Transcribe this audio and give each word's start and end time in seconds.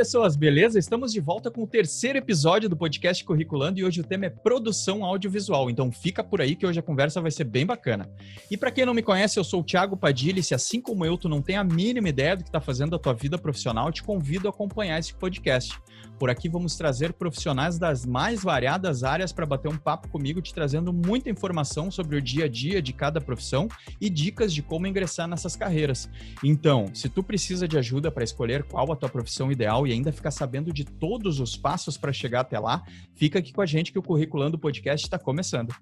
pessoas, 0.00 0.34
beleza? 0.34 0.78
Estamos 0.78 1.12
de 1.12 1.20
volta 1.20 1.50
com 1.50 1.62
o 1.62 1.66
terceiro 1.66 2.16
episódio 2.16 2.70
do 2.70 2.74
podcast 2.74 3.22
Curriculando 3.22 3.78
e 3.78 3.84
hoje 3.84 4.00
o 4.00 4.02
tema 4.02 4.24
é 4.24 4.30
produção 4.30 5.04
audiovisual. 5.04 5.68
Então 5.68 5.92
fica 5.92 6.24
por 6.24 6.40
aí 6.40 6.56
que 6.56 6.64
hoje 6.64 6.80
a 6.80 6.82
conversa 6.82 7.20
vai 7.20 7.30
ser 7.30 7.44
bem 7.44 7.66
bacana. 7.66 8.08
E 8.50 8.56
para 8.56 8.70
quem 8.70 8.86
não 8.86 8.94
me 8.94 9.02
conhece, 9.02 9.38
eu 9.38 9.44
sou 9.44 9.60
o 9.60 9.62
Thiago 9.62 9.98
Padilha 9.98 10.40
e 10.40 10.42
se 10.42 10.54
assim 10.54 10.80
como 10.80 11.04
eu 11.04 11.18
tu 11.18 11.28
não 11.28 11.42
tem 11.42 11.58
a 11.58 11.62
mínima 11.62 12.08
ideia 12.08 12.34
do 12.34 12.42
que 12.42 12.48
está 12.48 12.62
fazendo 12.62 12.96
a 12.96 12.98
tua 12.98 13.12
vida 13.12 13.36
profissional, 13.36 13.92
te 13.92 14.02
convido 14.02 14.48
a 14.48 14.50
acompanhar 14.50 14.98
esse 14.98 15.12
podcast. 15.12 15.78
Por 16.18 16.28
aqui 16.28 16.48
vamos 16.48 16.76
trazer 16.76 17.12
profissionais 17.14 17.78
das 17.78 18.04
mais 18.04 18.42
variadas 18.42 19.04
áreas 19.04 19.32
para 19.32 19.46
bater 19.46 19.68
um 19.68 19.76
papo 19.78 20.08
comigo, 20.08 20.40
te 20.40 20.52
trazendo 20.52 20.92
muita 20.92 21.30
informação 21.30 21.90
sobre 21.90 22.16
o 22.16 22.22
dia 22.22 22.44
a 22.44 22.48
dia 22.48 22.80
de 22.80 22.92
cada 22.92 23.20
profissão 23.20 23.68
e 23.98 24.10
dicas 24.10 24.52
de 24.52 24.62
como 24.62 24.86
ingressar 24.86 25.28
nessas 25.28 25.56
carreiras. 25.56 26.10
Então, 26.44 26.86
se 26.94 27.08
tu 27.08 27.22
precisa 27.22 27.66
de 27.66 27.78
ajuda 27.78 28.10
para 28.10 28.24
escolher 28.24 28.64
qual 28.64 28.92
a 28.92 28.96
tua 28.96 29.08
profissão 29.08 29.50
ideal 29.50 29.86
e 29.90 29.94
ainda 29.94 30.12
ficar 30.12 30.30
sabendo 30.30 30.72
de 30.72 30.84
todos 30.84 31.40
os 31.40 31.56
passos 31.56 31.96
para 31.96 32.12
chegar 32.12 32.40
até 32.40 32.58
lá, 32.58 32.82
fica 33.14 33.38
aqui 33.38 33.52
com 33.52 33.60
a 33.60 33.66
gente 33.66 33.92
que 33.92 33.98
o 33.98 34.02
Curriculando 34.02 34.58
Podcast 34.58 35.06
está 35.06 35.18
começando. 35.18 35.74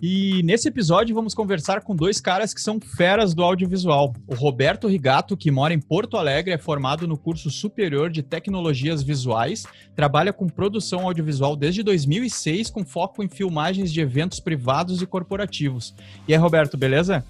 E 0.00 0.44
nesse 0.44 0.68
episódio 0.68 1.12
vamos 1.12 1.34
conversar 1.34 1.80
com 1.80 1.94
dois 1.94 2.20
caras 2.20 2.54
que 2.54 2.60
são 2.60 2.78
feras 2.80 3.34
do 3.34 3.42
audiovisual. 3.42 4.14
O 4.28 4.34
Roberto 4.34 4.86
Rigato, 4.86 5.36
que 5.36 5.50
mora 5.50 5.74
em 5.74 5.80
Porto 5.80 6.16
Alegre, 6.16 6.54
é 6.54 6.58
formado 6.58 7.08
no 7.08 7.18
curso 7.18 7.50
superior 7.50 8.08
de 8.08 8.22
tecnologias 8.22 9.02
visuais, 9.02 9.66
trabalha 9.96 10.32
com 10.32 10.46
produção 10.46 11.00
audiovisual 11.00 11.56
desde 11.56 11.82
2006, 11.82 12.70
com 12.70 12.84
foco 12.84 13.24
em 13.24 13.28
filmagens 13.28 13.92
de 13.92 14.00
eventos 14.00 14.38
privados 14.38 15.02
e 15.02 15.06
corporativos. 15.06 15.92
E 16.28 16.32
aí, 16.32 16.38
Roberto, 16.38 16.76
beleza? 16.76 17.24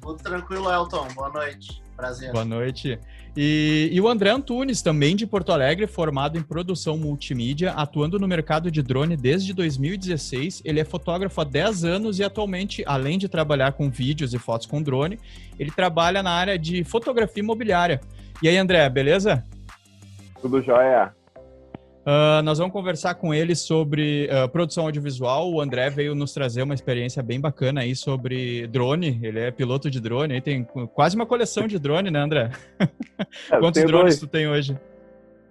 Tudo 0.00 0.20
tranquilo, 0.20 0.72
Elton. 0.72 1.06
Boa 1.14 1.28
noite. 1.28 1.81
Prazer. 1.96 2.32
Boa 2.32 2.44
noite. 2.44 2.98
E, 3.36 3.88
e, 3.90 4.00
o 4.00 4.08
André 4.08 4.30
Antunes, 4.30 4.82
também 4.82 5.16
de 5.16 5.26
Porto 5.26 5.52
Alegre, 5.52 5.86
formado 5.86 6.36
em 6.36 6.42
produção 6.42 6.98
multimídia, 6.98 7.72
atuando 7.72 8.18
no 8.18 8.28
mercado 8.28 8.70
de 8.70 8.82
drone 8.82 9.16
desde 9.16 9.54
2016. 9.54 10.62
Ele 10.64 10.80
é 10.80 10.84
fotógrafo 10.84 11.40
há 11.40 11.44
10 11.44 11.84
anos 11.84 12.18
e 12.18 12.24
atualmente, 12.24 12.82
além 12.86 13.18
de 13.18 13.28
trabalhar 13.28 13.72
com 13.72 13.88
vídeos 13.90 14.34
e 14.34 14.38
fotos 14.38 14.66
com 14.66 14.82
drone, 14.82 15.18
ele 15.58 15.70
trabalha 15.70 16.22
na 16.22 16.30
área 16.30 16.58
de 16.58 16.84
fotografia 16.84 17.42
imobiliária. 17.42 18.00
E 18.42 18.48
aí, 18.48 18.56
André, 18.56 18.88
beleza? 18.90 19.44
Tudo 20.40 20.60
jóia. 20.60 21.14
Uh, 22.02 22.42
nós 22.42 22.58
vamos 22.58 22.72
conversar 22.72 23.14
com 23.14 23.32
ele 23.32 23.54
sobre 23.54 24.28
uh, 24.28 24.48
produção 24.48 24.84
audiovisual. 24.84 25.52
O 25.52 25.60
André 25.60 25.88
veio 25.88 26.16
nos 26.16 26.32
trazer 26.32 26.62
uma 26.62 26.74
experiência 26.74 27.22
bem 27.22 27.40
bacana 27.40 27.82
aí 27.82 27.94
sobre 27.94 28.66
drone. 28.66 29.20
Ele 29.22 29.38
é 29.38 29.50
piloto 29.52 29.88
de 29.88 30.00
drone, 30.00 30.34
aí 30.34 30.40
tem 30.40 30.64
quase 30.92 31.14
uma 31.14 31.24
coleção 31.24 31.68
de 31.68 31.78
drone, 31.78 32.10
né, 32.10 32.20
André? 32.20 32.50
É, 33.50 33.58
Quantos 33.58 33.82
drones 33.84 34.18
dois. 34.18 34.20
tu 34.20 34.26
tem 34.26 34.48
hoje? 34.48 34.76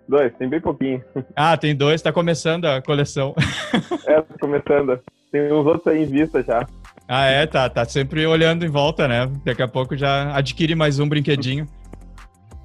Dois, 0.07 0.33
tem 0.35 0.49
bem 0.49 0.59
pouquinho. 0.59 1.01
Ah, 1.35 1.55
tem 1.55 1.73
dois, 1.73 2.01
tá 2.01 2.11
começando 2.11 2.65
a 2.65 2.81
coleção. 2.81 3.33
É, 4.05 4.21
tá 4.21 4.35
começando. 4.39 4.99
Tem 5.31 5.53
uns 5.53 5.65
outros 5.65 5.87
aí 5.87 6.03
em 6.03 6.05
vista 6.05 6.43
já. 6.43 6.67
Ah, 7.07 7.25
é, 7.25 7.45
tá, 7.47 7.69
tá 7.69 7.85
sempre 7.85 8.25
olhando 8.25 8.65
em 8.65 8.69
volta, 8.69 9.07
né? 9.07 9.31
Daqui 9.45 9.61
a 9.61 9.67
pouco 9.67 9.95
já 9.95 10.35
adquire 10.35 10.75
mais 10.75 10.99
um 10.99 11.07
brinquedinho. 11.07 11.65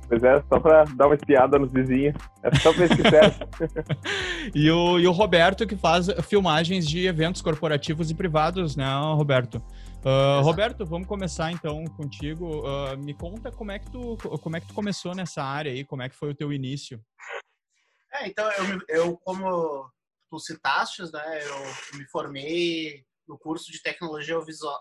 Pois 0.09 0.23
é, 0.23 0.41
só 0.49 0.61
para 0.61 0.85
dar 0.85 1.07
uma 1.07 1.15
espiada 1.17 1.59
nos 1.59 1.73
vizinhos. 1.73 2.15
É 2.43 2.55
só 2.57 2.73
pra 2.73 2.87
serve. 2.87 3.37
e, 4.55 4.71
o, 4.71 4.99
e 5.01 5.07
o 5.07 5.13
Roberto, 5.13 5.67
que 5.67 5.77
faz 5.77 6.07
filmagens 6.29 6.87
de 6.87 7.07
eventos 7.07 7.43
corporativos 7.43 8.11
e 8.11 8.15
privados, 8.15 8.77
né, 8.77 8.87
Roberto? 9.15 9.57
Uh, 10.05 10.41
Roberto, 10.43 10.87
vamos 10.87 11.09
começar 11.09 11.51
então 11.51 11.85
contigo. 11.97 12.61
Uh, 12.61 12.97
me 12.99 13.13
conta 13.13 13.51
como 13.51 13.73
é 13.73 13.79
que 13.81 13.91
tu 13.91 14.17
como 14.41 14.57
é 14.57 14.61
que 14.61 14.69
tu 14.69 14.75
começou 14.75 15.15
nessa 15.15 15.43
área 15.43 15.73
aí, 15.73 15.85
como 15.85 16.03
é 16.03 16.09
que 16.09 16.15
foi 16.15 16.31
o 16.31 16.35
teu 16.35 16.53
início? 16.53 17.01
É, 18.15 18.29
então 18.29 18.49
eu, 18.53 18.81
eu 18.89 19.17
como 19.25 19.91
tu 20.31 20.39
citaste, 20.39 21.03
né, 21.13 21.41
eu 21.43 21.99
me 21.99 22.07
formei 22.09 23.05
no 23.27 23.37
curso 23.37 23.73
de 23.73 23.83
tecnologia 23.83 24.37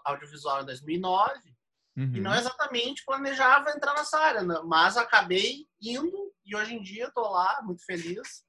audiovisual 0.06 0.62
em 0.62 0.66
2009 0.66 1.55
Uhum. 1.98 2.16
E 2.16 2.20
não 2.20 2.32
uhum. 2.32 2.38
exatamente 2.38 3.04
planejava 3.06 3.72
entrar 3.72 3.94
nessa 3.94 4.20
área, 4.20 4.44
né? 4.44 4.62
mas 4.66 4.98
acabei 4.98 5.66
indo 5.82 6.34
e 6.46 6.56
hoje 6.56 6.76
em 6.76 6.82
dia 6.82 7.08
estou 7.08 7.30
lá, 7.30 7.62
muito 7.64 7.84
feliz. 7.86 8.44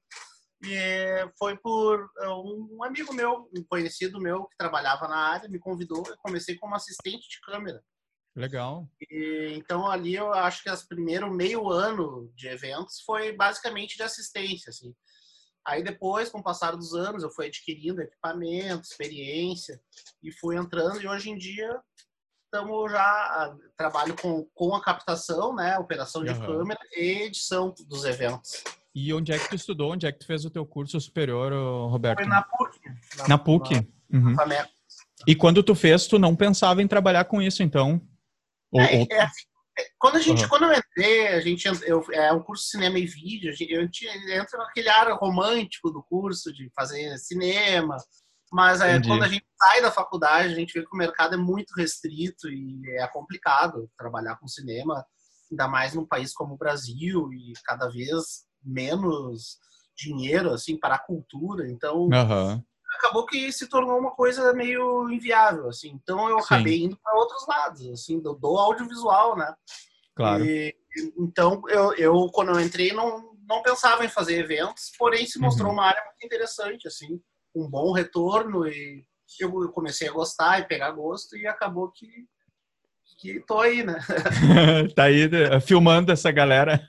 E 0.63 1.29
foi 1.37 1.55
por 1.57 2.09
é, 2.19 2.29
um 2.29 2.83
amigo 2.83 3.13
meu, 3.13 3.49
um 3.55 3.63
conhecido 3.69 4.19
meu 4.19 4.45
que 4.45 4.57
trabalhava 4.57 5.07
na 5.07 5.17
área, 5.17 5.49
me 5.49 5.59
convidou. 5.59 6.03
Eu 6.07 6.17
comecei 6.17 6.55
como 6.55 6.75
assistente 6.75 7.29
de 7.29 7.39
câmera. 7.41 7.81
Legal. 8.35 8.87
E, 9.09 9.53
então 9.55 9.87
ali 9.87 10.15
eu 10.15 10.33
acho 10.33 10.61
que 10.61 10.69
as 10.69 10.85
primeiro 10.85 11.31
meio 11.31 11.69
ano 11.69 12.31
de 12.35 12.47
eventos 12.47 13.01
foi 13.01 13.31
basicamente 13.31 13.95
de 13.95 14.03
assistência, 14.03 14.69
assim. 14.69 14.93
Aí 15.65 15.83
depois, 15.83 16.29
com 16.29 16.39
o 16.39 16.43
passar 16.43 16.75
dos 16.75 16.93
anos, 16.93 17.23
eu 17.23 17.31
fui 17.31 17.47
adquirindo 17.47 18.01
equipamento, 18.01 18.83
experiência 18.83 19.81
e 20.23 20.31
fui 20.31 20.55
entrando 20.55 21.01
e 21.01 21.07
hoje 21.07 21.29
em 21.29 21.37
dia 21.37 21.81
estamos 22.47 22.91
já 22.91 23.01
ah, 23.01 23.55
trabalho 23.75 24.15
com, 24.15 24.47
com 24.53 24.73
a 24.73 24.81
captação, 24.81 25.53
né, 25.53 25.77
operação 25.77 26.23
de 26.23 26.31
uhum. 26.31 26.45
câmera 26.45 26.79
e 26.95 27.23
edição 27.23 27.73
dos 27.87 28.05
eventos. 28.05 28.63
E 28.95 29.13
onde 29.13 29.31
é 29.31 29.37
que 29.37 29.49
tu 29.49 29.55
estudou? 29.55 29.91
Onde 29.91 30.07
é 30.07 30.11
que 30.11 30.19
tu 30.19 30.25
fez 30.25 30.43
o 30.43 30.49
teu 30.49 30.65
curso 30.65 30.99
superior, 30.99 31.51
Roberto? 31.91 32.19
Foi 32.19 32.27
na 32.27 32.41
PUC. 32.41 32.79
Na, 33.17 33.27
na 33.27 33.37
PUC. 33.37 33.75
Na, 34.09 34.19
uhum. 34.19 34.33
na 34.33 34.67
e 35.27 35.35
quando 35.35 35.61
tu 35.61 35.75
fez, 35.75 36.07
tu 36.07 36.17
não 36.17 36.35
pensava 36.35 36.81
em 36.81 36.87
trabalhar 36.87 37.25
com 37.25 37.41
isso, 37.41 37.61
então? 37.61 38.01
Ou, 38.71 38.81
é, 38.81 38.97
ou... 38.97 39.07
É, 39.11 39.23
é, 39.79 39.85
quando 39.99 40.15
a 40.15 40.19
gente, 40.19 40.43
uhum. 40.43 40.49
quando 40.49 40.63
eu 40.65 40.73
entrei, 40.73 41.27
a 41.27 41.41
gente 41.41 41.67
eu, 41.85 42.03
é 42.11 42.33
um 42.33 42.41
curso 42.41 42.63
de 42.63 42.71
cinema 42.71 42.97
e 42.97 43.05
vídeo, 43.05 43.51
a 43.51 43.53
gente, 43.53 43.71
eu 44.05 44.39
entra 44.41 44.57
naquele 44.57 44.89
ar 44.89 45.11
romântico 45.13 45.91
do 45.91 46.03
curso 46.03 46.51
de 46.51 46.69
fazer 46.75 47.17
cinema, 47.19 47.97
mas 48.51 48.79
é, 48.79 49.01
quando 49.01 49.23
a 49.23 49.27
gente 49.27 49.45
sai 49.57 49.81
da 49.81 49.91
faculdade, 49.91 50.53
a 50.53 50.55
gente 50.55 50.73
vê 50.73 50.85
que 50.85 50.93
o 50.93 50.97
mercado 50.97 51.35
é 51.35 51.37
muito 51.37 51.73
restrito 51.75 52.47
e 52.49 52.81
é 52.97 53.07
complicado 53.07 53.89
trabalhar 53.97 54.37
com 54.37 54.47
cinema, 54.47 55.05
ainda 55.51 55.67
mais 55.67 55.93
num 55.93 56.05
país 56.05 56.33
como 56.33 56.53
o 56.53 56.57
Brasil 56.57 57.29
e 57.33 57.53
cada 57.65 57.89
vez 57.89 58.45
menos 58.63 59.57
dinheiro 59.97 60.51
assim 60.51 60.77
para 60.77 60.95
a 60.95 60.99
cultura. 60.99 61.69
Então, 61.69 62.03
uhum. 62.03 62.63
acabou 62.97 63.25
que 63.25 63.51
se 63.51 63.67
tornou 63.67 63.99
uma 63.99 64.11
coisa 64.11 64.53
meio 64.53 65.09
inviável, 65.11 65.67
assim. 65.67 65.89
Então 66.01 66.29
eu 66.29 66.37
acabei 66.37 66.77
Sim. 66.77 66.83
indo 66.85 66.97
para 66.97 67.19
outros 67.19 67.45
lados, 67.47 67.85
assim, 67.89 68.19
do, 68.21 68.33
do, 68.33 68.57
audiovisual, 68.57 69.35
né? 69.35 69.53
Claro. 70.15 70.45
E, 70.45 70.73
então 71.17 71.61
eu, 71.67 71.93
eu 71.95 72.29
quando 72.31 72.51
eu 72.51 72.59
entrei 72.59 72.93
não 72.93 73.35
não 73.47 73.61
pensava 73.61 74.03
em 74.03 74.09
fazer 74.09 74.39
eventos, 74.39 74.91
porém 74.99 75.25
se 75.25 75.39
mostrou 75.39 75.69
uhum. 75.69 75.73
uma 75.75 75.85
área 75.85 76.03
muito 76.03 76.25
interessante, 76.25 76.85
assim 76.85 77.21
um 77.63 77.69
bom 77.69 77.91
retorno 77.91 78.67
e 78.67 79.05
eu 79.39 79.69
comecei 79.71 80.07
a 80.07 80.13
gostar 80.13 80.59
e 80.59 80.67
pegar 80.67 80.91
gosto 80.91 81.35
e 81.37 81.47
acabou 81.47 81.91
que 81.91 82.07
que 83.19 83.39
tô 83.47 83.59
aí, 83.59 83.83
né? 83.83 83.97
tá 84.95 85.05
aí 85.05 85.27
né, 85.27 85.59
filmando 85.59 86.11
essa 86.11 86.29
galera. 86.29 86.79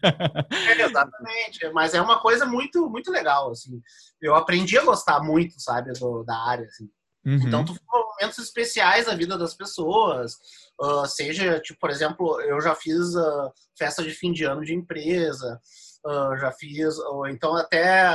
é, 0.50 0.82
exatamente, 0.82 1.70
mas 1.72 1.94
é 1.94 2.02
uma 2.02 2.20
coisa 2.20 2.44
muito 2.44 2.90
muito 2.90 3.10
legal 3.10 3.50
assim. 3.50 3.80
Eu 4.20 4.34
aprendi 4.34 4.76
a 4.76 4.84
gostar 4.84 5.20
muito, 5.22 5.58
sabe, 5.58 5.92
do, 5.92 6.22
da 6.24 6.36
área 6.36 6.66
assim. 6.66 6.90
Uhum. 7.24 7.40
Então, 7.46 7.64
tu 7.64 7.74
momentos 8.18 8.38
especiais 8.38 9.06
na 9.06 9.14
vida 9.14 9.36
das 9.38 9.54
pessoas, 9.54 10.32
uh, 10.80 11.06
seja, 11.06 11.60
tipo, 11.60 11.78
por 11.78 11.90
exemplo, 11.90 12.40
eu 12.42 12.60
já 12.60 12.74
fiz 12.74 13.14
uh, 13.14 13.52
festa 13.76 14.02
de 14.02 14.10
fim 14.10 14.32
de 14.32 14.44
ano 14.44 14.64
de 14.64 14.74
empresa, 14.74 15.60
uh, 16.06 16.36
já 16.38 16.52
fiz, 16.52 16.98
ou 16.98 17.26
então 17.28 17.54
até 17.56 18.14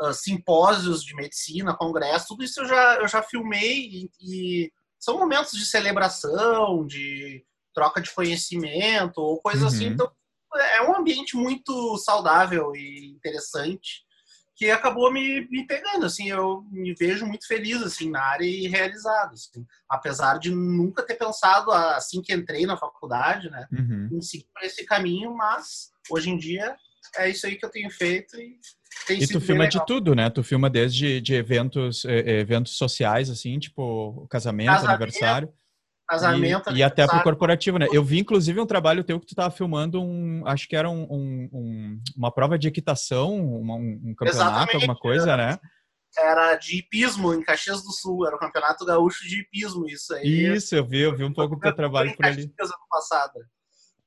uh, 0.00 0.12
simpósios 0.12 1.04
de 1.04 1.14
medicina, 1.14 1.76
congresso, 1.76 2.28
tudo 2.28 2.44
isso 2.44 2.60
eu 2.60 2.66
já, 2.66 2.94
eu 2.96 3.08
já 3.08 3.22
filmei 3.22 3.88
e, 3.88 4.10
e, 4.20 4.72
são 4.98 5.18
momentos 5.18 5.52
de 5.52 5.64
celebração, 5.64 6.86
de 6.86 7.44
troca 7.74 8.00
de 8.00 8.12
conhecimento 8.12 9.18
ou 9.18 9.40
coisa 9.40 9.66
assim. 9.66 9.86
uhum. 9.86 9.92
assim. 9.92 9.94
Então 9.94 10.12
é 10.74 10.82
um 10.82 10.96
ambiente 10.96 11.36
muito 11.36 11.96
saudável 11.98 12.74
e 12.74 13.06
interessante 13.10 14.04
que 14.60 14.70
acabou 14.70 15.10
me, 15.10 15.48
me 15.48 15.66
pegando, 15.66 16.04
assim, 16.04 16.28
eu 16.28 16.62
me 16.70 16.92
vejo 16.92 17.24
muito 17.24 17.46
feliz, 17.46 17.82
assim, 17.82 18.10
na 18.10 18.22
área 18.22 18.44
e 18.44 18.68
realizado, 18.68 19.32
assim, 19.32 19.64
apesar 19.88 20.38
de 20.38 20.50
nunca 20.50 21.02
ter 21.02 21.14
pensado, 21.14 21.72
assim 21.72 22.20
que 22.20 22.34
entrei 22.34 22.66
na 22.66 22.76
faculdade, 22.76 23.48
né, 23.48 23.66
uhum. 23.72 24.10
em 24.12 24.20
seguir 24.20 24.46
por 24.52 24.62
esse 24.62 24.84
caminho, 24.84 25.34
mas 25.34 25.92
hoje 26.10 26.28
em 26.28 26.36
dia 26.36 26.76
é 27.16 27.28
isso 27.30 27.46
aí 27.46 27.56
que 27.56 27.64
eu 27.64 27.70
tenho 27.70 27.90
feito 27.90 28.36
e 28.40 28.58
tem 29.06 29.22
e 29.22 29.26
tu 29.26 29.40
filma 29.40 29.68
de 29.68 29.84
tudo, 29.86 30.14
né? 30.14 30.28
Tu 30.30 30.42
filma 30.42 30.68
desde 30.68 31.20
de 31.20 31.34
eventos, 31.34 32.04
eventos 32.04 32.76
sociais, 32.76 33.30
assim, 33.30 33.58
tipo 33.58 34.26
casamento, 34.28 34.68
casamento 34.68 34.90
aniversário. 34.90 35.52
Casamento, 36.08 36.70
e, 36.70 36.78
e 36.78 36.82
até 36.82 37.06
pro 37.06 37.22
corporativo, 37.22 37.78
né? 37.78 37.86
Eu 37.92 38.02
vi, 38.02 38.18
inclusive, 38.18 38.60
um 38.60 38.66
trabalho 38.66 39.04
teu 39.04 39.20
que 39.20 39.26
tu 39.26 39.34
tava 39.34 39.52
filmando 39.52 40.02
um, 40.02 40.42
acho 40.44 40.68
que 40.68 40.74
era 40.74 40.90
um, 40.90 41.04
um, 41.04 42.00
uma 42.16 42.32
prova 42.32 42.58
de 42.58 42.66
equitação, 42.66 43.32
uma, 43.38 43.76
um, 43.76 44.12
campeonato, 44.16 44.26
Exatamente. 44.26 44.74
alguma 44.74 44.96
coisa, 44.96 45.36
né? 45.36 45.56
Era 46.18 46.56
de 46.56 46.78
hipismo 46.78 47.32
em 47.32 47.44
Caxias 47.44 47.84
do 47.84 47.92
Sul, 47.92 48.26
era 48.26 48.34
o 48.34 48.40
Campeonato 48.40 48.84
Gaúcho 48.84 49.22
de 49.28 49.40
Hipismo, 49.40 49.88
isso 49.88 50.12
aí. 50.12 50.56
Isso, 50.56 50.74
eu 50.74 50.84
vi, 50.84 50.98
eu 50.98 51.16
vi 51.16 51.22
um 51.22 51.32
pouco 51.32 51.54
do 51.54 51.60
teu 51.60 51.76
trabalho 51.76 52.12
por 52.16 52.26
ali. 52.26 52.42
Ano 52.42 52.72
passado. 52.90 53.34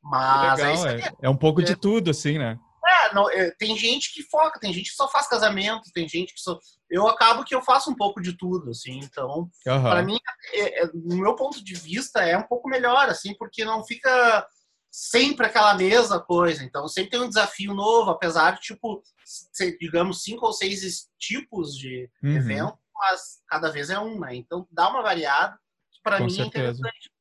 Mas 0.04 0.60
Legal, 0.60 0.88
é, 0.88 1.00
é, 1.00 1.12
é, 1.22 1.30
um 1.30 1.38
pouco 1.38 1.64
de 1.64 1.78
tudo, 1.78 2.12
assim, 2.12 2.38
né? 2.38 2.60
É, 3.04 3.14
não, 3.14 3.30
é, 3.30 3.52
tem 3.52 3.76
gente 3.78 4.14
que 4.14 4.24
foca, 4.24 4.60
tem 4.60 4.74
gente 4.74 4.90
que 4.90 4.96
só 4.96 5.10
faz 5.10 5.28
casamento, 5.28 5.92
tem 5.94 6.08
gente 6.08 6.34
que 6.34 6.40
só. 6.40 6.60
Eu 6.90 7.08
acabo 7.08 7.44
que 7.44 7.56
eu 7.56 7.62
faço 7.62 7.90
um 7.90 7.96
pouco 7.96 8.22
de 8.22 8.38
tudo, 8.38 8.70
assim. 8.70 9.00
Então, 9.00 9.50
uhum. 9.68 9.82
para 9.82 10.04
mim, 10.04 10.18
é, 10.54 10.84
é, 10.84 10.88
no 10.94 11.18
meu 11.18 11.36
ponto 11.36 11.64
de 11.64 11.74
vista, 11.74 12.22
é 12.22 12.38
um 12.38 12.44
pouco 12.44 12.70
melhor, 12.70 13.10
assim, 13.10 13.36
porque 13.36 13.66
não 13.66 13.84
fica 13.84 14.48
sempre 14.92 15.48
aquela 15.48 15.74
mesma 15.74 16.20
coisa. 16.20 16.64
Então, 16.64 16.88
sempre 16.88 17.12
tem 17.12 17.22
um 17.22 17.28
desafio 17.28 17.74
novo, 17.74 18.12
apesar 18.12 18.52
de, 18.52 18.62
tipo, 18.62 19.02
ser, 19.26 19.78
digamos, 19.80 20.22
cinco 20.24 20.46
ou 20.46 20.54
seis 20.54 21.08
tipos 21.18 21.76
de 21.76 22.10
uhum. 22.24 22.36
evento, 22.36 22.78
mas 22.96 23.42
cada 23.48 23.72
vez 23.72 23.90
é 23.90 24.00
um, 24.00 24.20
né? 24.20 24.36
Então, 24.36 24.68
dá 24.72 24.90
uma 24.90 25.02
variada, 25.02 25.58
para 26.04 26.20
mim 26.20 26.30
certeza. 26.30 26.46
é 26.46 26.70
interessante. 26.70 27.13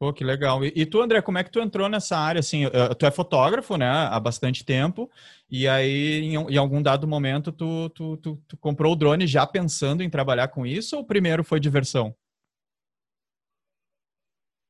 Pô, 0.00 0.14
que 0.14 0.24
legal. 0.24 0.64
E, 0.64 0.72
e, 0.74 0.86
tu, 0.86 1.02
André, 1.02 1.20
como 1.20 1.36
é 1.36 1.44
que 1.44 1.50
tu 1.50 1.60
entrou 1.60 1.86
nessa 1.86 2.16
área? 2.16 2.38
Assim, 2.38 2.62
tu 2.98 3.04
é 3.04 3.10
fotógrafo, 3.10 3.76
né, 3.76 3.86
há 3.86 4.18
bastante 4.18 4.64
tempo, 4.64 5.10
e 5.50 5.68
aí, 5.68 6.22
em, 6.22 6.36
em 6.36 6.56
algum 6.56 6.82
dado 6.82 7.06
momento, 7.06 7.52
tu, 7.52 7.90
tu, 7.90 8.16
tu, 8.16 8.42
tu, 8.48 8.56
comprou 8.56 8.94
o 8.94 8.96
drone 8.96 9.26
já 9.26 9.46
pensando 9.46 10.02
em 10.02 10.08
trabalhar 10.08 10.48
com 10.48 10.64
isso, 10.64 10.96
ou 10.96 11.04
primeiro 11.04 11.44
foi 11.44 11.60
diversão? 11.60 12.14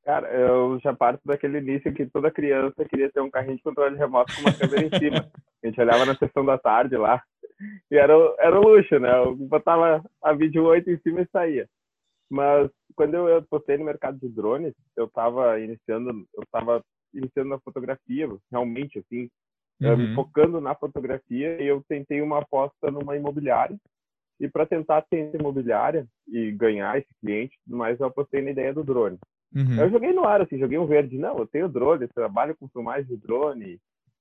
Cara, 0.03 0.27
eu 0.33 0.77
já 0.83 0.93
parto 0.93 1.21
daquele 1.23 1.59
início 1.59 1.93
que 1.93 2.05
toda 2.07 2.29
criança 2.29 2.83
queria 2.83 3.09
ter 3.09 3.21
um 3.21 3.31
carrinho 3.31 3.55
de 3.55 3.63
controle 3.63 3.95
remoto 3.97 4.35
com 4.35 4.41
uma 4.41 4.51
câmera 4.51 4.83
em 4.85 4.99
cima. 4.99 5.31
A 5.63 5.67
gente 5.67 5.79
olhava 5.79 6.05
na 6.05 6.15
sessão 6.15 6.43
da 6.43 6.57
tarde 6.57 6.97
lá, 6.97 7.23
e 7.89 7.95
era, 7.95 8.13
era 8.37 8.59
o 8.59 8.63
luxo, 8.63 8.99
né? 8.99 9.17
Eu 9.17 9.33
botava 9.33 10.03
a 10.21 10.33
vídeo 10.33 10.65
8 10.65 10.89
em 10.89 10.99
cima 10.99 11.21
e 11.21 11.27
saía. 11.31 11.69
Mas 12.29 12.69
quando 13.01 13.15
eu 13.15 13.41
postei 13.49 13.79
no 13.79 13.85
mercado 13.85 14.19
de 14.19 14.29
drones, 14.29 14.75
eu 14.95 15.05
estava 15.05 15.59
iniciando, 15.59 16.23
eu 16.35 16.43
estava 16.43 16.83
iniciando 17.11 17.49
na 17.49 17.59
fotografia, 17.59 18.29
realmente 18.51 18.99
assim, 18.99 19.27
eh, 19.81 19.91
uhum. 19.91 20.13
focando 20.13 20.61
na 20.61 20.75
fotografia, 20.75 21.59
e 21.59 21.65
eu 21.65 21.83
tentei 21.89 22.21
uma 22.21 22.37
aposta 22.37 22.91
numa 22.91 23.17
imobiliária. 23.17 23.75
E 24.39 24.47
para 24.47 24.67
tentar 24.67 25.01
ter 25.09 25.33
imobiliária 25.33 26.05
e 26.27 26.51
ganhar 26.51 26.95
esse 26.99 27.09
cliente, 27.19 27.57
mas 27.65 27.99
eu 27.99 28.05
apostei 28.05 28.43
na 28.43 28.51
ideia 28.51 28.71
do 28.71 28.83
drone. 28.83 29.17
Uhum. 29.55 29.81
Eu 29.81 29.89
joguei 29.89 30.13
no 30.13 30.23
ar, 30.23 30.41
assim, 30.41 30.59
joguei 30.59 30.77
um 30.77 30.85
verde. 30.85 31.17
Não, 31.17 31.39
eu 31.39 31.47
tenho 31.47 31.67
drone, 31.67 32.03
eu 32.03 32.09
trabalho 32.09 32.55
com 32.55 32.69
filmagem 32.69 33.05
de 33.05 33.17
drone 33.17 33.79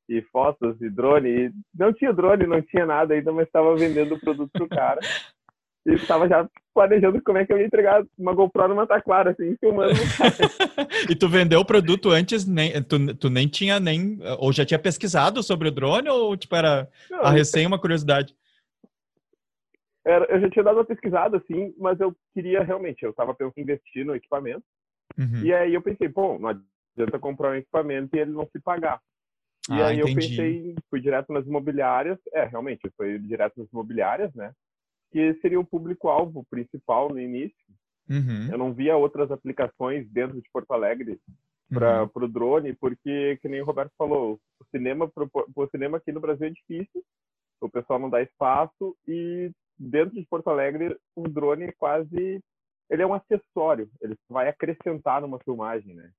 e 0.09 0.23
fotos 0.32 0.79
de 0.79 0.88
drone. 0.88 1.29
E 1.29 1.53
não 1.75 1.93
tinha 1.93 2.15
drone, 2.15 2.47
não 2.47 2.62
tinha 2.62 2.87
nada 2.87 3.12
ainda, 3.12 3.31
mas 3.31 3.47
estava 3.47 3.77
vendendo 3.77 4.15
o 4.15 4.21
produto 4.21 4.50
pro 4.53 4.69
cara. 4.69 5.00
E 5.87 5.94
estava 5.94 6.29
já 6.29 6.47
planejando 6.75 7.23
como 7.23 7.38
é 7.38 7.47
que 7.47 7.53
eu 7.53 7.59
ia 7.59 7.67
entregar 7.67 8.05
uma 8.19 8.35
GoPro 8.35 8.69
numa 8.69 8.87
taquara, 8.87 9.31
assim, 9.31 9.56
filmando. 9.59 9.94
e 11.09 11.15
tu 11.15 11.29
vendeu 11.29 11.61
o 11.61 11.65
produto 11.65 12.11
antes, 12.11 12.47
nem, 12.47 12.82
tu, 12.82 13.15
tu 13.15 13.31
nem 13.31 13.49
tinha 13.49 13.81
nem, 13.81 14.19
ou 14.38 14.53
já 14.53 14.65
tinha 14.65 14.79
pesquisado 14.79 15.43
sobre 15.43 15.69
o 15.69 15.73
drone, 15.73 16.09
ou 16.09 16.37
tipo 16.37 16.55
era 16.55 16.88
Não, 17.11 17.21
a 17.21 17.31
recém 17.31 17.67
uma 17.67 17.79
curiosidade? 17.79 18.35
Era, 20.05 20.27
eu 20.27 20.41
já 20.41 20.50
tinha 20.50 20.65
dado 20.65 20.77
uma 20.77 20.85
pesquisada, 20.85 21.38
assim, 21.38 21.75
mas 21.79 21.99
eu 22.00 22.15
queria 22.35 22.62
realmente, 22.62 23.03
eu 23.03 23.11
estava 23.11 23.35
pensando 23.35 23.55
em 23.59 23.62
investir 23.62 24.05
no 24.05 24.15
equipamento, 24.15 24.65
uhum. 25.19 25.43
e 25.43 25.53
aí 25.53 25.75
eu 25.75 25.82
pensei, 25.82 26.09
bom, 26.09 26.38
não 26.38 26.50
adianta 26.50 27.19
comprar 27.19 27.53
um 27.53 27.56
equipamento 27.56 28.15
e 28.17 28.19
ele 28.19 28.32
não 28.32 28.47
se 28.47 28.61
pagar. 28.61 29.00
E 29.69 29.75
ah, 29.75 29.88
aí 29.88 30.00
entendi. 30.00 30.11
eu 30.11 30.15
pensei, 30.15 30.75
fui 30.88 31.00
direto 31.00 31.32
nas 31.32 31.47
imobiliárias, 31.47 32.19
é, 32.32 32.44
realmente, 32.44 32.91
foi 32.97 33.19
direto 33.19 33.59
nas 33.59 33.71
imobiliárias, 33.71 34.35
né? 34.35 34.53
Que 35.10 35.34
seria 35.40 35.60
o 35.60 35.66
público-alvo 35.66 36.44
principal 36.50 37.08
no 37.08 37.20
início. 37.20 37.56
Uhum. 38.08 38.48
Eu 38.50 38.58
não 38.58 38.72
via 38.72 38.96
outras 38.96 39.30
aplicações 39.30 40.08
dentro 40.10 40.40
de 40.40 40.48
Porto 40.52 40.72
Alegre 40.72 41.18
para 41.68 42.02
uhum. 42.02 42.10
o 42.14 42.28
drone, 42.28 42.74
porque, 42.74 43.38
que 43.40 43.48
nem 43.48 43.60
o 43.60 43.64
Roberto 43.64 43.92
falou, 43.96 44.40
o 44.60 44.64
cinema, 44.70 45.08
pro, 45.08 45.30
o 45.54 45.66
cinema 45.68 45.98
aqui 45.98 46.10
no 46.10 46.20
Brasil 46.20 46.48
é 46.48 46.50
difícil, 46.50 47.02
o 47.60 47.68
pessoal 47.68 47.98
não 47.98 48.10
dá 48.10 48.20
espaço 48.20 48.96
e 49.06 49.52
dentro 49.78 50.14
de 50.14 50.26
Porto 50.26 50.50
Alegre 50.50 50.96
o 51.14 51.28
drone 51.28 51.64
é 51.64 51.72
quase 51.72 52.42
ele 52.90 53.02
é 53.02 53.06
um 53.06 53.14
acessório, 53.14 53.88
ele 54.02 54.16
vai 54.28 54.48
acrescentar 54.48 55.20
numa 55.20 55.38
filmagem, 55.38 55.94
né? 55.94 56.10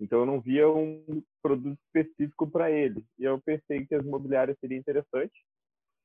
Então 0.00 0.20
eu 0.20 0.26
não 0.26 0.40
via 0.40 0.68
um 0.68 1.22
produto 1.42 1.78
específico 1.86 2.48
para 2.48 2.70
ele. 2.70 3.04
E 3.18 3.24
eu 3.24 3.38
pensei 3.40 3.84
que 3.84 3.94
as 3.94 4.04
imobiliárias 4.04 4.56
seria 4.60 4.78
interessante 4.78 5.32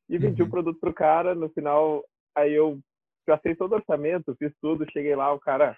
e 0.10 0.18
vendi 0.18 0.42
uhum. 0.42 0.48
o 0.48 0.52
produto 0.52 0.80
pro 0.80 0.94
cara. 0.94 1.36
No 1.36 1.50
final 1.50 2.04
Aí 2.36 2.54
eu 2.54 2.80
gastei 3.28 3.56
todo 3.56 3.74
o 3.74 3.76
orçamento, 3.76 4.36
fiz 4.38 4.54
tudo, 4.62 4.90
cheguei 4.92 5.16
lá, 5.16 5.32
o 5.34 5.40
cara, 5.40 5.78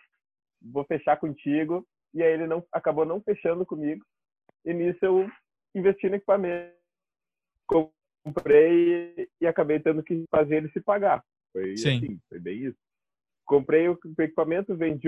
vou 0.62 0.84
fechar 0.86 1.18
contigo. 1.18 1.86
E 2.14 2.24
aí 2.24 2.34
ele 2.34 2.48
não 2.48 2.64
acabou 2.72 3.06
não 3.06 3.22
fechando 3.22 3.66
comigo. 3.66 4.04
E 4.66 4.74
nisso 4.74 5.00
eu 5.02 5.30
investi 5.76 6.10
no 6.10 6.16
equipamento, 6.16 6.76
comprei 7.68 9.30
e 9.40 9.48
acabei 9.48 9.80
tendo 9.80 10.04
que 10.04 10.26
fazer 10.30 10.58
ele 10.58 10.70
se 10.72 10.82
pagar. 10.82 11.24
Foi 11.54 11.78
Sim. 11.78 11.98
assim, 11.98 12.20
foi 12.28 12.40
bem 12.40 12.66
isso. 12.66 12.78
Comprei 13.46 13.88
o 13.88 13.98
equipamento, 14.20 14.76
vendi, 14.76 15.08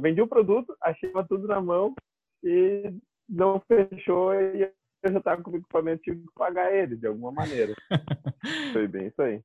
vendi 0.00 0.22
o 0.22 0.28
produto, 0.28 0.76
achei 0.80 1.10
tudo 1.28 1.48
na 1.48 1.60
mão 1.60 1.94
e 2.42 2.92
não 3.28 3.60
fechou 3.60 4.32
e 4.34 4.72
eu 5.02 5.12
já 5.12 5.18
estava 5.18 5.42
com 5.42 5.50
o 5.50 5.56
equipamento, 5.56 6.02
tive 6.02 6.20
que 6.20 6.34
pagar 6.34 6.72
ele 6.74 6.96
de 6.96 7.06
alguma 7.06 7.32
maneira. 7.32 7.74
foi 8.72 8.86
bem 8.86 9.06
isso 9.06 9.22
aí. 9.22 9.42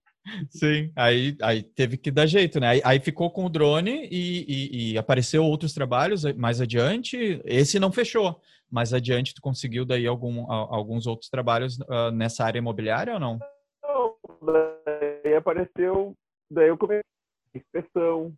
Sim, 0.50 0.92
aí, 0.96 1.38
aí 1.42 1.62
teve 1.62 1.98
que 1.98 2.10
dar 2.10 2.26
jeito, 2.26 2.60
né? 2.60 2.68
Aí, 2.68 2.82
aí 2.84 3.00
ficou 3.00 3.30
com 3.32 3.46
o 3.46 3.50
drone 3.50 4.08
e, 4.12 4.46
e, 4.48 4.94
e, 4.94 4.98
apareceu 4.98 5.44
outros 5.44 5.74
trabalhos 5.74 6.24
mais 6.36 6.60
adiante. 6.60 7.42
Esse 7.46 7.80
não 7.80 7.92
fechou, 7.92 8.42
mas 8.70 8.94
adiante 8.94 9.36
tu 9.36 9.42
conseguiu 9.42 9.86
daí 9.86 10.08
algum, 10.08 10.52
alguns 10.52 11.06
outros 11.06 11.30
trabalhos 11.30 11.80
uh, 11.82 12.12
nessa 12.12 12.44
área 12.44 12.58
imobiliária 12.58 13.14
ou 13.14 13.20
não? 13.20 13.40
Não, 13.84 14.16
daí 14.42 15.36
apareceu, 15.36 16.16
daí 16.50 16.70
eu 16.70 16.78
comecei 16.78 17.04
a 17.54 17.58
inspeção, 17.58 18.34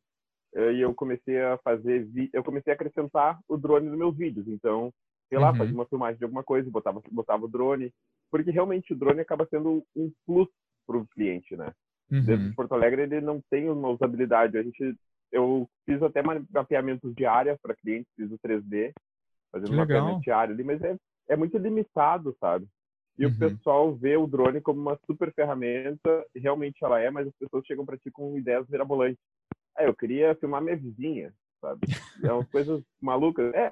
e 0.56 0.82
eu 0.82 0.94
comecei 0.94 1.40
a 1.42 1.58
fazer, 1.60 2.10
eu 2.34 2.44
comecei 2.44 2.74
a 2.74 2.76
acrescentar 2.76 3.40
o 3.48 3.58
drone 3.58 3.88
nos 3.88 3.98
meus 3.98 4.18
vídeos. 4.18 4.48
Então, 4.48 4.92
sei 5.30 5.38
lá, 5.38 5.52
uhum. 5.52 5.58
fazia 5.58 5.74
uma 5.74 5.86
filmagem 5.86 6.18
de 6.18 6.24
alguma 6.24 6.44
coisa, 6.44 6.70
botava, 6.70 7.02
botava 7.12 7.46
o 7.46 7.48
drone, 7.48 7.94
porque 8.32 8.52
realmente 8.52 8.94
o 8.94 8.96
drone 8.96 9.22
acaba 9.22 9.48
sendo 9.50 9.84
um 9.96 10.12
plus 10.26 10.48
para 10.86 10.98
o 10.98 11.08
cliente, 11.08 11.56
né? 11.56 11.72
Uhum. 12.10 12.24
Dentro 12.24 12.50
de 12.50 12.56
Porto 12.56 12.74
Alegre 12.74 13.02
ele 13.02 13.22
não 13.22 13.42
tem 13.50 13.70
uma 13.70 13.90
usabilidade. 13.90 14.58
A 14.58 14.64
gente, 14.64 14.96
eu 15.32 15.70
fiz 15.86 16.02
até 16.02 16.22
mapeamentos 16.22 17.14
de 17.14 17.26
área 17.26 17.58
para 17.62 17.76
clientes, 17.76 18.12
fiz 18.16 18.32
o 18.32 18.40
3D, 18.40 18.94
fazendo 19.52 19.76
mapeamento 19.76 20.22
de 20.22 20.32
área 20.32 20.54
ali, 20.54 20.64
mas 20.64 20.82
é, 20.82 20.96
é 21.30 21.36
muito 21.36 21.58
limitado, 21.58 22.36
sabe? 22.40 22.66
E 23.18 23.26
uhum. 23.26 23.32
o 23.32 23.38
pessoal 23.38 23.96
vê 23.96 24.16
o 24.16 24.28
drone 24.28 24.62
como 24.62 24.80
uma 24.80 24.98
super 25.06 25.34
ferramenta, 25.34 26.26
realmente 26.36 26.84
ela 26.84 27.00
é, 27.00 27.10
mas 27.10 27.28
as 27.28 27.34
pessoas 27.36 27.66
chegam 27.66 27.86
para 27.86 27.98
ti 27.98 28.12
com 28.12 28.38
ideias 28.38 28.68
mirabolantes. 28.70 29.20
Ah, 29.76 29.84
eu 29.84 29.96
queria 29.96 30.36
filmar 30.36 30.62
minha 30.62 30.78
vizinha 30.78 31.34
sabe? 31.62 31.80
É 32.24 32.32
umas 32.32 32.50
coisas 32.50 32.82
malucas. 33.02 33.54
É, 33.54 33.70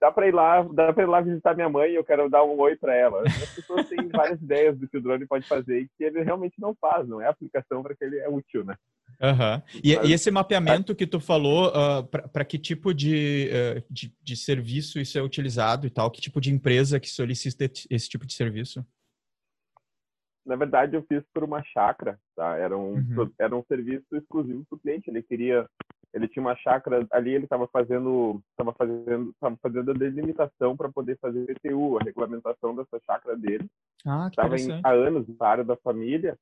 dá 0.00 0.10
para 0.12 0.28
ir 0.28 0.34
lá, 0.34 0.62
dá 0.62 0.92
para 0.92 1.02
ir 1.02 1.06
lá 1.06 1.20
visitar 1.20 1.54
minha 1.54 1.68
mãe 1.68 1.90
e 1.90 1.94
eu 1.94 2.04
quero 2.04 2.28
dar 2.28 2.44
um 2.44 2.58
oi 2.58 2.76
para 2.76 2.94
ela. 2.94 3.22
As 3.22 3.54
pessoas 3.54 3.88
têm 3.88 4.08
várias 4.08 4.40
ideias 4.40 4.78
do 4.78 4.88
que 4.88 4.98
o 4.98 5.02
drone 5.02 5.26
pode 5.26 5.46
fazer 5.46 5.80
e 5.80 5.88
que 5.96 6.04
ele 6.04 6.22
realmente 6.22 6.60
não 6.60 6.74
faz, 6.80 7.08
não 7.08 7.20
é 7.20 7.26
aplicação 7.26 7.82
para 7.82 7.94
que 7.94 8.04
ele 8.04 8.18
é 8.18 8.28
útil, 8.28 8.64
né? 8.64 8.74
Uhum. 9.20 9.80
E, 9.82 9.94
e, 9.94 10.12
esse 10.12 10.30
mapeamento 10.30 10.94
que 10.94 11.06
tu 11.06 11.18
falou, 11.18 11.68
uh, 11.68 11.72
ah, 12.12 12.28
para 12.28 12.44
que 12.44 12.58
tipo 12.58 12.92
de, 12.92 13.48
uh, 13.50 13.82
de, 13.88 14.12
de, 14.22 14.36
serviço 14.36 14.98
isso 14.98 15.18
é 15.18 15.22
utilizado 15.22 15.86
e 15.86 15.90
tal? 15.90 16.10
Que 16.10 16.20
tipo 16.20 16.40
de 16.40 16.52
empresa 16.52 17.00
que 17.00 17.08
solicita 17.08 17.64
esse 17.88 18.08
tipo 18.08 18.26
de 18.26 18.34
serviço? 18.34 18.84
Na 20.46 20.56
verdade, 20.56 20.96
eu 20.96 21.02
fiz 21.02 21.24
por 21.34 21.42
uma 21.42 21.62
chácara, 21.64 22.18
tá? 22.36 22.56
Era 22.56 22.76
um, 22.76 22.94
uhum. 22.94 23.30
era 23.38 23.54
um 23.54 23.64
serviço 23.64 24.06
exclusivo 24.12 24.64
para 24.68 24.76
o 24.76 24.80
cliente. 24.80 25.10
Ele 25.10 25.22
queria 25.22 25.68
ele 26.16 26.28
tinha 26.28 26.42
uma 26.42 26.56
chácara 26.56 27.06
ali, 27.10 27.34
ele 27.34 27.44
estava 27.44 27.68
fazendo, 27.68 28.40
estava 28.50 28.72
fazendo, 28.72 29.30
estava 29.32 29.56
fazendo 29.62 29.90
a 29.90 29.94
delimitação 29.94 30.74
para 30.74 30.90
poder 30.90 31.18
fazer 31.18 31.40
o 31.40 31.46
PTU, 31.46 31.98
a 31.98 32.04
regulamentação 32.04 32.74
dessa 32.74 32.98
chácara 33.04 33.36
dele. 33.36 33.68
Ah, 34.06 34.28
Estava 34.28 34.54
há 34.82 34.92
anos 34.92 35.26
na 35.38 35.46
área 35.46 35.62
da 35.62 35.76
família. 35.76 36.38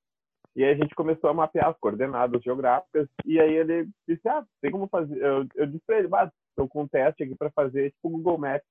E 0.54 0.62
aí 0.62 0.72
a 0.72 0.76
gente 0.76 0.94
começou 0.94 1.28
a 1.28 1.34
mapear 1.34 1.68
as 1.68 1.78
coordenadas 1.78 2.40
geográficas. 2.42 3.08
E 3.24 3.40
aí 3.40 3.52
ele 3.52 3.88
disse, 4.08 4.28
ah, 4.28 4.44
tem 4.62 4.70
como 4.70 4.86
fazer... 4.86 5.20
Eu, 5.20 5.44
eu 5.56 5.66
disse 5.66 5.82
para 5.84 5.98
ele, 5.98 6.08
ah, 6.12 6.30
estou 6.50 6.68
com 6.68 6.82
um 6.82 6.88
teste 6.88 7.24
aqui 7.24 7.34
para 7.34 7.50
fazer 7.50 7.90
tipo 7.90 8.10
Google 8.10 8.38
Maps. 8.38 8.66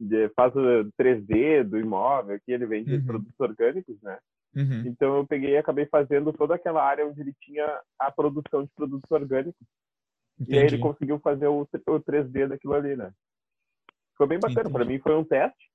De, 0.00 0.30
faz 0.30 0.56
o 0.56 0.90
3D 0.98 1.64
do 1.64 1.78
imóvel, 1.78 2.40
que 2.44 2.50
ele 2.50 2.64
vende 2.64 2.94
uhum. 2.94 3.04
produtos 3.04 3.38
orgânicos, 3.38 4.00
né? 4.00 4.18
Uhum. 4.56 4.84
Então 4.86 5.16
eu 5.16 5.26
peguei 5.26 5.52
e 5.52 5.56
acabei 5.56 5.86
fazendo 5.86 6.32
toda 6.32 6.54
aquela 6.54 6.82
área 6.82 7.06
onde 7.06 7.20
ele 7.20 7.34
tinha 7.40 7.66
a 7.98 8.10
produção 8.10 8.64
de 8.64 8.70
produtos 8.74 9.10
orgânicos. 9.10 9.66
Entendi. 10.38 10.56
E 10.56 10.58
aí 10.58 10.66
ele 10.66 10.78
conseguiu 10.78 11.18
fazer 11.18 11.46
o, 11.46 11.62
o 11.62 12.00
3D 12.00 12.48
daquilo 12.48 12.74
ali, 12.74 12.96
né? 12.96 13.12
Ficou 14.12 14.26
bem 14.26 14.38
bacana. 14.38 14.70
Para 14.70 14.84
mim 14.84 14.98
foi 14.98 15.14
um 15.16 15.24
teste. 15.24 15.70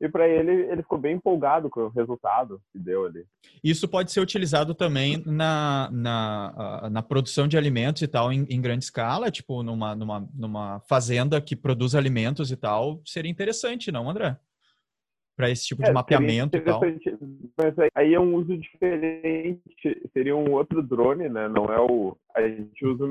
E 0.00 0.08
para 0.08 0.28
ele, 0.28 0.52
ele 0.70 0.82
ficou 0.82 0.96
bem 0.96 1.16
empolgado 1.16 1.68
com 1.68 1.80
o 1.80 1.88
resultado 1.88 2.62
que 2.72 2.78
deu 2.78 3.04
ali. 3.04 3.26
Isso 3.64 3.88
pode 3.88 4.12
ser 4.12 4.20
utilizado 4.20 4.72
também 4.72 5.20
na, 5.26 5.90
na, 5.90 6.88
na 6.88 7.02
produção 7.02 7.48
de 7.48 7.58
alimentos 7.58 8.02
e 8.02 8.06
tal 8.06 8.32
em, 8.32 8.46
em, 8.48 8.60
grande 8.60 8.84
escala, 8.84 9.28
tipo 9.28 9.60
numa, 9.64 9.96
numa, 9.96 10.28
numa 10.32 10.80
fazenda 10.88 11.40
que 11.40 11.56
produz 11.56 11.96
alimentos 11.96 12.52
e 12.52 12.56
tal. 12.56 13.02
Seria 13.04 13.30
interessante, 13.30 13.90
não, 13.90 14.08
André? 14.08 14.36
Para 15.38 15.50
esse 15.50 15.68
tipo 15.68 15.84
de 15.84 15.90
é, 15.90 15.92
mapeamento 15.92 16.56
e 16.56 16.60
tal. 16.60 16.80
Mas 16.80 17.74
aí 17.94 18.12
é 18.12 18.18
um 18.18 18.34
uso 18.34 18.58
diferente, 18.58 19.62
seria 20.12 20.34
um 20.34 20.50
outro 20.50 20.82
drone, 20.82 21.28
né? 21.28 21.48
Não 21.48 21.66
é 21.66 21.78
o. 21.78 22.16
A 22.34 22.42
gente 22.42 22.84
usa, 22.84 23.04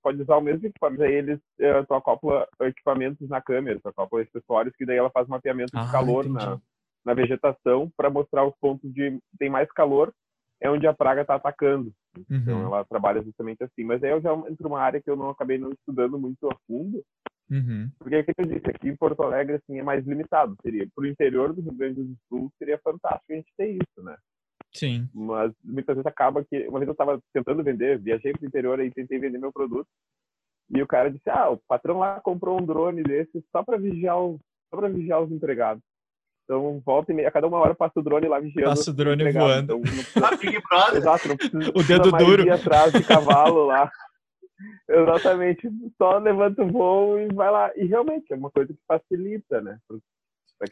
pode 0.00 0.22
usar 0.22 0.36
o 0.36 0.40
mesmo 0.40 0.68
equipamento, 0.68 1.02
aí 1.02 1.14
eles 1.14 1.38
uh, 1.38 1.84
tu 1.88 1.94
acopla 1.94 2.46
equipamentos 2.62 3.28
na 3.28 3.40
câmera, 3.40 3.80
tu 3.82 3.88
acopla 3.88 4.22
acessórios, 4.22 4.74
que 4.76 4.86
daí 4.86 4.98
ela 4.98 5.10
faz 5.10 5.26
mapeamento 5.26 5.72
de 5.72 5.82
ah, 5.82 5.90
calor 5.90 6.28
na, 6.28 6.60
na 7.04 7.12
vegetação 7.12 7.90
para 7.96 8.08
mostrar 8.08 8.46
os 8.46 8.54
pontos 8.60 8.94
de 8.94 9.18
tem 9.36 9.50
mais 9.50 9.68
calor, 9.72 10.14
é 10.60 10.70
onde 10.70 10.86
a 10.86 10.94
praga 10.94 11.22
está 11.22 11.34
atacando. 11.34 11.92
Então 12.30 12.56
uhum. 12.56 12.66
ela 12.66 12.84
trabalha 12.84 13.20
justamente 13.20 13.64
assim. 13.64 13.82
Mas 13.82 14.00
aí 14.04 14.12
eu 14.12 14.20
já 14.20 14.32
entro 14.32 14.62
numa 14.68 14.80
área 14.80 15.02
que 15.02 15.10
eu 15.10 15.16
não 15.16 15.28
acabei 15.28 15.58
não 15.58 15.72
estudando 15.72 16.20
muito 16.20 16.46
a 16.46 16.56
fundo, 16.68 17.02
Uhum. 17.50 17.90
Porque 17.98 18.16
aqui 18.16 18.32
eu 18.36 18.46
disse, 18.46 18.70
aqui 18.70 18.88
em 18.88 18.96
Porto 18.96 19.22
Alegre 19.22 19.56
assim, 19.56 19.78
é 19.78 19.82
mais 19.82 20.04
limitado. 20.06 20.56
Seria 20.62 20.86
para 20.94 21.04
o 21.04 21.06
interior 21.06 21.52
do 21.52 21.60
Rio 21.60 21.74
Grande 21.74 22.02
do 22.02 22.16
Sul 22.28 22.50
seria 22.58 22.78
fantástico 22.78 23.32
a 23.32 23.34
gente 23.34 23.52
ter 23.56 23.70
isso, 23.70 24.02
né? 24.02 24.16
Sim. 24.72 25.08
Mas 25.14 25.52
muitas 25.62 25.94
vezes 25.94 26.06
acaba 26.06 26.44
que 26.44 26.66
uma 26.66 26.80
vez 26.80 26.88
eu 26.88 26.92
estava 26.92 27.20
tentando 27.32 27.62
vender, 27.62 27.98
viajei 27.98 28.32
para 28.32 28.42
o 28.42 28.48
interior 28.48 28.80
e 28.80 28.90
tentei 28.90 29.18
vender 29.18 29.38
meu 29.38 29.52
produto 29.52 29.86
e 30.70 30.82
o 30.82 30.86
cara 30.86 31.10
disse: 31.10 31.28
"Ah, 31.30 31.50
o 31.50 31.58
patrão 31.68 31.98
lá 31.98 32.20
comprou 32.20 32.60
um 32.60 32.66
drone 32.66 33.02
desse 33.02 33.44
só 33.52 33.62
para 33.62 33.78
vigiar 33.78 34.18
o, 34.18 34.40
só 34.70 34.80
para 34.80 34.88
vigiar 34.88 35.22
os 35.22 35.30
empregados". 35.30 35.82
Então, 36.44 36.82
volta 36.84 37.10
e 37.10 37.14
meia, 37.14 37.28
a 37.28 37.30
cada 37.30 37.46
uma 37.46 37.58
hora 37.58 37.74
passa 37.74 38.00
o 38.00 38.02
drone 38.02 38.28
lá 38.28 38.38
vigiando. 38.38 38.68
Passa 38.68 38.90
o 38.90 38.94
drone 38.94 39.32
voando. 39.32 39.62
Então, 39.62 39.80
não 39.80 40.28
precisa... 40.36 40.96
Exato, 40.98 41.28
não 41.28 41.36
precisa, 41.36 41.72
o 41.74 41.82
dedo 41.82 42.12
duro. 42.12 42.52
atrás 42.52 42.92
de 42.92 43.02
cavalo 43.02 43.66
lá. 43.66 43.90
Exatamente. 44.88 45.68
Só 45.96 46.18
levanta 46.18 46.62
o 46.62 46.70
voo 46.70 47.18
e 47.18 47.28
vai 47.32 47.50
lá. 47.50 47.70
E 47.76 47.86
realmente 47.86 48.32
é 48.32 48.36
uma 48.36 48.50
coisa 48.50 48.72
que 48.72 48.80
facilita, 48.86 49.60
né? 49.60 49.78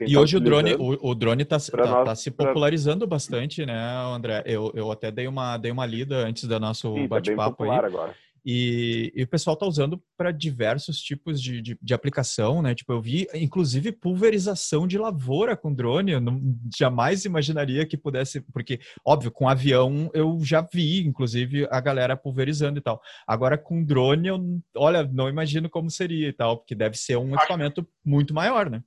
E 0.00 0.14
tá 0.14 0.20
hoje 0.20 0.36
o 0.36 0.40
drone, 0.40 0.74
o, 0.74 1.10
o 1.10 1.14
drone 1.14 1.42
está 1.42 1.58
tá, 1.58 2.04
tá 2.04 2.14
se 2.14 2.30
popularizando 2.30 3.06
pra... 3.06 3.16
bastante, 3.16 3.66
né, 3.66 3.74
André? 4.14 4.42
Eu, 4.46 4.72
eu 4.74 4.90
até 4.90 5.10
dei 5.10 5.26
uma, 5.26 5.56
dei 5.58 5.70
uma 5.70 5.84
lida 5.84 6.16
antes 6.16 6.44
do 6.44 6.60
nosso 6.60 6.94
tá 6.94 7.08
bate-papo 7.08 7.64
aí. 7.64 7.70
Agora. 7.70 8.14
E, 8.44 9.12
e, 9.14 9.22
o 9.22 9.28
pessoal 9.28 9.54
está 9.54 9.64
usando 9.66 10.02
para 10.16 10.32
diversos 10.32 11.00
tipos 11.00 11.40
de, 11.40 11.62
de, 11.62 11.78
de, 11.80 11.94
aplicação, 11.94 12.60
né? 12.60 12.74
Tipo, 12.74 12.92
eu 12.92 13.00
vi, 13.00 13.28
inclusive, 13.34 13.92
pulverização 13.92 14.86
de 14.86 14.98
lavoura 14.98 15.56
com 15.56 15.72
drone. 15.72 16.12
Eu 16.12 16.20
não, 16.20 16.40
jamais 16.76 17.24
imaginaria 17.24 17.86
que 17.86 17.96
pudesse, 17.96 18.40
porque, 18.40 18.80
óbvio, 19.06 19.30
com 19.30 19.48
avião 19.48 20.10
eu 20.12 20.38
já 20.42 20.60
vi, 20.60 21.06
inclusive, 21.06 21.68
a 21.70 21.80
galera 21.80 22.16
pulverizando 22.16 22.78
e 22.78 22.82
tal. 22.82 23.00
Agora, 23.26 23.56
com 23.56 23.84
drone, 23.84 24.28
eu, 24.28 24.60
olha, 24.76 25.04
não 25.04 25.28
imagino 25.28 25.70
como 25.70 25.88
seria 25.88 26.28
e 26.28 26.32
tal, 26.32 26.58
porque 26.58 26.74
deve 26.74 26.96
ser 26.96 27.16
um 27.16 27.34
equipamento 27.36 27.86
muito 28.04 28.34
maior, 28.34 28.68
né? 28.68 28.82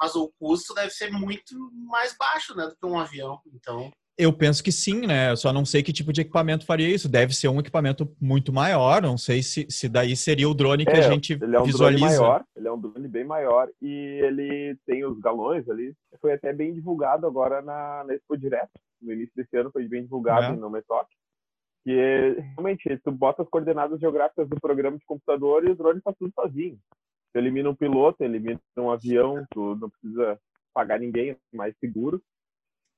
Mas 0.00 0.14
o 0.14 0.32
custo 0.38 0.74
deve 0.74 0.90
ser 0.90 1.10
muito 1.10 1.54
mais 1.88 2.16
baixo, 2.16 2.56
né, 2.56 2.66
do 2.66 2.76
que 2.76 2.86
um 2.86 2.98
avião. 2.98 3.40
Então. 3.52 3.90
Eu 4.18 4.32
penso 4.32 4.62
que 4.62 4.70
sim, 4.70 5.06
né? 5.06 5.30
Eu 5.30 5.36
só 5.36 5.52
não 5.52 5.64
sei 5.64 5.82
que 5.82 5.92
tipo 5.92 6.12
de 6.12 6.20
equipamento 6.20 6.66
faria 6.66 6.88
isso. 6.88 7.08
Deve 7.08 7.34
ser 7.34 7.48
um 7.48 7.58
equipamento 7.58 8.14
muito 8.20 8.52
maior. 8.52 9.00
Não 9.00 9.16
sei 9.16 9.42
se, 9.42 9.66
se 9.70 9.88
daí 9.88 10.14
seria 10.14 10.48
o 10.48 10.54
drone 10.54 10.84
que 10.84 10.90
é, 10.90 10.98
a 10.98 11.10
gente 11.10 11.32
ele 11.32 11.56
é 11.56 11.60
um 11.60 11.64
visualiza. 11.64 12.06
Drone 12.06 12.18
maior, 12.18 12.44
ele 12.54 12.68
é 12.68 12.72
um 12.72 12.80
drone 12.80 13.08
bem 13.08 13.24
maior 13.24 13.68
e 13.80 14.20
ele 14.22 14.76
tem 14.86 15.04
os 15.04 15.18
galões 15.18 15.68
ali. 15.68 15.94
Foi 16.20 16.34
até 16.34 16.52
bem 16.52 16.74
divulgado 16.74 17.26
agora 17.26 17.62
na, 17.62 18.04
na 18.04 18.14
Expo 18.14 18.36
Direto. 18.36 18.70
No 19.00 19.12
início 19.12 19.32
desse 19.34 19.56
ano 19.56 19.70
foi 19.72 19.88
bem 19.88 20.02
divulgado 20.02 20.54
é. 20.54 20.56
no 20.56 20.68
Metoc. 20.68 21.08
Que 21.84 22.36
realmente 22.54 23.00
tu 23.02 23.10
bota 23.10 23.42
as 23.42 23.48
coordenadas 23.48 23.98
geográficas 23.98 24.46
do 24.46 24.60
programa 24.60 24.98
de 24.98 25.06
computador 25.06 25.66
e 25.66 25.70
o 25.72 25.74
drone 25.74 26.02
faz 26.02 26.16
tudo 26.18 26.32
sozinho. 26.34 26.78
Tu 27.32 27.38
elimina 27.38 27.70
um 27.70 27.74
piloto, 27.74 28.22
elimina 28.22 28.60
um 28.76 28.90
avião, 28.90 29.44
tu 29.50 29.74
não 29.76 29.88
precisa 29.88 30.38
pagar 30.74 31.00
ninguém, 31.00 31.30
é 31.30 31.36
mais 31.56 31.74
seguro. 31.78 32.22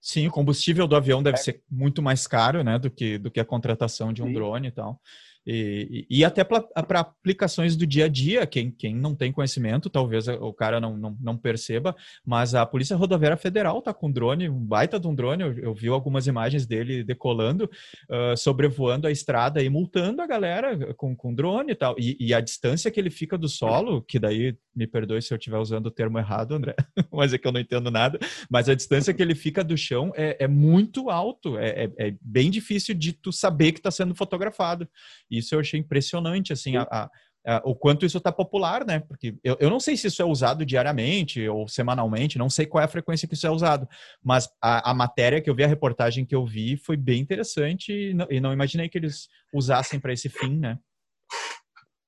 Sim, 0.05 0.27
o 0.27 0.31
combustível 0.31 0.87
do 0.87 0.95
avião 0.95 1.23
deve 1.23 1.39
é. 1.39 1.41
ser 1.41 1.63
muito 1.71 2.03
mais 2.03 2.27
caro, 2.27 2.63
né, 2.63 2.79
do 2.79 2.91
que, 2.91 3.17
do 3.17 3.31
que 3.31 3.41
a 3.41 3.45
contratação 3.45 4.13
de 4.13 4.23
um 4.23 4.27
Sim. 4.27 4.35
drone 4.35 4.69
e 4.69 4.71
tal. 4.71 5.01
E, 5.47 6.07
e, 6.09 6.25
até 6.25 6.43
para 6.43 7.01
aplicações 7.01 7.77
do 7.77 7.87
dia 7.87 8.07
a 8.07 8.09
dia, 8.09 8.47
quem, 8.47 8.71
quem 8.71 8.95
não 8.95 9.15
tem 9.15 9.31
conhecimento, 9.31 9.91
talvez 9.91 10.27
o 10.27 10.53
cara 10.55 10.81
não, 10.81 10.97
não, 10.97 11.17
não 11.21 11.37
perceba, 11.37 11.95
mas 12.25 12.55
a 12.55 12.65
Polícia 12.65 12.97
Rodoviária 12.97 13.37
Federal 13.37 13.79
está 13.79 13.93
com 13.93 14.11
drone, 14.11 14.49
um 14.49 14.59
baita 14.59 14.99
de 14.99 15.07
um 15.07 15.15
drone, 15.15 15.43
eu, 15.43 15.59
eu 15.59 15.75
vi 15.75 15.89
algumas 15.89 16.27
imagens 16.27 16.67
dele 16.67 17.05
decolando, 17.05 17.71
uh, 18.09 18.37
sobrevoando 18.37 19.07
a 19.07 19.11
estrada 19.11 19.63
e 19.63 19.69
multando 19.69 20.23
a 20.23 20.27
galera 20.27 20.95
com, 20.95 21.15
com 21.15 21.35
drone 21.35 21.73
e 21.73 21.75
tal. 21.75 21.95
E, 21.99 22.17
e, 22.19 22.33
a 22.33 22.41
distância 22.41 22.91
que 22.91 22.99
ele 22.99 23.11
fica 23.11 23.37
do 23.37 23.49
solo, 23.49 24.03
que 24.03 24.19
daí, 24.19 24.57
me 24.75 24.87
perdoe 24.87 25.23
se 25.23 25.33
eu 25.33 25.39
estiver 25.39 25.59
usando 25.59 25.87
o 25.87 25.91
termo 25.91 26.19
errado, 26.19 26.55
André, 26.55 26.75
mas 27.13 27.33
é 27.33 27.39
que 27.39 27.47
eu 27.47 27.53
não 27.53 27.61
entendo 27.61 27.91
nada, 27.91 28.19
mas 28.51 28.69
a 28.69 28.75
distância 28.75 29.13
que 29.13 29.23
ele 29.23 29.35
fica 29.35 29.63
do 29.63 29.77
chão 29.77 30.11
é, 30.17 30.45
é 30.45 30.49
muito 30.49 31.11
alto, 31.11 31.59
é, 31.59 31.85
é, 31.85 32.09
é 32.09 32.15
bem 32.21 32.51
difícil 32.51 32.95
de 32.95 33.13
tu 33.13 33.31
saber 33.31 33.73
que 33.73 33.79
está 33.79 33.91
sendo 33.91 34.15
fotografado. 34.15 34.89
Isso 35.39 35.55
eu 35.55 35.61
achei 35.61 35.81
impressionante, 35.81 36.53
assim, 36.53 36.77
a, 36.77 36.83
a, 36.83 37.11
a, 37.47 37.63
o 37.65 37.75
quanto 37.75 38.07
isso 38.07 38.19
está 38.19 38.33
popular, 38.33 38.85
né? 38.85 39.01
Porque 39.01 39.37
eu, 39.43 39.57
eu 39.61 39.71
não 39.71 39.79
sei 39.81 39.97
se 39.97 40.07
isso 40.07 40.23
é 40.23 40.25
usado 40.25 40.65
diariamente 40.65 41.47
ou 41.49 41.69
semanalmente, 41.69 42.39
não 42.39 42.51
sei 42.51 42.67
qual 42.67 42.83
é 42.83 42.85
a 42.85 42.89
frequência 42.89 43.29
que 43.29 43.35
isso 43.35 43.47
é 43.47 43.51
usado, 43.51 43.89
mas 44.23 44.49
a, 44.61 44.95
matéria 44.95 45.41
que 45.41 45.51
eu 45.51 45.55
vi, 45.55 45.65
a 45.65 45.69
reportagem 45.69 46.25
que 46.25 46.35
eu 46.35 46.45
vi, 46.45 46.77
foi 46.77 46.97
bem 46.97 47.21
interessante 47.21 47.93
e 47.93 48.15
não, 48.15 48.27
e 48.31 48.41
não 48.41 48.53
imaginei 48.53 48.89
que 48.89 48.99
eles 48.99 49.29
usassem 49.53 50.01
para 50.01 50.13
esse 50.13 50.29
fim, 50.29 50.59
né? 50.59 50.79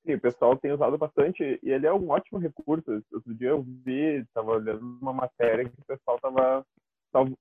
Sim, 0.05 0.13
o 0.13 0.21
pessoal 0.21 0.55
tem 0.55 0.71
usado 0.71 0.97
bastante 0.97 1.59
e 1.61 1.69
ele 1.69 1.85
é 1.85 1.93
um 1.93 2.09
ótimo 2.09 2.39
recurso. 2.39 3.03
Outro 3.11 3.35
dia 3.35 3.49
eu 3.49 3.61
vi, 3.61 4.21
estava 4.21 4.51
olhando 4.51 4.97
uma 5.01 5.11
matéria 5.11 5.65
que 5.65 5.81
o 5.81 5.85
pessoal 5.85 6.15
estava 6.15 6.65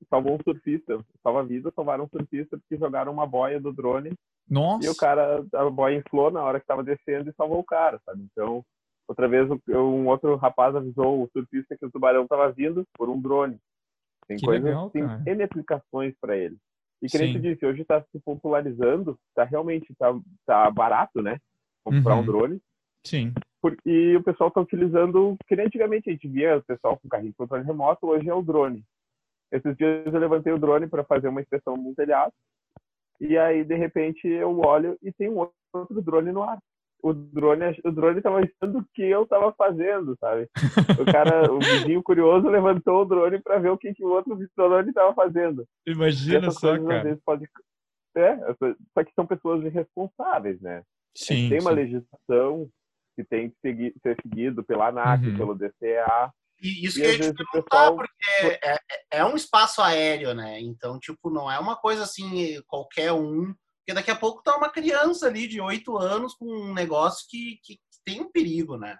salvou 0.08 0.35
um 0.35 0.42
surfista, 0.42 0.99
salva 1.23 1.40
a 1.40 1.44
vida, 1.44 1.73
salvaram 1.75 2.04
um 2.04 2.08
surfista 2.08 2.56
porque 2.56 2.76
jogaram 2.76 3.12
uma 3.12 3.26
boia 3.26 3.61
do 3.61 3.73
drone. 3.73 4.12
Nossa. 4.49 4.87
E 4.87 4.90
o 4.90 4.96
cara, 4.96 5.44
a 5.52 5.70
boia 5.70 5.96
inflou 5.96 6.30
na 6.30 6.42
hora 6.42 6.58
que 6.58 6.64
estava 6.64 6.82
descendo 6.82 7.30
e 7.30 7.35
salvou 7.35 7.58
o 7.58 7.64
cara, 7.64 8.00
sabe? 8.04 8.25
Então, 8.30 8.64
outra 9.08 9.28
vez 9.28 9.49
um 9.68 10.06
outro 10.06 10.37
rapaz 10.37 10.75
avisou 10.75 11.23
o 11.23 11.28
surfista 11.32 11.76
que 11.76 11.87
o 11.87 11.90
tubarão 11.90 12.23
estava 12.23 12.50
vindo 12.52 12.85
por 12.94 13.08
um 13.08 13.20
drone. 13.20 13.58
Tem 14.26 14.37
que 14.37 14.44
coisas, 14.44 14.64
legal, 14.64 14.90
tem 14.90 15.02
N 15.02 15.42
aplicações 15.42 16.14
para 16.20 16.37
ele. 16.37 16.56
E 17.02 17.08
que 17.08 17.18
nem 17.18 17.32
você 17.32 17.38
disse, 17.38 17.66
hoje 17.66 17.82
está 17.82 18.00
se 18.00 18.18
popularizando, 18.25 19.18
está 19.28 19.44
realmente 19.44 19.94
tá, 19.99 20.18
tá 20.46 20.70
barato, 20.70 21.23
né? 21.23 21.38
Comprar 21.85 22.14
uhum. 22.14 22.23
um 22.23 22.26
drone. 22.26 22.62
Sim. 23.04 23.32
Por, 23.61 23.76
e 23.85 24.16
o 24.16 24.23
pessoal 24.23 24.49
está 24.49 24.61
utilizando, 24.61 25.37
que 25.46 25.54
nem 25.54 25.66
antigamente 25.66 26.08
a 26.08 26.12
gente 26.12 26.26
via 26.26 26.56
o 26.56 26.62
pessoal 26.62 26.99
com 26.99 27.08
carrinho 27.08 27.30
de 27.30 27.37
controle 27.37 27.64
remoto, 27.64 28.06
hoje 28.06 28.28
é 28.28 28.35
o 28.35 28.42
drone. 28.42 28.82
Esses 29.52 29.76
dias 29.76 30.06
eu 30.06 30.18
levantei 30.18 30.52
o 30.52 30.58
drone 30.58 30.86
para 30.86 31.04
fazer 31.04 31.28
uma 31.28 31.40
inspeção 31.40 31.76
no 31.76 31.94
telhado. 31.94 32.32
E 33.20 33.38
aí, 33.38 33.64
de 33.64 33.74
repente, 33.74 34.26
eu 34.28 34.58
olho 34.60 34.98
e 35.02 35.12
tem 35.12 35.30
um 35.30 35.48
outro 35.72 36.02
drone 36.02 36.32
no 36.32 36.42
ar. 36.42 36.58
O 37.02 37.12
drone, 37.12 37.78
o 37.84 37.90
drone 37.90 38.18
estava 38.18 38.38
achando 38.38 38.78
o 38.78 38.84
que 38.92 39.02
eu 39.02 39.22
estava 39.22 39.52
fazendo, 39.52 40.16
sabe? 40.18 40.48
O 41.00 41.04
cara, 41.10 41.50
o 41.52 41.58
vizinho 41.58 42.02
curioso 42.02 42.48
levantou 42.48 43.02
o 43.02 43.04
drone 43.04 43.40
para 43.40 43.58
ver 43.58 43.70
o 43.70 43.78
que, 43.78 43.94
que 43.94 44.04
o 44.04 44.08
outro 44.08 44.36
drone 44.56 44.88
estava 44.88 45.14
fazendo. 45.14 45.64
Imagina 45.86 46.50
só, 46.50 46.76
coisas, 46.76 46.86
cara. 46.88 47.18
Pode... 47.24 47.48
É, 48.16 48.36
só 48.94 49.04
que 49.04 49.12
são 49.14 49.26
pessoas 49.26 49.64
irresponsáveis, 49.64 50.60
né? 50.60 50.82
Sim. 51.14 51.48
Tem 51.48 51.60
uma 51.60 51.70
sim. 51.70 51.76
legislação 51.76 52.68
que 53.14 53.24
tem 53.24 53.50
que 53.62 53.94
ser 54.02 54.16
seguido 54.22 54.62
pela 54.62 54.88
ANAC, 54.88 55.26
uhum. 55.26 55.36
pelo 55.36 55.54
DCA, 55.54 56.32
e 56.60 56.86
isso 56.86 56.98
e 56.98 57.02
que 57.02 57.06
eu 57.06 57.12
ia 57.12 57.18
te 57.18 57.34
perguntar, 57.34 57.62
pessoal... 57.62 57.96
porque 57.96 58.58
é, 58.62 58.78
é, 59.12 59.25
um 59.25 59.36
espaço 59.36 59.82
aéreo, 59.82 60.34
né? 60.34 60.60
Então, 60.60 60.98
tipo, 60.98 61.30
não 61.30 61.50
é 61.50 61.58
uma 61.58 61.76
coisa 61.76 62.02
assim, 62.02 62.60
qualquer 62.66 63.12
um. 63.12 63.54
Porque 63.78 63.94
daqui 63.94 64.10
a 64.10 64.16
pouco 64.16 64.42
tá 64.42 64.56
uma 64.56 64.70
criança 64.70 65.26
ali 65.26 65.46
de 65.46 65.60
oito 65.60 65.96
anos 65.96 66.34
com 66.34 66.46
um 66.46 66.75
negócio 66.75 67.26
que, 67.28 67.60
que 67.62 67.78
tem 68.04 68.20
um 68.20 68.30
perigo, 68.30 68.76
né? 68.76 68.98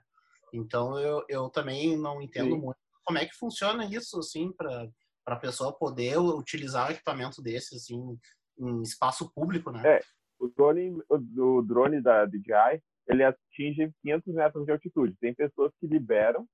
Então, 0.53 0.99
eu, 0.99 1.25
eu 1.29 1.49
também 1.49 1.97
não 1.97 2.23
entendo 2.23 2.55
Sim. 2.55 2.61
muito 2.61 2.79
como 3.05 3.19
é 3.19 3.25
que 3.25 3.35
funciona 3.35 3.85
isso, 3.85 4.19
assim, 4.19 4.53
para 4.53 4.91
a 5.27 5.37
pessoa 5.37 5.73
poder 5.73 6.19
utilizar 6.19 6.89
um 6.89 6.93
equipamento 6.93 7.41
desse, 7.41 7.77
assim, 7.77 8.19
em 8.59 8.83
espaço 8.83 9.31
público, 9.33 9.71
né? 9.71 9.83
É, 9.97 10.01
o 10.39 10.49
drone, 10.49 10.91
o, 11.09 11.59
o 11.59 11.63
drone 11.63 12.01
da 12.03 12.27
DJI, 12.27 12.83
ele 13.09 13.23
atinge 13.23 13.93
500 14.03 14.35
metros 14.35 14.65
de 14.65 14.73
altitude. 14.73 15.17
Tem 15.21 15.35
pessoas 15.35 15.73
que 15.81 15.87
liberam 15.87 16.47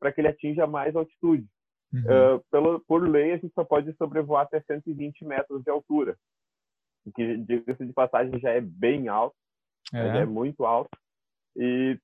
para 0.00 0.10
que 0.10 0.20
ele 0.20 0.28
atinja 0.28 0.66
mais 0.66 0.96
altitude. 0.96 1.46
Uhum. 1.92 2.00
Uh, 2.00 2.44
pelo, 2.50 2.80
por 2.80 3.06
lei, 3.06 3.32
a 3.32 3.36
gente 3.36 3.52
só 3.52 3.64
pode 3.64 3.92
sobrevoar 3.94 4.44
até 4.44 4.60
120 4.60 5.24
metros 5.24 5.62
de 5.62 5.70
altura, 5.70 6.16
o 7.04 7.12
que, 7.12 7.36
diga-se 7.38 7.84
de 7.84 7.92
passagem, 7.92 8.38
já 8.40 8.50
é 8.50 8.60
bem 8.60 9.08
alto, 9.08 9.36
é, 9.92 10.18
é 10.18 10.24
muito 10.26 10.64
alto. 10.64 10.90
E, 11.56 11.98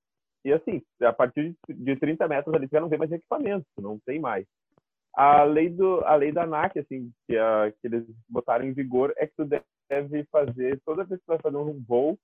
e 0.45 0.53
assim, 0.53 0.83
a 1.03 1.13
partir 1.13 1.55
de 1.69 1.97
30 1.97 2.27
metros 2.29 2.55
ali, 2.55 2.69
já 2.71 2.81
não 2.81 2.89
tem 2.89 2.99
mais 2.99 3.13
equipamento, 3.13 3.67
não 3.79 3.99
tem 4.01 4.19
mais. 4.19 4.47
A 5.15 5.45
lei, 5.45 5.71
do, 5.71 6.05
a 6.05 6.15
lei 6.15 6.31
da 6.31 6.43
ANAC, 6.43 6.79
assim, 6.79 7.11
que, 7.27 7.39
a, 7.39 7.73
que 7.73 7.87
eles 7.87 8.05
botaram 8.29 8.65
em 8.65 8.73
vigor, 8.73 9.15
é 9.17 9.27
que 9.27 9.35
tu 9.37 9.45
deve 9.45 10.25
fazer, 10.25 10.81
toda 10.85 11.05
vez 11.05 11.21
que 11.21 11.27
tu 11.27 11.29
vai 11.29 11.39
fazer 11.39 11.57
um 11.57 11.83
voo, 11.87 12.19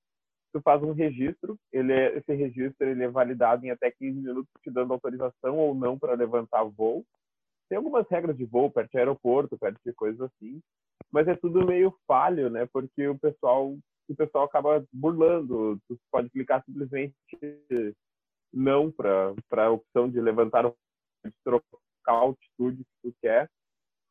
tu 0.52 0.60
faz 0.62 0.82
um 0.82 0.92
registro, 0.92 1.58
ele 1.72 1.92
é, 1.92 2.16
esse 2.16 2.34
registro 2.34 2.86
ele 2.86 3.04
é 3.04 3.08
validado 3.08 3.64
em 3.64 3.70
até 3.70 3.90
15 3.90 4.20
minutos, 4.20 4.50
te 4.62 4.70
dando 4.70 4.92
autorização 4.92 5.56
ou 5.58 5.74
não 5.74 5.98
para 5.98 6.14
levantar 6.14 6.64
voo. 6.64 7.04
tem 7.68 7.76
algumas 7.76 8.06
regras 8.08 8.36
de 8.36 8.44
voo 8.44 8.70
perto 8.70 8.90
de 8.90 8.98
aeroporto, 8.98 9.58
perto 9.58 9.80
de 9.84 9.92
coisas 9.94 10.20
assim, 10.20 10.60
mas 11.10 11.28
é 11.28 11.34
tudo 11.34 11.66
meio 11.66 11.94
falho, 12.06 12.48
né? 12.50 12.66
Porque 12.72 13.06
o 13.08 13.18
pessoal, 13.18 13.76
o 14.08 14.16
pessoal 14.16 14.44
acaba 14.44 14.84
burlando. 14.92 15.78
Tu 15.88 15.98
pode 16.10 16.30
clicar 16.30 16.64
simplesmente 16.64 17.14
não 18.52 18.90
para 18.90 19.34
a 19.64 19.70
opção 19.70 20.08
de 20.10 20.20
levantar 20.20 20.70
de 21.24 21.32
trocar 21.44 21.78
a 22.06 22.12
altitude 22.12 22.84
que 22.84 23.10
tu 23.10 23.14
quer. 23.20 23.48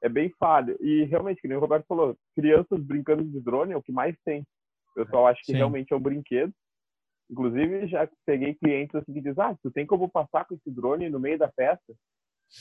É 0.02 0.10
bem 0.10 0.32
falho. 0.40 0.78
E 0.80 1.04
realmente, 1.04 1.48
nem 1.48 1.58
o 1.58 1.60
Roberto 1.60 1.86
falou, 1.88 2.18
crianças 2.36 2.80
brincando 2.80 3.24
de 3.24 3.40
drone 3.40 3.74
é 3.74 3.78
o 3.78 3.84
que 3.84 3.92
mais 3.92 4.16
tem. 4.24 4.44
O 4.92 5.04
pessoal 5.04 5.28
acha 5.28 5.40
que 5.40 5.52
Sim. 5.52 5.58
realmente 5.58 5.94
é 5.94 5.96
um 5.96 6.02
brinquedo. 6.02 6.54
Inclusive, 7.30 7.88
já 7.88 8.10
peguei 8.26 8.54
clientes 8.56 8.94
assim 8.94 9.14
que 9.14 9.22
dizem, 9.22 9.44
ah, 9.44 9.56
tu 9.64 9.72
tem 9.72 9.86
como 9.86 10.10
passar 10.10 10.46
com 10.46 10.54
esse 10.54 10.70
drone 10.70 11.10
no 11.10 11.20
meio 11.20 11.40
da 11.40 11.50
festa? 11.50 11.94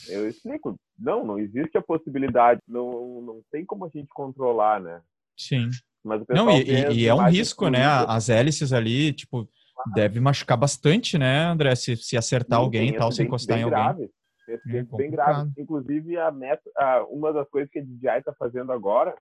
Eu 0.07 0.29
explico, 0.29 0.79
não, 0.97 1.25
não 1.25 1.37
existe 1.37 1.77
a 1.77 1.81
possibilidade, 1.81 2.61
não, 2.65 3.21
não 3.21 3.41
tem 3.51 3.65
como 3.65 3.85
a 3.85 3.89
gente 3.89 4.07
controlar, 4.13 4.79
né? 4.79 5.01
Sim. 5.37 5.69
Mas 6.01 6.23
não, 6.29 6.49
e, 6.49 6.93
e 6.93 7.05
é 7.05 7.13
um 7.13 7.27
risco, 7.27 7.69
né? 7.69 7.83
As 7.85 8.29
hélices 8.29 8.71
ali, 8.71 9.11
tipo, 9.11 9.47
ah. 9.77 9.91
deve 9.93 10.21
machucar 10.21 10.57
bastante, 10.57 11.17
né, 11.17 11.45
André? 11.45 11.75
Se, 11.75 11.97
se 11.97 12.15
acertar 12.15 12.59
Sim, 12.59 12.63
alguém 12.63 12.89
e 12.89 12.97
tal, 12.97 13.11
se 13.11 13.21
encostar 13.21 13.59
em 13.59 13.63
alguém. 13.63 13.77
Grave. 13.77 14.09
É 14.49 14.57
bem, 14.65 14.83
bem 14.83 15.11
grave. 15.11 15.51
Inclusive, 15.57 16.17
a 16.17 16.31
meta, 16.31 16.63
a, 16.77 17.03
uma 17.03 17.31
das 17.33 17.47
coisas 17.49 17.69
que 17.69 17.79
a 17.79 17.83
DJI 17.83 18.19
está 18.19 18.33
fazendo 18.33 18.71
agora 18.71 19.15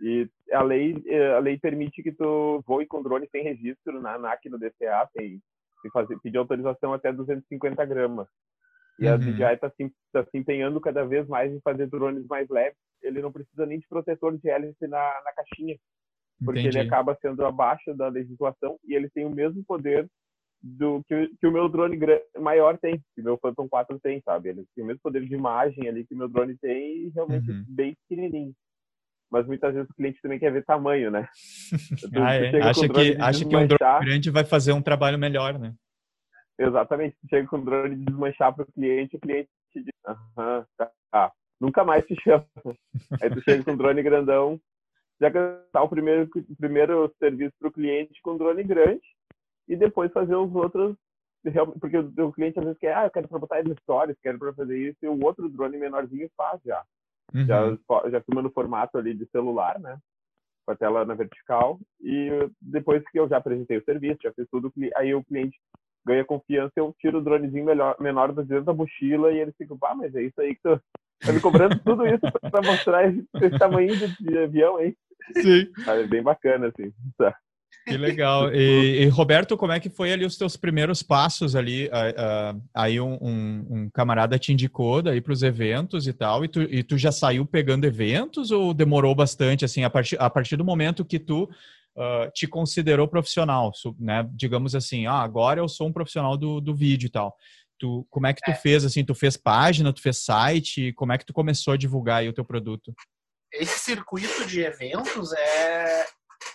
e 0.00 0.28
a 0.52 0.62
lei, 0.62 0.94
a 1.36 1.38
lei 1.38 1.58
permite 1.58 2.02
que 2.02 2.12
tu 2.12 2.62
voe 2.66 2.86
com 2.86 3.02
drone 3.02 3.28
sem 3.30 3.42
registro 3.42 4.00
na 4.00 4.14
ANAC 4.14 4.48
no 4.48 4.58
DCA, 4.58 5.08
tem, 5.14 5.40
tem 5.82 5.90
fazer, 5.92 6.18
pedir 6.20 6.38
autorização 6.38 6.92
até 6.92 7.12
250 7.12 7.84
gramas. 7.84 8.28
E 8.98 9.06
uhum. 9.06 9.14
a 9.14 9.16
DJI 9.16 9.54
está 9.54 9.70
se, 9.70 9.92
tá 10.12 10.24
se 10.24 10.38
empenhando 10.38 10.80
cada 10.80 11.04
vez 11.04 11.26
mais 11.26 11.52
em 11.52 11.60
fazer 11.60 11.86
drones 11.88 12.26
mais 12.26 12.48
leves. 12.48 12.78
Ele 13.02 13.20
não 13.20 13.32
precisa 13.32 13.66
nem 13.66 13.78
de 13.78 13.88
protetor 13.88 14.36
de 14.36 14.48
hélice 14.48 14.86
na, 14.86 15.22
na 15.24 15.32
caixinha, 15.32 15.76
porque 16.44 16.60
Entendi. 16.60 16.78
ele 16.78 16.88
acaba 16.88 17.16
sendo 17.20 17.44
abaixo 17.44 17.94
da 17.94 18.08
legislação 18.08 18.78
e 18.84 18.94
ele 18.94 19.10
tem 19.10 19.24
o 19.24 19.30
mesmo 19.30 19.64
poder 19.64 20.08
do 20.62 21.02
que, 21.06 21.28
que 21.38 21.46
o 21.46 21.52
meu 21.52 21.68
drone 21.68 21.98
maior 22.38 22.78
tem, 22.78 22.98
que 23.14 23.20
o 23.20 23.24
meu 23.24 23.36
Phantom 23.36 23.68
4 23.68 24.00
tem, 24.00 24.22
sabe? 24.22 24.48
Ele 24.48 24.64
tem 24.74 24.82
o 24.82 24.86
mesmo 24.86 25.00
poder 25.02 25.26
de 25.26 25.34
imagem 25.34 25.88
ali 25.88 26.06
que 26.06 26.14
o 26.14 26.16
meu 26.16 26.28
drone 26.28 26.56
tem 26.56 27.06
e 27.06 27.08
realmente 27.10 27.50
uhum. 27.50 27.64
bem 27.68 27.94
pequenininho 28.08 28.54
mas 29.34 29.48
muitas 29.48 29.74
vezes 29.74 29.90
o 29.90 29.94
cliente 29.94 30.22
também 30.22 30.38
quer 30.38 30.52
ver 30.52 30.64
tamanho, 30.64 31.10
né? 31.10 31.28
Tu, 32.00 32.22
ah, 32.22 32.34
é. 32.34 32.62
acha 32.62 32.88
que, 32.88 33.16
acha 33.20 33.44
que 33.44 33.56
um 33.56 33.66
drone 33.66 34.04
grande 34.04 34.30
vai 34.30 34.44
fazer 34.44 34.72
um 34.72 34.80
trabalho 34.80 35.18
melhor, 35.18 35.58
né? 35.58 35.74
Exatamente. 36.56 37.16
Tu 37.20 37.28
chega 37.30 37.48
com 37.48 37.56
o 37.56 37.64
drone 37.64 37.96
de 37.96 38.04
desmanchar 38.04 38.54
para 38.54 38.62
o 38.62 38.72
cliente, 38.72 39.16
o 39.16 39.18
cliente 39.18 39.48
te 39.72 39.82
diz, 39.82 39.92
aham, 40.06 40.64
tá, 41.10 41.32
nunca 41.60 41.82
mais 41.82 42.06
te 42.06 42.14
chama. 42.22 42.46
Aí 43.20 43.28
tu 43.28 43.42
chega 43.42 43.64
com 43.64 43.72
um 43.72 43.76
drone 43.76 44.04
grandão, 44.04 44.60
já 45.20 45.28
gastar 45.30 45.82
o 45.82 45.88
primeiro, 45.88 46.30
o 46.32 46.56
primeiro 46.56 47.12
serviço 47.18 47.54
para 47.58 47.68
o 47.68 47.72
cliente 47.72 48.22
com 48.22 48.34
um 48.34 48.38
drone 48.38 48.62
grande 48.62 49.02
e 49.66 49.74
depois 49.74 50.12
fazer 50.12 50.36
os 50.36 50.54
outros 50.54 50.96
porque 51.80 51.98
o 51.98 52.32
cliente 52.32 52.58
às 52.58 52.64
vezes 52.64 52.78
quer, 52.78 52.96
ah, 52.96 53.04
eu 53.04 53.10
quero 53.10 53.28
para 53.28 53.38
botar 53.38 53.58
as 53.58 53.66
stories, 53.80 54.16
quero 54.22 54.38
para 54.38 54.54
fazer 54.54 54.78
isso, 54.78 54.96
e 55.02 55.08
o 55.08 55.22
outro 55.22 55.46
drone 55.50 55.76
menorzinho 55.76 56.30
faz 56.34 56.58
já. 56.64 56.82
Uhum. 57.34 57.46
Já, 57.46 57.76
já 58.10 58.20
filma 58.22 58.42
no 58.42 58.50
formato 58.50 58.96
ali 58.96 59.14
de 59.14 59.26
celular, 59.26 59.78
né? 59.80 59.98
Com 60.64 60.72
a 60.72 60.76
tela 60.76 61.04
na 61.04 61.14
vertical. 61.14 61.80
E 62.00 62.30
depois 62.60 63.02
que 63.10 63.18
eu 63.18 63.28
já 63.28 63.38
apresentei 63.38 63.78
o 63.78 63.84
serviço, 63.84 64.20
já 64.22 64.32
fiz 64.32 64.46
tudo, 64.50 64.72
aí 64.96 65.14
o 65.14 65.24
cliente 65.24 65.58
ganha 66.06 66.24
confiança, 66.24 66.72
eu 66.76 66.94
tiro 67.00 67.18
o 67.18 67.22
dronezinho 67.22 67.64
melhor, 67.64 67.96
menor 67.98 68.32
do 68.32 68.44
dentro 68.44 68.64
da 68.64 68.74
mochila 68.74 69.32
e 69.32 69.38
ele 69.40 69.52
fica, 69.52 69.74
ah, 69.82 69.94
mas 69.94 70.14
é 70.14 70.22
isso 70.22 70.38
aí 70.40 70.54
que 70.54 70.60
tu 70.62 70.80
tá 71.20 71.32
me 71.32 71.40
cobrando 71.40 71.78
tudo 71.80 72.06
isso 72.06 72.20
para 72.50 72.62
mostrar 72.62 73.08
esse, 73.08 73.26
esse 73.40 73.58
tamanho 73.58 73.96
de, 73.96 74.14
de, 74.22 74.38
avião, 74.38 74.78
hein? 74.78 74.94
Sim. 75.32 75.72
É 75.88 76.06
bem 76.06 76.22
bacana, 76.22 76.68
assim. 76.68 76.92
Tá. 77.16 77.34
Que 77.86 77.96
legal. 77.96 78.54
E, 78.54 79.02
e, 79.04 79.08
Roberto, 79.08 79.56
como 79.56 79.72
é 79.72 79.80
que 79.80 79.90
foi 79.90 80.12
ali 80.12 80.24
os 80.24 80.36
teus 80.36 80.56
primeiros 80.56 81.02
passos 81.02 81.54
ali? 81.54 81.86
Uh, 81.86 82.56
uh, 82.56 82.62
aí 82.74 83.00
um, 83.00 83.18
um, 83.20 83.66
um, 83.70 83.90
camarada 83.90 84.38
te 84.38 84.52
indicou 84.52 85.02
daí 85.02 85.20
para 85.20 85.32
os 85.32 85.42
eventos 85.42 86.06
e 86.06 86.12
tal, 86.12 86.44
e 86.44 86.48
tu, 86.48 86.62
e 86.62 86.82
tu 86.82 86.96
já 86.96 87.12
saiu 87.12 87.44
pegando 87.44 87.84
eventos 87.84 88.50
ou 88.50 88.72
demorou 88.72 89.14
bastante, 89.14 89.64
assim, 89.64 89.84
a 89.84 89.90
partir, 89.90 90.20
a 90.20 90.30
partir 90.30 90.56
do 90.56 90.64
momento 90.64 91.04
que 91.04 91.18
tu 91.18 91.44
uh, 91.96 92.30
te 92.32 92.46
considerou 92.46 93.08
profissional, 93.08 93.72
né? 93.98 94.28
Digamos 94.32 94.74
assim, 94.74 95.06
ah, 95.06 95.20
agora 95.20 95.60
eu 95.60 95.68
sou 95.68 95.88
um 95.88 95.92
profissional 95.92 96.36
do, 96.36 96.60
do 96.60 96.74
vídeo 96.74 97.06
e 97.06 97.10
tal. 97.10 97.36
Tu, 97.78 98.06
como 98.08 98.26
é 98.26 98.32
que 98.32 98.40
tu 98.40 98.50
é. 98.50 98.54
fez, 98.54 98.84
assim, 98.84 99.04
tu 99.04 99.14
fez 99.14 99.36
página, 99.36 99.92
tu 99.92 100.00
fez 100.00 100.18
site, 100.18 100.92
como 100.94 101.12
é 101.12 101.18
que 101.18 101.26
tu 101.26 101.32
começou 101.32 101.74
a 101.74 101.76
divulgar 101.76 102.18
aí 102.18 102.28
o 102.28 102.32
teu 102.32 102.44
produto? 102.44 102.94
Esse 103.52 103.78
circuito 103.78 104.46
de 104.46 104.62
eventos 104.62 105.32
é, 105.32 106.06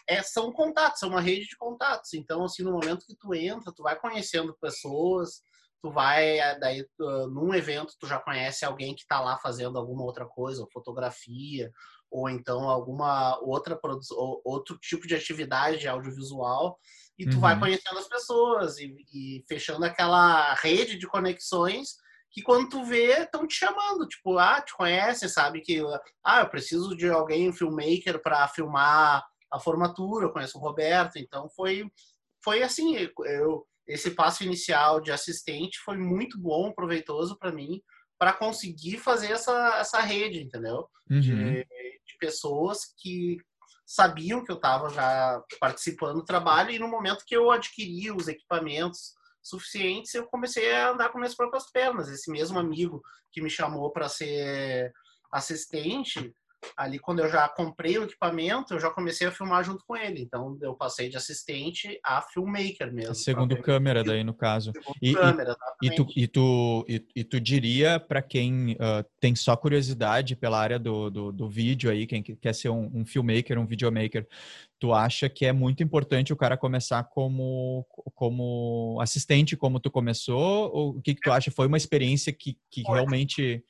é, 0.08 0.22
são 0.22 0.52
contatos, 0.52 1.04
é 1.04 1.06
uma 1.06 1.22
rede 1.22 1.48
de 1.48 1.58
contatos. 1.58 2.14
Então, 2.14 2.44
assim, 2.44 2.64
no 2.64 2.72
momento 2.72 3.06
que 3.06 3.16
tu 3.16 3.34
entra, 3.34 3.74
tu 3.74 3.84
vai 3.84 3.98
conhecendo 4.00 4.58
pessoas, 4.60 5.42
tu 5.82 5.92
vai, 5.92 6.40
eh, 6.40 6.60
daí, 6.60 6.86
tu, 6.98 7.28
num 7.28 7.54
evento, 7.54 7.96
tu 8.00 8.08
já 8.08 8.20
conhece 8.20 8.66
alguém 8.66 8.94
que 8.96 9.02
está 9.02 9.20
lá 9.20 9.38
fazendo 9.38 9.78
alguma 9.78 10.04
outra 10.04 10.26
coisa, 10.26 10.62
ou 10.62 10.72
fotografia, 10.72 11.72
ou 12.12 12.30
então 12.30 12.70
alguma 12.70 13.40
outra 13.42 13.78
produção, 13.78 14.42
outro 14.44 14.78
tipo 14.80 15.08
de 15.08 15.16
atividade 15.16 15.88
audiovisual, 15.88 16.78
e 17.18 17.28
tu 17.28 17.36
uhum. 17.36 17.42
vai 17.42 17.60
conhecendo 17.60 18.00
as 18.00 18.08
pessoas 18.08 18.78
e, 18.78 18.96
e 19.14 19.44
fechando 19.48 19.86
aquela 19.86 20.54
rede 20.56 20.98
de 20.98 21.08
conexões 21.08 21.96
que 22.32 22.42
quando 22.42 22.70
tu 22.70 22.84
vê, 22.84 23.24
estão 23.24 23.48
te 23.48 23.56
chamando, 23.56 24.08
tipo, 24.08 24.38
ah, 24.38 24.62
te 24.62 24.76
conhece, 24.76 25.28
sabe 25.28 25.62
que, 25.62 25.82
ah, 26.24 26.42
eu 26.42 26.50
preciso 26.50 26.96
de 26.96 27.10
alguém, 27.10 27.50
um 27.50 27.54
filmmaker, 27.54 28.22
para 28.22 28.48
filmar 28.48 29.26
a 29.52 29.60
formatura, 29.60 30.26
eu 30.26 30.32
conheço 30.32 30.58
o 30.58 30.62
Roberto, 30.62 31.18
então 31.18 31.50
foi, 31.50 31.90
foi 32.44 32.64
assim, 32.64 32.96
eu, 33.26 33.66
esse 33.88 34.12
passo 34.12 34.44
inicial 34.44 35.02
de 35.02 35.12
assistente 35.12 35.80
foi 35.80 35.98
muito 35.98 36.40
bom, 36.40 36.72
proveitoso 36.72 37.38
para 37.38 37.52
mim, 37.52 37.82
para 38.18 38.34
conseguir 38.34 38.98
fazer 38.98 39.32
essa, 39.32 39.78
essa 39.80 40.00
rede, 40.02 40.42
entendeu? 40.42 40.88
Uhum. 41.10 41.20
De, 41.20 41.64
de 41.64 42.18
pessoas 42.20 42.80
que 42.98 43.38
sabiam 43.86 44.44
que 44.44 44.52
eu 44.52 44.58
estava 44.58 44.90
já 44.90 45.42
participando 45.60 46.18
do 46.18 46.26
trabalho 46.26 46.70
e 46.70 46.78
no 46.78 46.88
momento 46.88 47.26
que 47.26 47.36
eu 47.36 47.50
adquiri 47.50 48.12
os 48.12 48.28
equipamentos 48.28 49.14
suficientes, 49.42 50.14
eu 50.14 50.28
comecei 50.28 50.72
a 50.72 50.92
andar 50.92 51.10
com 51.10 51.18
minhas 51.18 51.36
próprias 51.36 51.72
pernas. 51.72 52.08
Esse 52.08 52.30
mesmo 52.30 52.60
amigo 52.60 53.02
que 53.32 53.42
me 53.42 53.50
chamou 53.50 53.92
para 53.92 54.08
ser 54.08 54.94
assistente, 55.32 56.34
ali 56.76 57.00
quando 57.00 57.20
eu 57.20 57.30
já 57.30 57.48
comprei 57.48 57.98
o 57.98 58.04
equipamento, 58.04 58.74
eu 58.74 58.80
já 58.80 58.90
comecei 58.90 59.28
a 59.28 59.32
filmar 59.32 59.64
junto 59.64 59.84
com 59.86 59.96
ele. 59.96 60.22
Então 60.22 60.58
eu 60.62 60.74
passei 60.74 61.10
de 61.10 61.18
assistente 61.18 62.00
a 62.04 62.22
filmmaker 62.22 62.92
mesmo. 62.94 63.16
Segundo 63.16 63.62
câmera 63.62 64.04
daí 64.04 64.24
no 64.24 64.34
caso. 64.34 64.72
E, 65.02 65.14
câmera, 65.14 65.56
e, 65.82 65.90
tu, 65.92 66.08
e, 66.16 66.28
tu, 66.28 66.86
e, 66.88 67.06
e 67.16 67.24
tu 67.24 67.40
diria 67.40 68.00
para 68.00 68.22
quem 68.22 68.74
uh, 68.74 69.04
tem 69.20 69.36
só 69.36 69.56
curiosidade 69.56 70.36
pela 70.36 70.60
área 70.60 70.80
do, 70.80 71.10
do, 71.10 71.32
do, 71.32 71.50
vídeo 71.50 71.90
aí, 71.90 72.06
quem 72.06 72.22
quer 72.22 72.54
ser 72.54 72.70
um, 72.70 72.90
um 72.94 73.06
filmmaker, 73.06 73.58
um 73.58 73.66
videomaker, 73.66 74.28
tu 74.80 74.94
acha 74.94 75.30
que 75.30 75.46
é 75.46 75.52
muito 75.52 75.84
importante 75.84 76.32
o 76.32 76.38
cara 76.38 76.58
começar 76.58 77.04
como, 77.04 77.86
como 78.16 79.00
assistente, 79.02 79.58
como 79.58 79.80
tu 79.80 79.92
começou? 79.92 80.72
Ou 80.74 80.90
o 80.98 81.02
que, 81.02 81.16
que 81.16 81.22
tu 81.22 81.32
acha? 81.32 81.52
Foi 81.52 81.68
uma 81.68 81.78
experiência 81.78 82.32
que, 82.32 82.58
que 82.70 82.84
realmente 82.84 83.64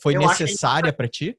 foi 0.00 0.16
eu 0.16 0.20
necessária 0.20 0.92
para 0.92 1.08
ti? 1.08 1.36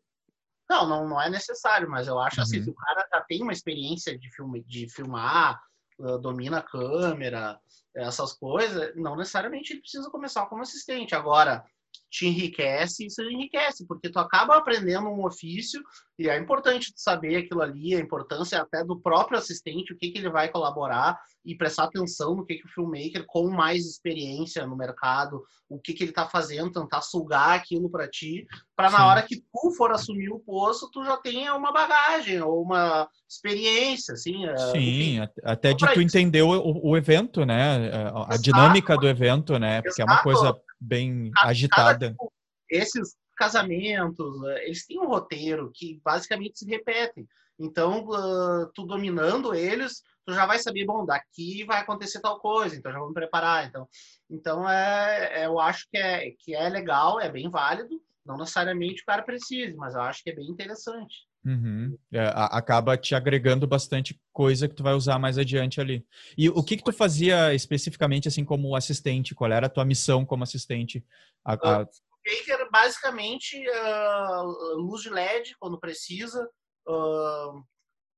Não, 0.71 0.88
não, 0.88 1.05
não 1.05 1.21
é 1.21 1.29
necessário, 1.29 1.89
mas 1.89 2.07
eu 2.07 2.17
acho 2.17 2.39
assim, 2.39 2.55
uhum. 2.55 2.62
assim, 2.62 2.71
se 2.71 2.71
o 2.71 2.81
cara 2.81 3.05
já 3.13 3.21
tem 3.27 3.43
uma 3.43 3.51
experiência 3.51 4.17
de, 4.17 4.34
filme, 4.34 4.63
de 4.63 4.88
filmar, 4.88 5.62
uh, 5.99 6.17
domina 6.17 6.60
a 6.60 6.63
câmera, 6.63 7.60
essas 7.93 8.31
coisas, 8.31 8.95
não 8.95 9.17
necessariamente 9.17 9.73
ele 9.73 9.81
precisa 9.81 10.10
começar 10.10 10.45
como 10.45 10.62
assistente. 10.62 11.13
Agora, 11.13 11.65
te 12.12 12.28
enriquece, 12.28 13.06
isso 13.06 13.21
enriquece, 13.21 13.88
porque 13.88 14.10
tu 14.10 14.19
acaba 14.19 14.58
aprendendo 14.58 15.08
um 15.08 15.26
ofício 15.26 15.82
e 16.19 16.30
é 16.30 16.38
importante 16.38 16.91
saber 16.95 17.38
aquilo 17.38 17.62
ali, 17.62 17.95
a 17.95 18.00
importância 18.00 18.62
até 18.62 18.84
do 18.84 19.00
próprio 19.00 19.39
assistente, 19.39 19.93
o 19.93 19.97
que, 19.97 20.12
que 20.12 20.19
ele 20.19 20.30
vai 20.30 20.50
colaborar 20.50 21.17
e 21.43 21.56
prestar 21.56 21.86
atenção 21.86 22.36
no 22.36 22.45
que, 22.45 22.56
que 22.56 22.65
o 22.65 22.69
filmmaker 22.69 23.26
com 23.26 23.50
mais 23.50 23.86
experiência 23.86 24.67
no 24.67 24.76
mercado, 24.76 25.41
o 25.69 25.80
que, 25.80 25.93
que 25.93 26.04
ele 26.04 26.12
está 26.12 26.28
fazendo, 26.28 26.71
tentar 26.71 27.02
sugar 27.02 27.58
aquilo 27.58 27.89
para 27.89 28.10
ti, 28.10 28.45
para 28.76 28.91
na 28.91 29.08
hora 29.08 29.24
que 29.24 29.38
tu 29.38 29.71
for 29.76 29.91
assumir 29.91 30.30
o 30.30 30.39
posto, 30.39 30.91
tu 30.91 31.06
já 31.06 31.15
tenha 31.15 31.56
uma 31.56 31.71
bagagem 31.71 32.41
ou 32.41 32.62
uma 32.62 33.08
experiência, 33.28 34.13
assim. 34.13 34.45
É, 34.45 34.58
Sim, 34.58 34.78
enfim, 34.78 35.30
até 35.43 35.74
de 35.74 35.93
tu 35.93 36.02
entender 36.02 36.41
o, 36.41 36.82
o, 36.84 36.97
evento, 36.97 37.45
né? 37.45 37.89
A, 38.13 38.36
a 38.36 38.38
dinâmica 38.38 38.97
do 38.97 39.08
evento, 39.08 39.58
né? 39.58 39.82
Porque 39.82 40.02
Exato. 40.02 40.12
é 40.12 40.13
uma 40.13 40.24
coisa 40.24 40.62
bem 40.81 41.31
cada, 41.31 41.49
agitada. 41.49 42.09
Tipo, 42.09 42.33
esses 42.69 43.15
casamentos, 43.35 44.43
eh, 44.45 44.65
eles 44.65 44.85
têm 44.85 44.99
um 44.99 45.07
roteiro 45.07 45.71
que 45.73 46.01
basicamente 46.03 46.59
se 46.59 46.65
repetem. 46.65 47.27
Então, 47.59 48.05
uh, 48.07 48.71
tu 48.73 48.85
dominando 48.85 49.53
eles, 49.53 50.01
tu 50.25 50.33
já 50.33 50.45
vai 50.45 50.57
saber, 50.57 50.85
bom, 50.85 51.05
daqui 51.05 51.63
vai 51.63 51.79
acontecer 51.79 52.19
tal 52.19 52.39
coisa, 52.39 52.75
então 52.75 52.91
já 52.91 52.99
vamos 52.99 53.13
preparar. 53.13 53.67
Então, 53.67 53.87
então 54.29 54.69
é, 54.69 55.41
é, 55.41 55.45
eu 55.45 55.59
acho 55.59 55.87
que 55.91 55.97
é, 55.97 56.31
que 56.39 56.55
é 56.55 56.67
legal, 56.69 57.19
é 57.19 57.29
bem 57.29 57.49
válido, 57.49 58.01
Não 58.25 58.38
necessariamente 58.38 59.01
o 59.01 59.05
cara 59.05 59.23
precise, 59.23 59.73
mas 59.75 59.95
eu 59.95 60.01
acho 60.01 60.23
que 60.23 60.29
é 60.29 60.36
bem 60.36 60.47
interessante. 60.47 61.27
Uhum. 61.43 61.97
É, 62.13 62.31
acaba 62.36 62.95
te 62.95 63.15
agregando 63.15 63.65
bastante 63.65 64.21
coisa 64.31 64.67
que 64.67 64.75
tu 64.75 64.84
vai 64.84 64.93
usar 64.93 65.17
mais 65.17 65.38
adiante 65.38 65.81
ali. 65.81 66.05
E 66.38 66.47
o 66.49 66.63
que 66.63 66.77
que 66.77 66.84
tu 66.84 66.93
fazia 66.93 67.53
especificamente 67.53 68.27
assim 68.27 68.45
como 68.45 68.75
assistente? 68.75 69.34
Qual 69.34 69.51
era 69.51 69.65
a 69.65 69.69
tua 69.69 69.84
missão 69.84 70.23
como 70.23 70.43
assistente? 70.43 71.03
A, 71.43 71.53
a... 71.53 71.79
Baker, 72.23 72.69
basicamente, 72.71 73.57
uh, 73.67 74.75
luz 74.75 75.01
de 75.01 75.10
LED 75.10 75.55
quando 75.60 75.79
precisa, 75.79 76.47
uh, 76.88 77.63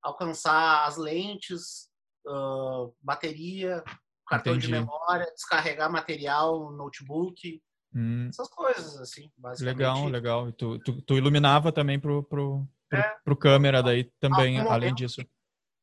alcançar 0.01 0.85
as 0.85 0.97
lentes, 0.97 1.89
uh, 2.27 2.93
bateria, 3.01 3.81
cartão 4.27 4.53
Entendi. 4.53 4.67
de 4.67 4.73
memória, 4.73 5.31
descarregar 5.33 5.89
material 5.89 6.59
no 6.59 6.77
notebook, 6.77 7.61
hum. 7.95 8.27
essas 8.29 8.49
coisas, 8.49 8.99
assim, 8.99 9.31
basicamente. 9.37 9.77
Legal, 9.77 10.07
legal. 10.07 10.49
E 10.49 10.51
tu, 10.53 10.79
tu, 10.79 11.01
tu 11.01 11.17
iluminava 11.17 11.71
também 11.71 11.99
pro, 11.99 12.23
pro, 12.23 12.67
pro, 12.89 12.99
é, 12.99 13.15
pro 13.23 13.35
câmera 13.35 13.81
daí 13.81 14.05
também, 14.19 14.59
além 14.59 14.93
disso. 14.93 15.21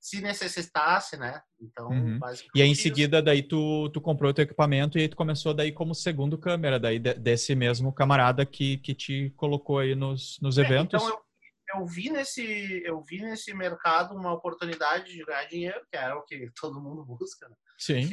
Se 0.01 0.23
necessitasse, 0.23 1.18
né? 1.18 1.42
Então, 1.61 1.90
uhum. 1.90 2.18
E 2.55 2.62
aí, 2.62 2.68
em 2.68 2.75
seguida, 2.75 3.20
daí 3.20 3.42
tu, 3.42 3.90
tu 3.90 4.01
comprou 4.01 4.31
o 4.31 4.35
teu 4.35 4.44
equipamento 4.44 4.96
e 4.96 5.03
aí 5.03 5.09
tu 5.09 5.16
começou 5.16 5.53
daí 5.53 5.73
como 5.73 5.94
segundo 5.94 6.38
câmera, 6.38 6.81
daí 6.81 6.99
desse 6.99 7.55
mesmo 7.55 7.92
camarada 7.92 8.46
que, 8.46 8.79
que 8.79 8.94
te 8.94 9.31
colocou 9.37 9.79
aí 9.79 9.94
nos, 9.94 10.38
nos 10.40 10.57
é, 10.57 10.62
eventos. 10.62 11.03
Então, 11.03 11.20
eu, 11.75 11.81
eu, 11.81 11.87
vi 11.87 12.09
nesse, 12.09 12.83
eu 12.83 13.03
vi 13.03 13.20
nesse 13.20 13.53
mercado 13.53 14.14
uma 14.14 14.33
oportunidade 14.33 15.12
de 15.12 15.23
ganhar 15.23 15.44
dinheiro, 15.44 15.83
que 15.90 15.96
era 15.99 16.16
o 16.16 16.23
que 16.23 16.51
todo 16.59 16.81
mundo 16.81 17.05
busca, 17.05 17.46
né? 17.46 17.55
Sim. 17.77 18.09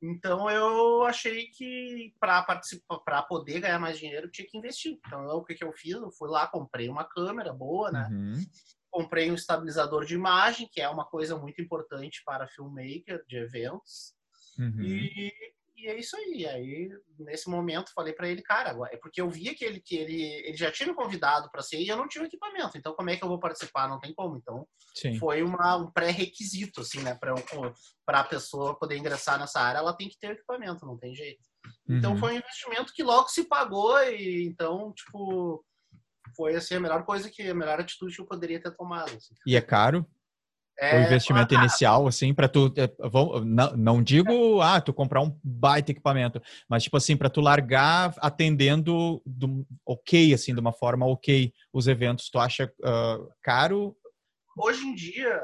Então 0.00 0.48
eu 0.48 1.02
achei 1.04 1.46
que 1.48 2.14
para 2.20 2.42
participar, 2.42 2.98
para 2.98 3.22
poder 3.22 3.60
ganhar 3.60 3.78
mais 3.78 3.98
dinheiro, 3.98 4.30
tinha 4.30 4.46
que 4.46 4.56
investir. 4.56 4.98
Então 5.04 5.26
o 5.28 5.44
que, 5.44 5.54
que 5.54 5.64
eu 5.64 5.72
fiz? 5.72 5.94
Eu 5.94 6.10
fui 6.12 6.28
lá, 6.28 6.46
comprei 6.46 6.88
uma 6.88 7.04
câmera 7.04 7.52
boa, 7.52 7.90
né? 7.90 8.08
Uhum. 8.10 8.44
Comprei 8.90 9.30
um 9.30 9.34
estabilizador 9.34 10.04
de 10.04 10.14
imagem, 10.14 10.68
que 10.70 10.80
é 10.80 10.88
uma 10.88 11.04
coisa 11.04 11.36
muito 11.36 11.60
importante 11.60 12.22
para 12.24 12.48
filmmaker 12.48 13.24
de 13.26 13.36
eventos. 13.36 14.14
Uhum. 14.58 14.80
E 14.80 15.32
e 15.78 15.86
é 15.86 15.98
isso 15.98 16.16
aí. 16.16 16.46
Aí, 16.46 16.90
nesse 17.20 17.48
momento, 17.48 17.92
falei 17.94 18.12
para 18.12 18.28
ele, 18.28 18.42
cara, 18.42 18.76
é 18.90 18.96
porque 18.96 19.20
eu 19.20 19.30
via 19.30 19.54
que 19.54 19.64
ele, 19.64 19.80
que 19.80 19.96
ele, 19.96 20.22
ele 20.22 20.56
já 20.56 20.72
tinha 20.72 20.88
me 20.88 20.94
convidado 20.94 21.48
para 21.50 21.62
ser 21.62 21.78
e 21.78 21.88
eu 21.88 21.96
não 21.96 22.08
tinha 22.08 22.24
equipamento. 22.24 22.76
Então, 22.76 22.94
como 22.94 23.10
é 23.10 23.16
que 23.16 23.22
eu 23.22 23.28
vou 23.28 23.38
participar? 23.38 23.88
Não 23.88 24.00
tem 24.00 24.12
como. 24.12 24.36
Então, 24.36 24.66
Sim. 24.94 25.16
foi 25.18 25.42
uma, 25.42 25.76
um 25.76 25.90
pré-requisito, 25.90 26.80
assim, 26.80 27.00
né? 27.00 27.16
Para 28.04 28.20
a 28.20 28.24
pessoa 28.24 28.78
poder 28.78 28.96
ingressar 28.96 29.38
nessa 29.38 29.60
área, 29.60 29.78
ela 29.78 29.96
tem 29.96 30.08
que 30.08 30.18
ter 30.18 30.32
equipamento, 30.32 30.84
não 30.84 30.98
tem 30.98 31.14
jeito. 31.14 31.42
Então, 31.88 32.12
uhum. 32.12 32.18
foi 32.18 32.34
um 32.34 32.38
investimento 32.38 32.92
que 32.92 33.02
logo 33.02 33.28
se 33.28 33.44
pagou 33.44 34.02
e, 34.02 34.46
então, 34.46 34.92
tipo, 34.92 35.64
foi, 36.36 36.56
assim, 36.56 36.74
a 36.74 36.80
melhor 36.80 37.04
coisa 37.04 37.30
que, 37.30 37.42
a 37.42 37.54
melhor 37.54 37.80
atitude 37.80 38.14
que 38.16 38.20
eu 38.20 38.26
poderia 38.26 38.60
ter 38.60 38.74
tomado. 38.74 39.10
Assim. 39.10 39.34
E 39.46 39.56
é 39.56 39.60
caro? 39.60 40.04
É, 40.80 40.96
o 40.96 41.02
investimento 41.02 41.56
ah, 41.56 41.58
inicial, 41.58 42.06
assim, 42.06 42.32
para 42.32 42.48
tu. 42.48 42.72
É, 42.76 42.88
não, 43.44 43.76
não 43.76 44.02
digo, 44.02 44.60
ah, 44.60 44.80
tu 44.80 44.92
comprar 44.94 45.20
um 45.20 45.36
baita 45.42 45.90
equipamento, 45.90 46.40
mas, 46.68 46.84
tipo 46.84 46.96
assim, 46.96 47.16
para 47.16 47.28
tu 47.28 47.40
largar 47.40 48.14
atendendo 48.18 49.20
do, 49.26 49.66
ok, 49.84 50.32
assim, 50.32 50.54
de 50.54 50.60
uma 50.60 50.72
forma 50.72 51.04
ok 51.04 51.52
os 51.72 51.88
eventos, 51.88 52.30
tu 52.30 52.38
acha 52.38 52.72
uh, 52.80 53.28
caro? 53.42 53.96
Hoje 54.56 54.86
em 54.86 54.94
dia, 54.94 55.40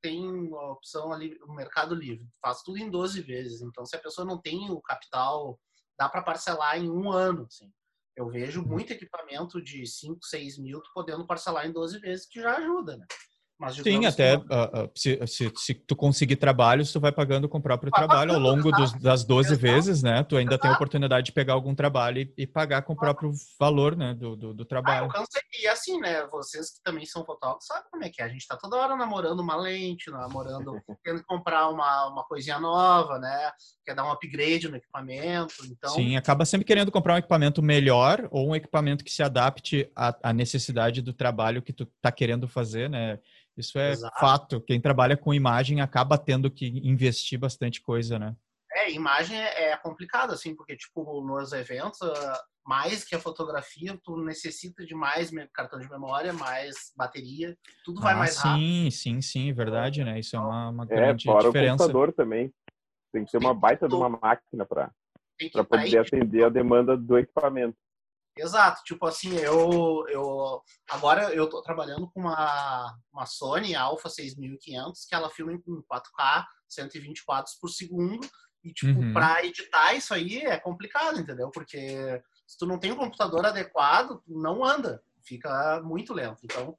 tem 0.00 0.50
a 0.54 0.72
opção 0.72 1.12
ali, 1.12 1.38
o 1.46 1.52
Mercado 1.52 1.94
Livre, 1.94 2.26
faz 2.40 2.62
tudo 2.62 2.78
em 2.78 2.90
12 2.90 3.20
vezes. 3.20 3.60
Então, 3.60 3.84
se 3.84 3.94
a 3.96 4.00
pessoa 4.00 4.26
não 4.26 4.40
tem 4.40 4.70
o 4.70 4.80
capital, 4.80 5.60
dá 5.98 6.08
para 6.08 6.22
parcelar 6.22 6.78
em 6.78 6.90
um 6.90 7.12
ano, 7.12 7.44
assim. 7.44 7.70
Eu 8.16 8.28
vejo 8.28 8.62
uhum. 8.62 8.68
muito 8.68 8.92
equipamento 8.92 9.62
de 9.62 9.86
5, 9.86 10.18
6 10.24 10.58
mil 10.58 10.80
podendo 10.94 11.26
parcelar 11.26 11.66
em 11.66 11.72
12 11.72 11.98
vezes, 12.00 12.26
que 12.26 12.40
já 12.40 12.56
ajuda, 12.56 12.96
né? 12.96 13.06
Sim, 13.82 14.06
até 14.06 14.36
uh, 14.36 14.40
uh, 14.40 14.90
se, 14.94 15.20
se, 15.26 15.52
se, 15.54 15.74
tu 15.74 15.94
conseguir 15.94 16.36
trabalho, 16.36 16.84
tu 16.90 16.98
vai 16.98 17.12
pagando 17.12 17.48
com 17.48 17.58
o 17.58 17.62
próprio 17.62 17.90
vai 17.90 18.00
trabalho 18.00 18.32
ao 18.32 18.40
longo 18.40 18.72
dos, 18.72 18.92
das 18.94 19.22
12 19.22 19.50
Exato. 19.50 19.60
vezes, 19.60 20.02
né? 20.02 20.22
Tu 20.22 20.36
ainda 20.36 20.52
Exato. 20.52 20.62
tem 20.62 20.70
a 20.70 20.74
oportunidade 20.74 21.26
de 21.26 21.32
pegar 21.32 21.52
algum 21.52 21.74
trabalho 21.74 22.20
e, 22.20 22.32
e 22.38 22.46
pagar 22.46 22.82
com 22.82 22.94
o 22.94 22.96
próprio 22.96 23.30
valor, 23.58 23.94
né? 23.94 24.14
Do, 24.14 24.34
do, 24.34 24.54
do 24.54 24.64
trabalho. 24.64 25.04
Ah, 25.04 25.08
eu 25.08 25.12
cansei. 25.12 25.42
E 25.62 25.68
assim, 25.68 26.00
né? 26.00 26.26
Vocês 26.32 26.70
que 26.70 26.82
também 26.82 27.04
são 27.04 27.24
fotógrafos 27.24 27.66
sabem 27.66 27.84
como 27.90 28.02
é 28.02 28.08
que 28.08 28.22
é. 28.22 28.24
A 28.24 28.28
gente 28.28 28.46
tá 28.46 28.56
toda 28.56 28.76
hora 28.76 28.96
namorando 28.96 29.40
uma 29.40 29.56
lente, 29.56 30.10
namorando, 30.10 30.80
tendo 31.04 31.18
que 31.18 31.26
comprar 31.26 31.68
uma, 31.68 32.06
uma 32.08 32.24
coisinha 32.24 32.58
nova, 32.58 33.18
né? 33.18 33.50
Quer 33.84 33.94
dar 33.94 34.04
um 34.04 34.10
upgrade 34.10 34.68
no 34.68 34.76
equipamento. 34.76 35.54
Então... 35.66 35.90
Sim, 35.90 36.16
acaba 36.16 36.46
sempre 36.46 36.64
querendo 36.64 36.90
comprar 36.90 37.14
um 37.14 37.18
equipamento 37.18 37.62
melhor 37.62 38.26
ou 38.30 38.48
um 38.48 38.56
equipamento 38.56 39.04
que 39.04 39.10
se 39.10 39.22
adapte 39.22 39.90
à, 39.94 40.30
à 40.30 40.32
necessidade 40.32 41.02
do 41.02 41.12
trabalho 41.12 41.62
que 41.62 41.72
tu 41.72 41.86
tá 42.00 42.10
querendo 42.10 42.48
fazer, 42.48 42.88
né? 42.88 43.18
Isso 43.56 43.78
é 43.78 43.90
Exato. 43.90 44.18
fato. 44.18 44.60
Quem 44.60 44.80
trabalha 44.80 45.16
com 45.16 45.34
imagem 45.34 45.80
acaba 45.80 46.16
tendo 46.16 46.50
que 46.50 46.66
investir 46.66 47.38
bastante 47.38 47.80
coisa, 47.80 48.18
né? 48.18 48.34
É, 48.72 48.90
imagem 48.92 49.36
é, 49.36 49.70
é 49.70 49.76
complicado, 49.76 50.32
assim, 50.32 50.54
porque, 50.54 50.76
tipo, 50.76 51.20
nos 51.22 51.52
eventos, 51.52 52.00
ah, 52.02 52.40
mais 52.64 53.04
que 53.04 53.16
a 53.16 53.20
fotografia, 53.20 53.98
tu 54.02 54.16
necessita 54.18 54.84
de 54.84 54.94
mais 54.94 55.30
cartão 55.52 55.78
de 55.78 55.90
memória, 55.90 56.32
mais 56.32 56.92
bateria, 56.96 57.56
tudo 57.84 58.00
vai 58.00 58.14
ah, 58.14 58.16
mais 58.16 58.36
rápido. 58.36 58.60
Sim, 58.60 58.90
sim, 58.90 59.20
sim, 59.20 59.52
verdade, 59.52 60.04
né? 60.04 60.20
Isso 60.20 60.36
é 60.36 60.38
uma, 60.38 60.68
uma 60.68 60.84
é, 60.84 60.86
grande 60.86 61.28
é, 61.28 61.32
fora 61.32 61.46
diferença. 61.46 61.74
o 61.74 61.78
computador 61.78 62.12
também. 62.12 62.52
Tem 63.12 63.24
que 63.24 63.32
ter 63.32 63.38
uma 63.38 63.52
baita 63.52 63.88
de 63.88 63.94
uma 63.94 64.08
máquina 64.08 64.64
para 64.64 64.92
poder 65.64 65.98
atender 65.98 66.44
a 66.44 66.48
demanda 66.48 66.96
do 66.96 67.18
equipamento. 67.18 67.76
Exato, 68.36 68.82
tipo 68.84 69.04
assim, 69.06 69.34
eu, 69.36 70.04
eu 70.08 70.62
agora 70.88 71.34
eu 71.34 71.48
tô 71.48 71.60
trabalhando 71.62 72.08
com 72.10 72.20
uma, 72.20 72.96
uma 73.12 73.26
Sony 73.26 73.74
Alpha 73.74 74.08
6500 74.08 75.04
que 75.04 75.14
ela 75.14 75.30
filma 75.30 75.52
em 75.52 75.58
4K, 75.58 76.44
120 76.68 77.24
quadros 77.24 77.54
por 77.60 77.68
segundo 77.68 78.26
e 78.62 78.72
tipo, 78.72 78.98
uhum. 79.00 79.12
para 79.12 79.44
editar 79.44 79.94
isso 79.94 80.14
aí 80.14 80.38
é 80.38 80.58
complicado, 80.58 81.18
entendeu? 81.18 81.50
Porque 81.50 82.22
se 82.46 82.58
tu 82.58 82.66
não 82.66 82.78
tem 82.78 82.92
um 82.92 82.96
computador 82.96 83.44
adequado, 83.44 84.22
não 84.26 84.64
anda, 84.64 85.02
fica 85.24 85.80
muito 85.82 86.12
lento. 86.12 86.40
Então, 86.44 86.76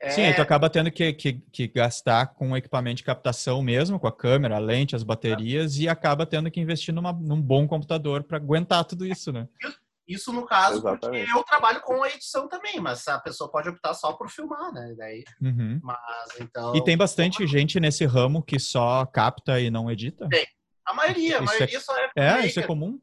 é... 0.00 0.10
Sim, 0.10 0.32
tu 0.32 0.42
acaba 0.42 0.70
tendo 0.70 0.90
que, 0.92 1.12
que, 1.12 1.32
que, 1.50 1.66
gastar 1.66 2.28
com 2.28 2.56
equipamento 2.56 2.98
de 2.98 3.04
captação 3.04 3.60
mesmo, 3.62 3.98
com 3.98 4.06
a 4.06 4.16
câmera, 4.16 4.56
a 4.56 4.60
lente, 4.60 4.94
as 4.94 5.02
baterias, 5.02 5.76
é. 5.76 5.82
e 5.82 5.88
acaba 5.88 6.24
tendo 6.24 6.50
que 6.50 6.60
investir 6.60 6.94
numa, 6.94 7.12
num 7.12 7.40
bom 7.40 7.66
computador 7.66 8.22
para 8.22 8.36
aguentar 8.36 8.84
tudo 8.84 9.04
isso, 9.04 9.32
né? 9.32 9.48
Isso 10.08 10.32
no 10.32 10.46
caso, 10.46 10.78
Exatamente. 10.78 11.26
porque 11.26 11.38
eu 11.38 11.44
trabalho 11.44 11.82
com 11.82 12.02
a 12.02 12.08
edição 12.08 12.48
também, 12.48 12.80
mas 12.80 13.06
a 13.06 13.18
pessoa 13.18 13.50
pode 13.50 13.68
optar 13.68 13.92
só 13.92 14.14
por 14.14 14.30
filmar, 14.30 14.72
né? 14.72 14.94
Daí, 14.96 15.22
uhum. 15.42 15.78
mas, 15.82 16.40
então, 16.40 16.74
e 16.74 16.82
tem 16.82 16.96
bastante 16.96 17.36
como... 17.38 17.48
gente 17.48 17.78
nesse 17.78 18.06
ramo 18.06 18.42
que 18.42 18.58
só 18.58 19.04
capta 19.04 19.60
e 19.60 19.70
não 19.70 19.90
edita? 19.90 20.26
Tem. 20.30 20.46
A 20.86 20.94
maioria, 20.94 21.36
a 21.36 21.38
é 21.38 21.44
maioria 21.44 21.76
é... 21.76 21.80
só 21.80 21.94
é. 21.98 22.10
É, 22.16 22.46
isso 22.46 22.58
é 22.58 22.62
comum? 22.62 22.98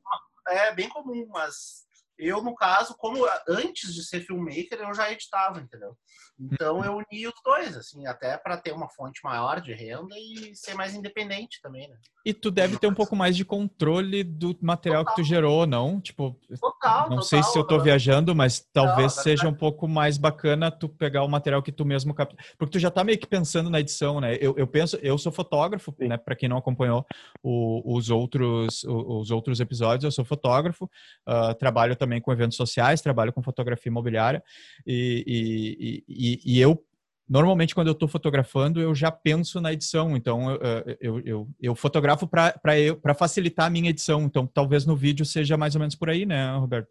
É 0.48 0.74
bem 0.74 0.90
comum, 0.90 1.28
mas 1.30 1.85
eu, 2.18 2.42
no 2.42 2.56
caso, 2.56 2.96
como 2.98 3.26
antes 3.48 3.94
de 3.94 4.04
ser 4.04 4.22
filmmaker, 4.22 4.80
eu 4.80 4.94
já 4.94 5.12
editava, 5.12 5.60
entendeu? 5.60 5.96
Então 6.38 6.84
eu 6.84 6.98
uni 6.98 7.28
os 7.28 7.34
dois, 7.44 7.78
assim, 7.78 8.06
até 8.08 8.38
para 8.38 8.58
ter 8.58 8.74
uma 8.74 8.90
fonte 8.90 9.22
maior 9.24 9.62
de 9.62 9.74
renda 9.74 10.16
e 10.18 10.54
ser 10.54 10.74
mais 10.74 10.94
independente 10.94 11.62
também, 11.62 11.88
né? 11.88 11.96
E 12.26 12.34
tu 12.34 12.52
deve 12.52 12.78
ter 12.78 12.88
um 12.88 12.94
pouco 12.94 13.16
mais 13.16 13.38
de 13.38 13.46
controle 13.46 14.24
do 14.24 14.58
material 14.62 15.04
total. 15.04 15.16
que 15.16 15.22
tu 15.22 15.26
gerou, 15.26 15.66
não? 15.66 16.02
Tipo, 16.02 16.38
total, 16.60 17.02
não 17.04 17.18
total, 17.18 17.24
sei 17.24 17.44
se 17.44 17.58
eu 17.58 17.66
tô 17.66 17.78
não. 17.78 17.84
viajando, 17.84 18.36
mas 18.36 18.60
talvez 18.74 19.16
não, 19.16 19.24
seja 19.24 19.48
um 19.48 19.54
pouco 19.54 19.88
mais 19.88 20.18
bacana 20.18 20.70
tu 20.70 20.90
pegar 20.90 21.24
o 21.24 21.30
material 21.30 21.62
que 21.62 21.72
tu 21.72 21.86
mesmo 21.86 22.14
capta. 22.14 22.36
Porque 22.58 22.74
tu 22.74 22.80
já 22.80 22.92
tá 22.92 23.04
meio 23.04 23.18
que 23.18 23.28
pensando 23.28 23.70
na 23.70 23.80
edição, 23.80 24.20
né? 24.20 24.36
Eu, 24.42 24.56
eu 24.58 24.68
penso, 24.68 24.98
eu 24.98 25.18
sou 25.18 25.32
fotógrafo, 25.32 25.94
Sim. 25.98 26.10
né? 26.10 26.18
Para 26.18 26.36
quem 26.36 26.50
não 26.50 26.58
acompanhou 26.58 27.06
o, 27.42 27.96
os 27.96 28.10
outros 28.10 28.84
os 28.84 29.32
outros 29.32 29.60
episódios, 29.60 30.04
eu 30.04 30.12
sou 30.12 30.26
fotógrafo, 30.26 30.86
uh, 31.28 31.54
trabalho 31.56 31.96
também 31.96 32.05
com 32.22 32.32
eventos 32.32 32.58
sociais, 32.58 33.02
trabalho 33.02 33.34
com 33.34 33.42
fotografia 33.42 33.90
imobiliária 33.90 34.44
e, 34.86 35.24
e, 35.28 36.04
e, 36.08 36.56
e 36.56 36.60
eu 36.60 36.84
normalmente 37.28 37.74
quando 37.74 37.88
eu 37.88 37.94
estou 37.94 38.08
fotografando 38.08 38.80
eu 38.80 38.94
já 38.94 39.12
penso 39.12 39.60
na 39.60 39.74
edição. 39.74 40.16
Então 40.16 40.52
eu, 40.52 40.60
eu, 41.00 41.20
eu, 41.26 41.50
eu 41.60 41.76
fotografo 41.76 42.28
para 42.28 43.14
facilitar 43.18 43.66
a 43.66 43.70
minha 43.70 43.90
edição. 43.90 44.24
Então 44.24 44.46
talvez 44.46 44.86
no 44.86 44.96
vídeo 44.96 45.26
seja 45.26 45.58
mais 45.58 45.76
ou 45.76 45.80
menos 45.80 45.96
por 45.96 46.10
aí 46.10 46.26
né 46.26 46.56
Roberto? 46.56 46.90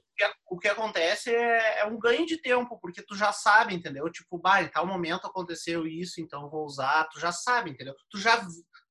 O 0.51 0.59
que 0.59 0.69
acontece 0.69 1.31
é, 1.31 1.81
é 1.81 1.85
um 1.87 1.99
ganho 1.99 2.27
de 2.27 2.41
tempo 2.41 2.79
porque 2.81 3.03
tu 3.03 3.17
já 3.17 3.33
sabe 3.33 3.75
entendeu? 3.75 4.11
Tipo 4.11 4.39
bah 4.39 4.63
em 4.63 4.69
tal 4.69 4.87
momento 4.87 5.27
aconteceu 5.27 5.87
isso 5.87 6.21
então 6.21 6.51
vou 6.51 6.65
usar. 6.65 7.09
Tu 7.13 7.21
já 7.21 7.33
sabe 7.33 7.71
entendeu? 7.71 7.95
Tu 8.11 8.19
já 8.19 8.45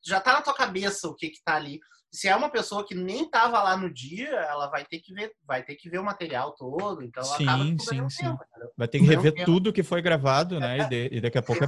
já 0.06 0.20
tá 0.20 0.34
na 0.34 0.42
tua 0.42 0.54
cabeça 0.54 1.08
o 1.08 1.16
que 1.16 1.30
que 1.30 1.44
tá 1.44 1.56
ali 1.56 1.80
se 2.14 2.28
é 2.28 2.36
uma 2.36 2.50
pessoa 2.50 2.86
que 2.86 2.94
nem 2.94 3.24
estava 3.24 3.62
lá 3.64 3.76
no 3.76 3.92
dia, 3.92 4.30
ela 4.30 4.68
vai 4.68 4.86
ter 4.86 5.00
que 5.00 5.12
ver, 5.12 5.32
vai 5.48 5.64
ter 5.64 5.76
que 5.76 5.90
ver 5.90 5.98
o 5.98 6.04
material 6.04 6.54
todo, 6.54 7.02
então 7.02 7.24
sim, 7.24 7.44
acaba 7.44 7.64
sim, 7.64 8.10
sim. 8.10 8.24
Tempo, 8.24 8.46
vai 8.78 8.88
ter 8.88 9.00
que 9.00 9.06
rever 9.06 9.34
tempo. 9.34 9.46
tudo 9.46 9.74
que 9.74 9.82
foi 9.82 10.00
gravado, 10.00 10.60
né? 10.60 10.78
E, 10.78 10.90
de, 10.90 11.10
e 11.12 11.22
daqui 11.22 11.40
a 11.40 11.42
pouco 11.42 11.64
é 11.64 11.68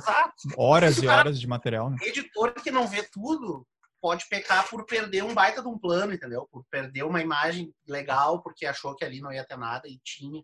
horas 0.55 0.97
e 1.01 1.07
horas 1.07 1.39
de 1.39 1.47
material. 1.47 1.89
Né? 1.89 1.97
Editor 2.03 2.53
que 2.53 2.69
não 2.69 2.87
vê 2.87 3.01
tudo 3.11 3.65
pode 3.99 4.27
pecar 4.29 4.69
por 4.69 4.85
perder 4.85 5.23
um 5.23 5.33
baita 5.33 5.63
de 5.63 5.67
um 5.67 5.79
plano, 5.79 6.13
entendeu? 6.13 6.47
Por 6.51 6.63
perder 6.69 7.03
uma 7.03 7.21
imagem 7.21 7.73
legal 7.87 8.43
porque 8.43 8.67
achou 8.67 8.95
que 8.95 9.03
ali 9.03 9.19
não 9.19 9.33
ia 9.33 9.43
ter 9.43 9.57
nada 9.57 9.87
e 9.87 9.99
tinha. 10.03 10.43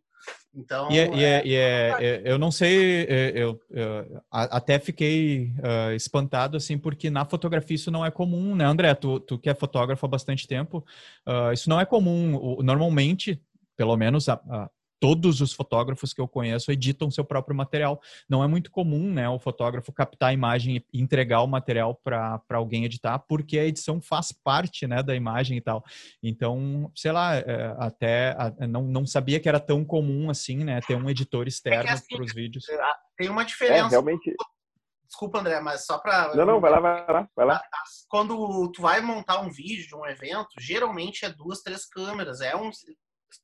Então. 0.53 0.91
E 0.91 0.99
é, 0.99 1.15
e 1.15 1.23
é, 1.23 1.45
e 1.45 1.55
é, 1.55 1.97
é 1.99 2.21
eu 2.25 2.37
não 2.37 2.51
sei, 2.51 3.05
é, 3.05 3.31
eu, 3.35 3.59
eu 3.69 4.21
até 4.29 4.79
fiquei 4.79 5.53
uh, 5.59 5.93
espantado, 5.95 6.57
assim, 6.57 6.77
porque 6.77 7.09
na 7.09 7.23
fotografia 7.25 7.75
isso 7.75 7.89
não 7.89 8.05
é 8.05 8.11
comum, 8.11 8.55
né, 8.55 8.65
André? 8.65 8.93
Tu, 8.93 9.19
tu 9.21 9.39
que 9.39 9.49
é 9.49 9.53
fotógrafo 9.53 10.05
há 10.05 10.09
bastante 10.09 10.47
tempo, 10.47 10.85
uh, 11.25 11.53
isso 11.53 11.69
não 11.69 11.79
é 11.79 11.85
comum. 11.85 12.57
Normalmente, 12.61 13.41
pelo 13.77 13.95
menos 13.95 14.27
a, 14.27 14.33
a 14.33 14.69
todos 15.01 15.41
os 15.41 15.51
fotógrafos 15.51 16.13
que 16.13 16.21
eu 16.21 16.27
conheço 16.27 16.71
editam 16.71 17.09
seu 17.09 17.25
próprio 17.25 17.57
material. 17.57 17.99
Não 18.29 18.43
é 18.43 18.47
muito 18.47 18.69
comum, 18.69 19.11
né, 19.11 19.27
o 19.27 19.39
fotógrafo 19.39 19.91
captar 19.91 20.29
a 20.29 20.33
imagem 20.33 20.85
e 20.93 21.01
entregar 21.01 21.41
o 21.41 21.47
material 21.47 21.95
para 21.95 22.39
alguém 22.51 22.85
editar, 22.85 23.17
porque 23.17 23.57
a 23.57 23.65
edição 23.65 23.99
faz 23.99 24.31
parte, 24.31 24.85
né, 24.85 25.01
da 25.01 25.15
imagem 25.15 25.57
e 25.57 25.61
tal. 25.61 25.83
Então, 26.21 26.91
sei 26.95 27.11
lá, 27.11 27.35
é, 27.35 27.75
até 27.79 28.35
não, 28.69 28.83
não 28.83 29.05
sabia 29.07 29.39
que 29.39 29.49
era 29.49 29.59
tão 29.59 29.83
comum 29.83 30.29
assim, 30.29 30.63
né, 30.63 30.79
ter 30.81 30.95
um 30.95 31.09
editor 31.09 31.47
externo 31.47 31.89
é 31.89 31.93
assim, 31.93 32.15
para 32.15 32.23
os 32.23 32.33
vídeos. 32.33 32.69
É, 32.69 32.79
tem 33.17 33.27
uma 33.27 33.43
diferença. 33.43 33.87
É, 33.87 33.89
realmente. 33.89 34.35
Desculpa, 35.07 35.39
André, 35.39 35.59
mas 35.59 35.85
só 35.85 35.97
para. 35.97 36.33
Não, 36.35 36.45
não, 36.45 36.61
vai 36.61 36.71
lá, 36.71 36.79
vai 36.79 37.05
lá, 37.11 37.29
vai 37.35 37.45
lá. 37.45 37.61
Quando 38.07 38.71
tu 38.71 38.81
vai 38.81 39.01
montar 39.01 39.41
um 39.41 39.49
vídeo 39.49 39.85
de 39.85 39.95
um 39.95 40.05
evento, 40.05 40.49
geralmente 40.59 41.25
é 41.25 41.29
duas, 41.29 41.61
três 41.61 41.85
câmeras. 41.85 42.39
É 42.39 42.55
um, 42.55 42.69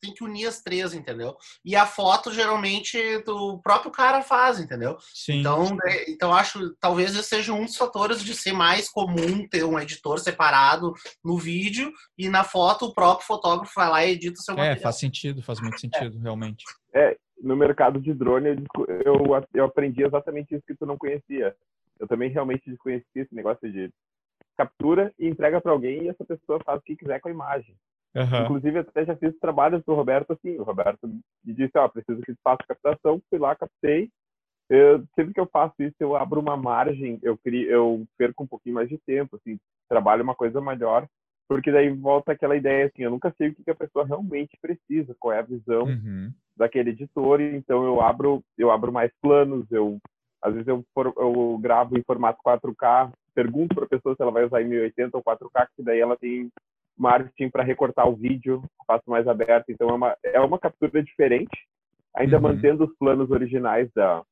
tem 0.01 0.13
que 0.13 0.23
unir 0.23 0.47
as 0.47 0.61
três, 0.61 0.93
entendeu? 0.93 1.35
E 1.63 1.75
a 1.75 1.85
foto, 1.85 2.33
geralmente, 2.33 2.97
o 3.27 3.59
próprio 3.59 3.91
cara 3.91 4.21
faz, 4.21 4.59
entendeu? 4.59 4.97
Sim. 5.13 5.39
Então, 5.39 5.77
é, 5.85 6.11
então 6.11 6.33
acho 6.33 6.75
talvez 6.79 7.15
esse 7.15 7.37
seja 7.37 7.53
um 7.53 7.65
dos 7.65 7.75
fatores 7.75 8.23
de 8.23 8.35
ser 8.35 8.53
mais 8.53 8.89
comum 8.89 9.47
ter 9.47 9.63
um 9.63 9.79
editor 9.79 10.19
separado 10.19 10.93
no 11.23 11.37
vídeo 11.37 11.91
e 12.17 12.29
na 12.29 12.43
foto 12.43 12.85
o 12.85 12.93
próprio 12.93 13.27
fotógrafo 13.27 13.73
vai 13.75 13.89
lá 13.89 14.05
e 14.05 14.11
edita 14.11 14.39
o 14.39 14.43
seu 14.43 14.53
é, 14.53 14.57
material. 14.57 14.77
É, 14.77 14.81
faz 14.81 14.97
sentido, 14.97 15.43
faz 15.43 15.61
muito 15.61 15.79
sentido, 15.79 16.17
é. 16.17 16.21
realmente. 16.21 16.65
É, 16.93 17.17
no 17.41 17.55
mercado 17.55 18.01
de 18.01 18.13
drone 18.13 18.63
eu, 19.05 19.45
eu 19.53 19.65
aprendi 19.65 20.03
exatamente 20.03 20.55
isso 20.55 20.63
que 20.65 20.75
tu 20.75 20.85
não 20.85 20.97
conhecia. 20.97 21.55
Eu 21.99 22.07
também 22.07 22.29
realmente 22.29 22.69
desconhecia 22.69 23.23
esse 23.23 23.35
negócio 23.35 23.71
de 23.71 23.91
captura 24.57 25.13
e 25.19 25.27
entrega 25.27 25.61
para 25.61 25.71
alguém 25.71 26.03
e 26.03 26.09
essa 26.09 26.25
pessoa 26.25 26.59
faz 26.65 26.79
o 26.79 26.83
que 26.83 26.95
quiser 26.95 27.19
com 27.19 27.29
a 27.29 27.31
imagem. 27.31 27.75
Uhum. 28.17 28.45
Inclusive, 28.45 28.79
até 28.79 29.05
já 29.05 29.15
fiz 29.15 29.37
trabalhos 29.37 29.83
pro 29.83 29.93
Roberto 29.93 30.33
assim. 30.33 30.57
O 30.57 30.63
Roberto 30.63 31.07
me 31.07 31.53
disse: 31.53 31.77
Ó, 31.77 31.85
oh, 31.85 31.89
preciso 31.89 32.21
que 32.21 32.33
faça 32.43 32.63
captação. 32.67 33.21
Fui 33.29 33.37
lá, 33.37 33.55
captei. 33.55 34.09
Eu, 34.69 35.05
sempre 35.15 35.33
que 35.33 35.39
eu 35.39 35.45
faço 35.45 35.75
isso, 35.79 35.95
eu 35.99 36.15
abro 36.15 36.41
uma 36.41 36.57
margem, 36.57 37.19
eu, 37.21 37.37
crio, 37.37 37.69
eu 37.69 38.05
perco 38.17 38.43
um 38.43 38.47
pouquinho 38.47 38.75
mais 38.75 38.89
de 38.89 38.97
tempo, 38.97 39.37
assim, 39.37 39.57
trabalho 39.87 40.23
uma 40.23 40.35
coisa 40.35 40.59
melhor, 40.59 41.07
porque 41.47 41.71
daí 41.71 41.89
volta 41.89 42.33
aquela 42.33 42.55
ideia 42.55 42.87
assim: 42.87 43.03
eu 43.03 43.11
nunca 43.11 43.33
sei 43.37 43.49
o 43.49 43.55
que 43.55 43.71
a 43.71 43.75
pessoa 43.75 44.05
realmente 44.05 44.57
precisa, 44.61 45.15
qual 45.19 45.33
é 45.33 45.39
a 45.39 45.43
visão 45.43 45.83
uhum. 45.83 46.33
daquele 46.57 46.89
editor, 46.89 47.39
então 47.39 47.85
eu 47.85 48.01
abro, 48.01 48.43
eu 48.57 48.69
abro 48.69 48.91
mais 48.91 49.11
planos, 49.21 49.65
eu 49.71 49.99
às 50.41 50.53
vezes 50.53 50.67
eu, 50.67 50.85
eu 50.95 51.57
gravo 51.59 51.97
em 51.97 52.03
formato 52.03 52.39
4K, 52.45 53.11
pergunto 53.33 53.73
para 53.73 53.85
a 53.85 53.89
pessoa 53.89 54.15
se 54.15 54.21
ela 54.21 54.31
vai 54.31 54.45
usar 54.45 54.61
em 54.61 54.67
1080 54.67 55.17
ou 55.17 55.23
4K, 55.23 55.67
que 55.75 55.83
daí 55.83 55.99
ela 55.99 56.17
tem 56.17 56.51
marketing 56.97 57.49
para 57.49 57.63
recortar 57.63 58.07
o 58.07 58.15
vídeo, 58.15 58.61
faço 58.85 59.09
mais 59.09 59.27
aberto. 59.27 59.69
Então 59.69 59.89
é 59.89 59.93
uma, 59.93 60.17
é 60.23 60.39
uma 60.39 60.59
captura 60.59 61.03
diferente, 61.03 61.67
ainda 62.15 62.37
uhum. 62.37 62.43
mantendo 62.43 62.85
os 62.85 62.97
planos 62.97 63.29
originais 63.29 63.89
da, 63.93 64.23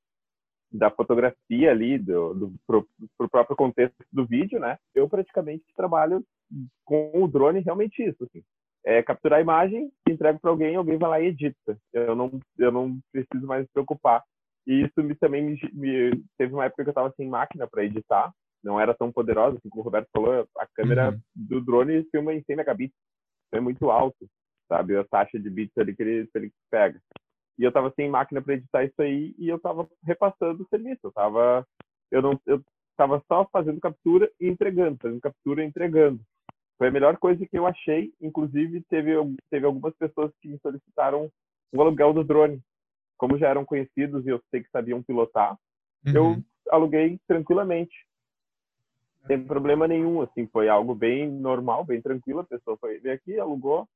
da 0.71 0.89
fotografia 0.89 1.71
ali, 1.71 1.97
do, 1.97 2.33
do 2.33 2.53
pro, 2.65 2.87
pro, 3.17 3.29
próprio 3.29 3.55
contexto 3.55 3.95
do 4.11 4.25
vídeo, 4.25 4.59
né? 4.59 4.77
Eu 4.93 5.07
praticamente 5.07 5.63
trabalho 5.75 6.23
com 6.83 7.11
o 7.13 7.27
drone 7.27 7.59
realmente 7.61 8.03
isso, 8.03 8.23
assim. 8.23 8.43
É 8.85 9.01
capturar 9.01 9.39
a 9.39 9.41
imagem, 9.41 9.91
entrego 10.07 10.39
para 10.39 10.51
alguém, 10.51 10.75
alguém 10.75 10.97
vai 10.97 11.09
lá 11.09 11.19
e 11.19 11.27
edita. 11.27 11.77
Eu 11.91 12.15
não, 12.15 12.39
eu 12.57 12.71
não 12.71 12.99
preciso 13.11 13.47
mais 13.47 13.63
me 13.63 13.69
preocupar. 13.73 14.23
E 14.67 14.83
isso 14.83 15.03
me, 15.03 15.15
também 15.15 15.43
me, 15.43 15.59
me 15.73 16.23
teve 16.37 16.53
uma 16.53 16.65
época 16.65 16.83
que 16.83 16.89
eu 16.89 16.91
estava 16.91 17.13
sem 17.15 17.27
máquina 17.27 17.67
para 17.67 17.83
editar, 17.83 18.31
não 18.65 18.79
era 18.79 18.95
tão 18.95 19.11
poderosa, 19.11 19.57
assim 19.57 19.69
como 19.69 19.81
o 19.81 19.85
Roberto 19.85 20.09
falou, 20.11 20.47
a 20.57 20.67
câmera 20.73 21.11
uhum. 21.11 21.19
do 21.35 21.61
drone 21.61 22.03
filma 22.09 22.33
em 22.33 22.43
100 22.43 22.55
megabits, 22.55 22.97
então 23.47 23.59
é 23.59 23.61
muito 23.61 23.91
alto, 23.91 24.27
sabe, 24.67 24.97
a 24.97 25.03
taxa 25.05 25.39
de 25.39 25.49
bits 25.49 25.77
ali 25.77 25.95
que 25.95 26.01
ele, 26.01 26.27
que 26.27 26.37
ele 26.37 26.51
pega. 26.71 26.99
E 27.57 27.63
eu 27.63 27.71
tava 27.71 27.93
sem 27.95 28.09
máquina 28.09 28.41
para 28.41 28.55
editar 28.55 28.83
isso 28.83 28.99
aí 28.99 29.35
e 29.37 29.47
eu 29.47 29.59
tava 29.59 29.87
repassando 30.03 30.63
o 30.63 30.67
serviço, 30.67 31.01
eu 31.03 31.11
tava 31.11 31.65
eu 32.11 32.21
não 32.21 32.39
eu 32.45 32.61
tava 32.97 33.23
só 33.27 33.47
fazendo 33.51 33.79
captura 33.79 34.29
e 34.39 34.47
entregando, 34.47 34.97
fazendo 35.01 35.21
captura 35.21 35.63
e 35.63 35.67
entregando. 35.67 36.19
Foi 36.77 36.87
a 36.87 36.91
melhor 36.91 37.17
coisa 37.17 37.45
que 37.45 37.57
eu 37.57 37.65
achei, 37.65 38.11
inclusive 38.19 38.81
teve 38.89 39.11
teve 39.49 39.65
algumas 39.65 39.95
pessoas 39.95 40.31
que 40.41 40.49
me 40.49 40.59
solicitaram 40.59 41.31
o 41.71 41.81
aluguel 41.81 42.13
do 42.13 42.23
drone. 42.23 42.59
Como 43.17 43.37
já 43.37 43.47
eram 43.47 43.63
conhecidos 43.63 44.25
e 44.25 44.29
eu 44.29 44.41
sei 44.51 44.61
que 44.63 44.69
sabiam 44.71 45.01
pilotar, 45.01 45.57
uhum. 46.05 46.13
eu 46.13 46.43
aluguei 46.69 47.17
tranquilamente 47.27 47.95
sem 49.27 49.43
problema 49.43 49.87
nenhum, 49.87 50.21
assim, 50.21 50.47
foi 50.47 50.69
algo 50.69 50.93
bem 50.93 51.29
normal, 51.29 51.83
bem 51.83 52.01
tranquilo, 52.01 52.41
a 52.41 52.45
pessoa 52.45 52.77
foi 52.77 52.99
veio 52.99 53.15
aqui, 53.15 53.39
alugou, 53.39 53.87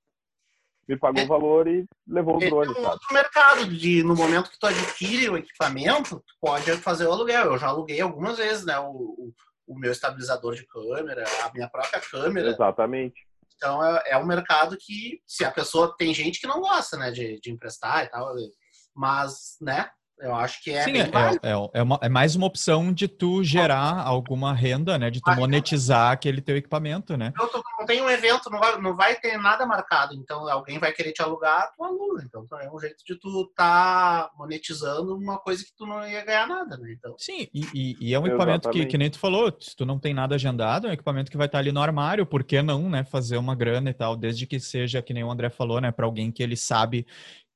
me 0.88 0.98
pagou 0.98 1.22
o 1.22 1.26
é, 1.26 1.28
valor 1.28 1.68
e 1.68 1.86
levou 2.08 2.38
o 2.38 2.40
drone, 2.40 2.76
é 2.76 2.80
um 2.80 2.90
outro 2.90 3.14
mercado 3.14 3.66
de, 3.68 4.02
no 4.02 4.16
momento 4.16 4.50
que 4.50 4.58
tu 4.60 4.66
adquire 4.66 5.30
o 5.30 5.38
equipamento, 5.38 6.20
tu 6.26 6.34
pode 6.42 6.72
fazer 6.78 7.06
o 7.06 7.12
aluguel. 7.12 7.46
Eu 7.46 7.58
já 7.60 7.68
aluguei 7.68 8.02
algumas 8.02 8.38
vezes, 8.38 8.66
né, 8.66 8.80
o, 8.80 8.90
o, 8.90 9.34
o 9.68 9.78
meu 9.78 9.92
estabilizador 9.92 10.56
de 10.56 10.66
câmera, 10.66 11.24
a 11.44 11.54
minha 11.54 11.70
própria 11.70 12.02
câmera. 12.02 12.50
Exatamente. 12.50 13.28
Então 13.56 13.84
é, 13.86 14.04
é 14.08 14.18
um 14.18 14.26
mercado 14.26 14.76
que, 14.78 15.22
se 15.28 15.46
a 15.46 15.52
pessoa 15.52 15.96
tem 15.96 16.12
gente 16.12 16.40
que 16.40 16.48
não 16.48 16.60
gosta, 16.60 16.98
né, 16.98 17.12
de, 17.12 17.40
de 17.40 17.52
emprestar 17.52 18.06
e 18.06 18.08
tal, 18.08 18.34
mas, 18.96 19.58
né, 19.62 19.92
eu 20.20 20.36
acho 20.36 20.62
que 20.64 20.72
é 20.72 20.84
Sim, 20.84 20.98
é, 20.98 21.04
é, 21.04 21.80
é, 21.80 21.84
uma, 21.84 22.00
é, 22.02 22.10
mais 22.10 22.36
uma 22.36 22.46
opção 22.46 22.92
de 22.92 23.08
tu 23.08 23.44
gerar 23.44 24.02
alguma 24.02 24.54
renda, 24.54 24.98
né? 24.98 25.10
De 25.10 25.22
tu 25.22 25.32
monetizar 25.32 26.12
aquele 26.12 26.42
teu 26.42 26.58
equipamento, 26.58 27.16
né? 27.16 27.32
Eu 27.40 27.48
tô, 27.48 27.64
não 27.80 27.86
tem 27.86 28.02
um 28.02 28.10
evento, 28.10 28.50
não 28.50 28.60
vai, 28.60 28.82
não 28.82 28.96
vai 28.96 29.16
ter 29.16 29.38
nada 29.38 29.66
marcado, 29.66 30.14
então 30.16 30.48
alguém 30.50 30.78
vai 30.78 30.92
querer 30.92 31.14
te 31.14 31.22
alugar, 31.22 31.72
tu 31.76 31.84
aluga. 31.84 32.24
Então 32.26 32.46
é 32.60 32.70
um 32.70 32.80
jeito 32.80 33.04
de 33.06 33.16
tu 33.16 33.52
tá 33.56 34.30
monetizando 34.38 35.16
uma 35.16 35.38
coisa 35.38 35.64
que 35.64 35.72
tu 35.76 35.86
não 35.86 36.06
ia 36.08 36.24
ganhar 36.26 36.48
nada, 36.48 36.78
né? 36.78 36.92
Então... 36.92 37.16
Sim, 37.18 37.48
e, 37.54 37.66
e, 37.74 37.98
e 38.10 38.14
é 38.14 38.20
um 38.20 38.28
equipamento 38.28 38.70
que, 38.70 38.86
que 38.86 38.98
nem 38.98 39.10
tu 39.10 39.20
falou, 39.20 39.56
se 39.60 39.76
tu 39.76 39.86
não 39.86 39.98
tem 39.98 40.14
nada 40.14 40.36
agendado, 40.36 40.88
é 40.88 40.90
um 40.90 40.94
equipamento 40.94 41.32
que 41.32 41.38
vai 41.38 41.48
estar 41.48 41.60
ali 41.60 41.72
no 41.72 41.82
armário, 41.82 42.26
por 42.26 42.44
que 42.44 42.62
não, 42.62 42.90
né? 42.90 43.04
Fazer 43.04 43.38
uma 43.38 43.56
grana 43.56 43.90
e 43.90 43.94
tal, 43.94 44.16
desde 44.16 44.46
que 44.46 44.60
seja, 44.60 45.02
que 45.02 45.14
nem 45.14 45.24
o 45.24 45.32
André 45.32 45.50
falou, 45.50 45.80
né? 45.80 45.92
Para 45.92 46.06
alguém 46.06 46.32
que 46.32 46.44
ele 46.44 46.58
sabe 46.58 47.08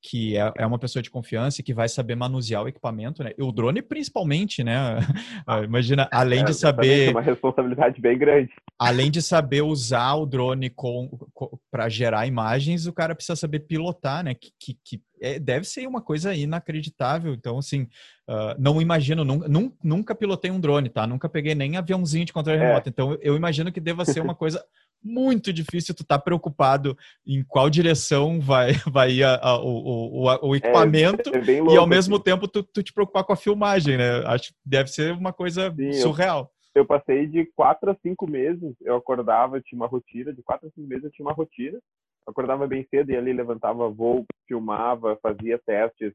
que 0.06 0.36
é, 0.36 0.52
é, 0.58 0.66
uma 0.66 0.78
pessoa 0.78 1.02
de 1.02 1.10
confiança 1.10 1.60
e 1.60 1.64
que 1.64 1.72
vai 1.72 1.88
saber 1.88 2.14
manusear 2.14 2.62
o 2.62 2.68
equipamento, 2.68 3.24
né? 3.24 3.32
E 3.38 3.42
o 3.42 3.50
drone 3.50 3.80
principalmente, 3.80 4.62
né? 4.62 4.98
Ah, 5.46 5.62
imagina, 5.62 6.08
além 6.10 6.40
é, 6.40 6.44
de 6.44 6.54
saber... 6.54 7.10
Uma 7.10 7.20
responsabilidade 7.20 8.00
bem 8.00 8.16
grande. 8.16 8.50
Além 8.78 9.10
de 9.10 9.20
saber 9.20 9.62
usar 9.62 10.14
o 10.14 10.26
drone 10.26 10.70
com, 10.70 11.08
com 11.32 11.58
para 11.70 11.88
gerar 11.88 12.26
imagens, 12.26 12.86
o 12.86 12.92
cara 12.92 13.14
precisa 13.14 13.36
saber 13.36 13.60
pilotar, 13.60 14.24
né? 14.24 14.34
Que, 14.34 14.50
que, 14.58 14.78
que 14.82 15.02
é, 15.20 15.38
deve 15.38 15.66
ser 15.66 15.86
uma 15.86 16.00
coisa 16.00 16.34
inacreditável. 16.34 17.34
Então, 17.34 17.58
assim, 17.58 17.82
uh, 18.28 18.54
não 18.58 18.80
imagino, 18.80 19.24
nunca, 19.24 19.48
nunca 19.82 20.14
pilotei 20.14 20.50
um 20.50 20.60
drone, 20.60 20.88
tá? 20.88 21.06
Nunca 21.06 21.28
peguei 21.28 21.54
nem 21.54 21.76
aviãozinho 21.76 22.24
de 22.24 22.32
controle 22.32 22.58
é. 22.58 22.66
remoto. 22.66 22.88
Então, 22.88 23.18
eu 23.20 23.36
imagino 23.36 23.72
que 23.72 23.80
deva 23.80 24.04
ser 24.04 24.20
uma 24.20 24.34
coisa 24.34 24.64
muito 25.04 25.52
difícil 25.52 25.94
tu 25.94 26.02
estar 26.02 26.18
tá 26.18 26.24
preocupado 26.24 26.96
em 27.26 27.44
qual 27.44 27.68
direção 27.68 28.40
vai, 28.40 28.72
vai 28.90 29.12
ir 29.12 29.24
a, 29.24 29.36
a, 29.36 29.60
o, 29.60 30.24
o, 30.24 30.48
o, 30.48 30.56
equipamento 30.56 31.30
é, 31.34 31.38
é 31.38 31.60
louco, 31.60 31.74
e 31.74 31.76
ao 31.76 31.86
mesmo 31.86 32.16
assim. 32.16 32.24
tempo 32.24 32.48
tu, 32.48 32.62
tu, 32.62 32.82
te 32.82 32.92
preocupar 32.92 33.24
com 33.24 33.32
a 33.32 33.36
filmagem, 33.36 33.98
né? 33.98 34.24
Acho 34.26 34.48
que 34.48 34.58
deve 34.64 34.88
ser 34.88 35.12
uma 35.12 35.32
coisa 35.32 35.72
Sim, 35.74 35.92
surreal. 35.94 36.50
Eu, 36.74 36.82
eu, 36.82 36.86
passei 36.86 37.26
de 37.26 37.44
quatro 37.54 37.90
a 37.90 37.96
cinco 38.02 38.26
meses, 38.26 38.74
eu 38.80 38.96
acordava, 38.96 39.60
tinha 39.60 39.78
uma 39.78 39.86
rotina, 39.86 40.32
de 40.32 40.42
quatro 40.42 40.68
a 40.68 40.70
cinco 40.70 40.88
meses 40.88 41.04
eu 41.04 41.10
tinha 41.10 41.26
uma 41.26 41.34
rotina, 41.34 41.78
acordava 42.26 42.66
bem 42.66 42.86
cedo 42.90 43.10
e 43.10 43.16
ali 43.16 43.32
levantava 43.32 43.88
voo, 43.90 44.24
filmava, 44.48 45.18
fazia 45.22 45.58
testes, 45.58 46.12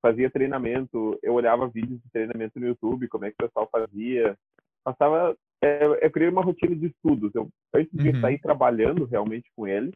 fazia 0.00 0.30
treinamento, 0.30 1.18
eu 1.22 1.34
olhava 1.34 1.68
vídeos 1.68 2.00
de 2.00 2.10
treinamento 2.10 2.58
no 2.58 2.66
YouTube, 2.66 3.08
como 3.08 3.26
é 3.26 3.30
que 3.30 3.36
o 3.38 3.46
pessoal 3.46 3.68
fazia, 3.70 4.36
passava 4.82 5.36
é, 5.62 6.06
eu 6.06 6.10
criei 6.10 6.30
uma 6.30 6.42
rotina 6.42 6.74
de 6.74 6.86
estudos. 6.86 7.34
Eu, 7.34 7.48
antes 7.74 7.92
de 7.92 8.08
uhum. 8.10 8.20
sair 8.20 8.40
trabalhando 8.40 9.04
realmente 9.04 9.50
com 9.54 9.66
ele, 9.66 9.92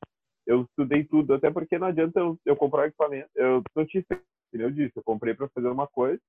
eu 0.47 0.63
estudei 0.63 1.05
tudo, 1.05 1.35
até 1.35 1.51
porque 1.51 1.79
não 1.79 1.87
adianta 1.87 2.21
eu, 2.21 2.39
eu 2.45 2.57
comprar 2.57 2.83
um 2.83 2.87
equipamento. 2.87 3.29
Eu 3.35 3.63
não 3.75 3.87
tinha 3.87 4.05
eu 4.53 4.71
disse, 4.71 4.93
eu 4.95 5.03
comprei 5.03 5.35
para 5.35 5.49
fazer 5.49 5.69
uma 5.69 5.87
coisa 5.87 6.21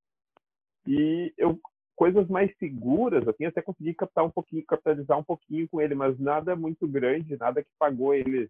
e 0.88 1.34
eu 1.38 1.60
coisas 1.96 2.28
mais 2.28 2.54
seguras, 2.58 3.26
assim, 3.28 3.46
até 3.46 3.62
consegui 3.62 3.94
captar 3.94 4.26
um 4.26 4.30
pouquinho, 4.30 4.66
capitalizar 4.66 5.18
um 5.18 5.24
pouquinho 5.24 5.68
com 5.70 5.80
ele, 5.80 5.96
mas 5.96 6.20
nada 6.20 6.56
muito 6.56 6.86
grande, 6.88 7.38
nada 7.38 7.64
que 7.64 7.70
pagou 7.80 8.14
ele 8.14 8.50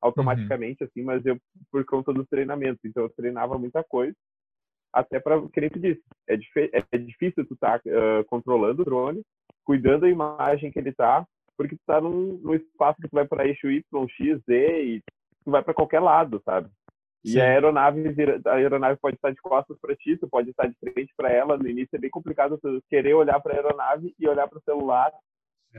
automaticamente, 0.00 0.82
uhum. 0.82 0.88
assim, 0.88 1.02
mas 1.02 1.26
eu 1.26 1.38
por 1.70 1.84
conta 1.84 2.12
do 2.12 2.24
treinamento, 2.24 2.80
então 2.84 3.02
eu 3.02 3.10
treinava 3.10 3.58
muita 3.58 3.84
coisa, 3.84 4.16
até 4.92 5.20
para 5.20 5.46
que 5.48 5.60
nem 5.60 5.68
tu 5.68 5.78
disse, 5.78 6.02
é, 6.26 6.38
é 6.92 6.98
difícil 6.98 7.46
tu 7.46 7.54
estar 7.54 7.80
tá, 7.80 7.90
uh, 7.90 8.24
controlando 8.24 8.80
o 8.80 8.84
drone, 8.84 9.22
cuidando 9.66 10.02
da 10.02 10.08
imagem 10.08 10.70
que 10.70 10.78
ele 10.78 10.90
está 10.90 11.26
porque 11.56 11.76
tu 11.76 11.82
tá 11.86 12.00
num, 12.00 12.38
num 12.42 12.54
espaço 12.54 13.00
que 13.00 13.08
tu 13.08 13.14
vai 13.14 13.26
para 13.26 13.46
eixo 13.46 13.70
Y, 13.70 13.82
X, 14.08 14.40
Z 14.46 14.82
e 14.82 15.00
tu 15.44 15.50
vai 15.50 15.62
para 15.62 15.74
qualquer 15.74 16.00
lado, 16.00 16.40
sabe? 16.44 16.68
E 17.24 17.30
Sim. 17.30 17.40
a 17.40 17.44
aeronave, 17.44 18.14
a 18.46 18.52
aeronave 18.52 19.00
pode 19.00 19.16
estar 19.16 19.30
de 19.32 19.40
costas 19.40 19.76
para 19.80 19.96
ti, 19.96 20.16
tu 20.16 20.28
pode 20.28 20.50
estar 20.50 20.68
de 20.68 20.76
frente 20.78 21.12
para 21.16 21.32
ela. 21.32 21.56
No 21.56 21.66
início 21.66 21.96
é 21.96 21.98
bem 21.98 22.10
complicado 22.10 22.58
tu 22.58 22.80
querer 22.88 23.14
olhar 23.14 23.40
para 23.40 23.54
a 23.54 23.56
aeronave 23.56 24.14
e 24.18 24.28
olhar 24.28 24.46
para 24.46 24.58
o 24.58 24.62
celular, 24.62 25.12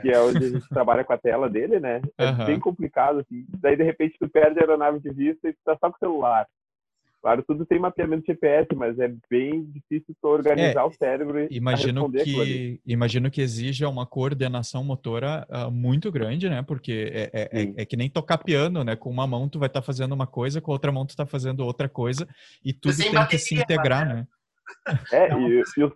que 0.02 0.10
é 0.10 0.20
onde 0.20 0.46
a 0.46 0.50
gente 0.50 0.68
trabalha 0.68 1.06
com 1.06 1.14
a 1.14 1.18
tela 1.18 1.50
dele, 1.50 1.80
né? 1.80 2.02
É 2.18 2.32
uhum. 2.32 2.46
bem 2.46 2.60
complicado, 2.60 3.20
assim. 3.20 3.46
Daí, 3.60 3.78
de 3.78 3.84
repente, 3.84 4.18
tu 4.20 4.28
perde 4.28 4.60
a 4.60 4.64
aeronave 4.64 5.00
de 5.00 5.10
vista 5.10 5.48
e 5.48 5.54
tu 5.54 5.60
tá 5.64 5.78
só 5.78 5.90
com 5.90 5.96
o 5.96 6.00
celular. 6.00 6.48
Claro, 7.22 7.44
tudo 7.48 7.66
tem 7.66 7.80
mapeamento 7.80 8.26
GPS, 8.26 8.68
mas 8.76 8.98
é 9.00 9.12
bem 9.30 9.66
difícil 9.66 10.16
organizar 10.22 10.82
é, 10.82 10.84
o 10.84 10.92
cérebro 10.92 11.40
e 11.40 11.58
imagino 11.58 12.12
que 12.12 12.80
imagino 12.86 13.32
que 13.32 13.42
exija 13.42 13.90
uma 13.90 14.06
coordenação 14.06 14.84
motora 14.84 15.46
uh, 15.50 15.72
muito 15.72 16.12
grande, 16.12 16.48
né? 16.48 16.62
Porque 16.62 17.12
é, 17.12 17.24
é, 17.34 17.42
é, 17.52 17.74
é, 17.78 17.86
que 17.86 17.98
nem 17.98 18.10
tocar 18.10 18.38
piano, 18.38 18.84
né? 18.84 18.96
Com 18.96 19.10
uma 19.10 19.26
mão 19.26 19.50
tu 19.50 19.58
vai 19.58 19.68
estar 19.68 19.82
tá 19.82 19.86
fazendo 19.86 20.14
uma 20.14 20.28
coisa, 20.28 20.62
com 20.62 20.72
a 20.72 20.76
outra 20.76 20.92
mão 20.92 21.06
tu 21.06 21.10
está 21.10 21.26
fazendo 21.26 21.66
outra 21.66 21.90
coisa 21.90 22.28
e 22.64 22.72
tudo 22.72 22.96
tem 22.96 23.12
bateria, 23.12 23.28
que 23.28 23.38
se 23.40 23.56
integrar, 23.56 24.08
né? 24.08 24.28
É, 25.12 25.34
e, 25.34 25.64
e 25.78 25.84
os... 25.84 25.94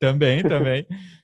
também, 0.00 0.42
também. 0.42 0.86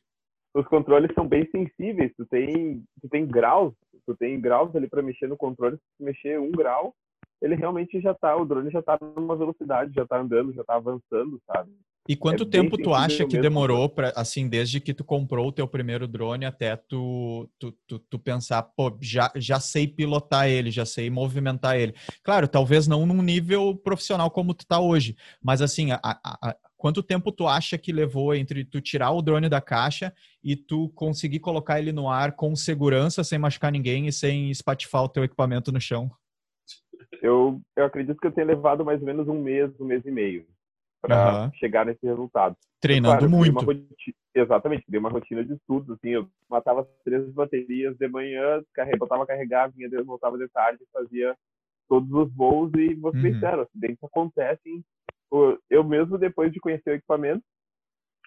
os 0.55 0.67
controles 0.69 1.11
são 1.15 1.27
bem 1.29 1.47
sensíveis. 1.51 2.13
Tu 2.17 2.25
tem, 2.27 2.83
tu 3.03 3.09
tem 3.09 3.27
graus, 3.27 3.75
tu 4.07 4.17
tem 4.17 4.41
graus 4.41 4.75
ali 4.75 4.89
para 4.89 5.03
mexer 5.03 5.29
no 5.29 5.37
controle. 5.37 5.77
Se 5.97 6.05
mexer 6.05 6.39
um 6.41 6.51
grau, 6.51 6.95
ele 7.41 7.55
realmente 7.55 8.01
já 8.01 8.15
tá, 8.15 8.37
o 8.37 8.45
drone 8.45 8.71
já 8.71 8.83
tá 8.83 8.99
numa 9.17 9.37
velocidade, 9.37 9.93
já 9.95 10.07
tá 10.07 10.19
andando, 10.19 10.53
já 10.53 10.65
tá 10.65 10.77
avançando, 10.77 11.41
sabe? 11.47 11.71
E 12.09 12.15
quanto 12.15 12.45
é 12.45 12.47
tempo 12.47 12.79
tu 12.79 12.95
acha 12.95 13.27
que 13.27 13.37
demorou 13.37 13.89
para 13.89 14.13
assim, 14.15 14.49
desde 14.49 14.81
que 14.81 14.95
tu 14.95 15.05
comprou 15.05 15.49
o 15.49 15.53
teu 15.53 15.67
primeiro 15.67 16.07
drone 16.07 16.45
até 16.45 16.77
tu, 16.77 17.49
tu, 17.59 17.73
tu, 17.87 17.99
tu, 17.99 18.19
pensar, 18.19 18.63
pô, 18.63 18.97
já, 19.01 19.31
já 19.35 19.59
sei 19.59 19.89
pilotar 19.89 20.49
ele, 20.49 20.71
já 20.71 20.87
sei 20.87 21.11
movimentar 21.11 21.77
ele. 21.77 21.95
Claro, 22.23 22.47
talvez 22.47 22.87
não 22.87 23.05
num 23.05 23.23
nível 23.23 23.75
profissional 23.75 24.31
como 24.31 24.55
tu 24.55 24.65
tá 24.65 24.79
hoje, 24.79 25.17
mas 25.43 25.61
assim, 25.61 25.91
a, 25.91 26.01
a, 26.03 26.51
a, 26.51 26.57
quanto 26.77 27.03
tempo 27.03 27.33
tu 27.33 27.49
acha 27.49 27.77
que 27.77 27.93
levou 27.93 28.35
entre 28.35 28.65
tu 28.65 28.81
tirar 28.81 29.11
o 29.11 29.23
drone 29.23 29.49
da 29.49 29.61
caixa 29.61 30.15
e 30.45 30.55
tu 30.55 30.89
conseguir 30.91 31.41
colocar 31.41 31.81
ele 31.81 31.91
no 31.91 32.09
ar 32.09 32.37
com 32.37 32.55
segurança, 32.55 33.25
sem 33.25 33.39
machucar 33.39 33.73
ninguém 33.73 34.07
e 34.07 34.13
sem 34.13 34.49
espatifar 34.49 35.03
o 35.03 35.09
teu 35.09 35.25
equipamento 35.25 35.73
no 35.73 35.81
chão? 35.81 36.09
Eu, 37.23 37.61
eu 37.77 37.85
acredito 37.85 38.19
que 38.19 38.27
eu 38.27 38.33
tenho 38.33 38.47
levado 38.47 38.85
mais 38.85 39.01
ou 39.01 39.07
menos 39.07 39.29
um 39.29 39.41
mês, 39.41 39.71
um 39.81 39.85
mês 39.85 40.05
e 40.05 40.11
meio 40.11 40.47
para 41.01 41.45
uhum. 41.45 41.53
chegar 41.55 41.87
nesse 41.87 42.05
resultado. 42.05 42.57
Treinando 42.81 43.19
claro, 43.19 43.31
muito. 43.31 43.65
Rotina, 43.65 44.17
exatamente, 44.35 44.85
dei 44.89 44.99
uma 44.99 45.09
rotina 45.09 45.45
de 45.45 45.55
estudos, 45.55 45.97
assim, 45.97 46.11
eu 46.11 46.29
matava 46.49 46.89
três 47.05 47.29
baterias 47.33 47.97
de 47.97 48.09
manhã, 48.09 48.63
carregava, 48.75 48.99
botava 48.99 49.23
a 49.25 49.27
carregar, 49.27 49.71
vinha, 49.71 49.89
voltava 50.05 50.37
de 50.37 50.49
tarde, 50.49 50.85
fazia 50.93 51.37
todos 51.89 52.11
os 52.13 52.35
voos 52.35 52.71
e 52.75 52.89
ser 52.89 53.01
uhum. 53.03 53.23
sincero, 53.23 53.63
acidentes 53.63 54.03
acontecem. 54.03 54.85
Eu 55.71 55.85
mesmo, 55.85 56.19
depois 56.19 56.53
de 56.53 56.61
conhecer 56.61 56.91
o 56.91 56.95
equipamento, 56.95 57.43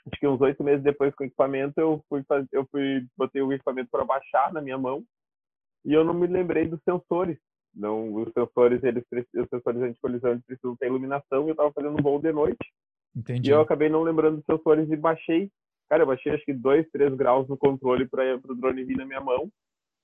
acho 0.07 0.19
que 0.19 0.27
uns 0.27 0.41
oito 0.41 0.63
meses 0.63 0.83
depois 0.83 1.13
com 1.15 1.23
o 1.23 1.27
equipamento, 1.27 1.79
eu 1.79 2.03
fui, 2.07 2.23
fazer, 2.23 2.47
eu 2.51 2.65
fui 2.71 3.05
botei 3.17 3.41
o 3.41 3.51
equipamento 3.51 3.89
para 3.91 4.05
baixar 4.05 4.51
na 4.53 4.61
minha 4.61 4.77
mão 4.77 5.03
e 5.85 5.93
eu 5.93 6.03
não 6.03 6.13
me 6.13 6.27
lembrei 6.27 6.67
dos 6.67 6.81
sensores 6.83 7.37
não, 7.73 8.13
os 8.13 8.31
sensores, 8.33 8.83
eles, 8.83 9.03
os 9.11 9.49
sensores 9.49 9.81
anticolisão 9.81 10.31
eles 10.31 10.45
precisam 10.45 10.75
ter 10.75 10.87
iluminação 10.87 11.45
e 11.45 11.49
eu 11.49 11.51
estava 11.51 11.71
fazendo 11.71 11.97
um 11.99 12.03
voo 12.03 12.19
de 12.19 12.31
noite. 12.31 12.57
Entendi. 13.15 13.49
E 13.49 13.53
eu 13.53 13.61
acabei 13.61 13.89
não 13.89 14.03
lembrando 14.03 14.37
dos 14.37 14.45
sensores 14.45 14.89
e 14.89 14.95
baixei. 14.95 15.49
Cara, 15.89 16.03
eu 16.03 16.07
baixei 16.07 16.33
acho 16.33 16.45
que 16.45 16.53
2, 16.53 16.89
3 16.91 17.15
graus 17.15 17.47
no 17.47 17.57
controle 17.57 18.07
para 18.07 18.35
o 18.35 18.55
drone 18.55 18.83
vir 18.83 18.97
na 18.97 19.05
minha 19.05 19.21
mão. 19.21 19.49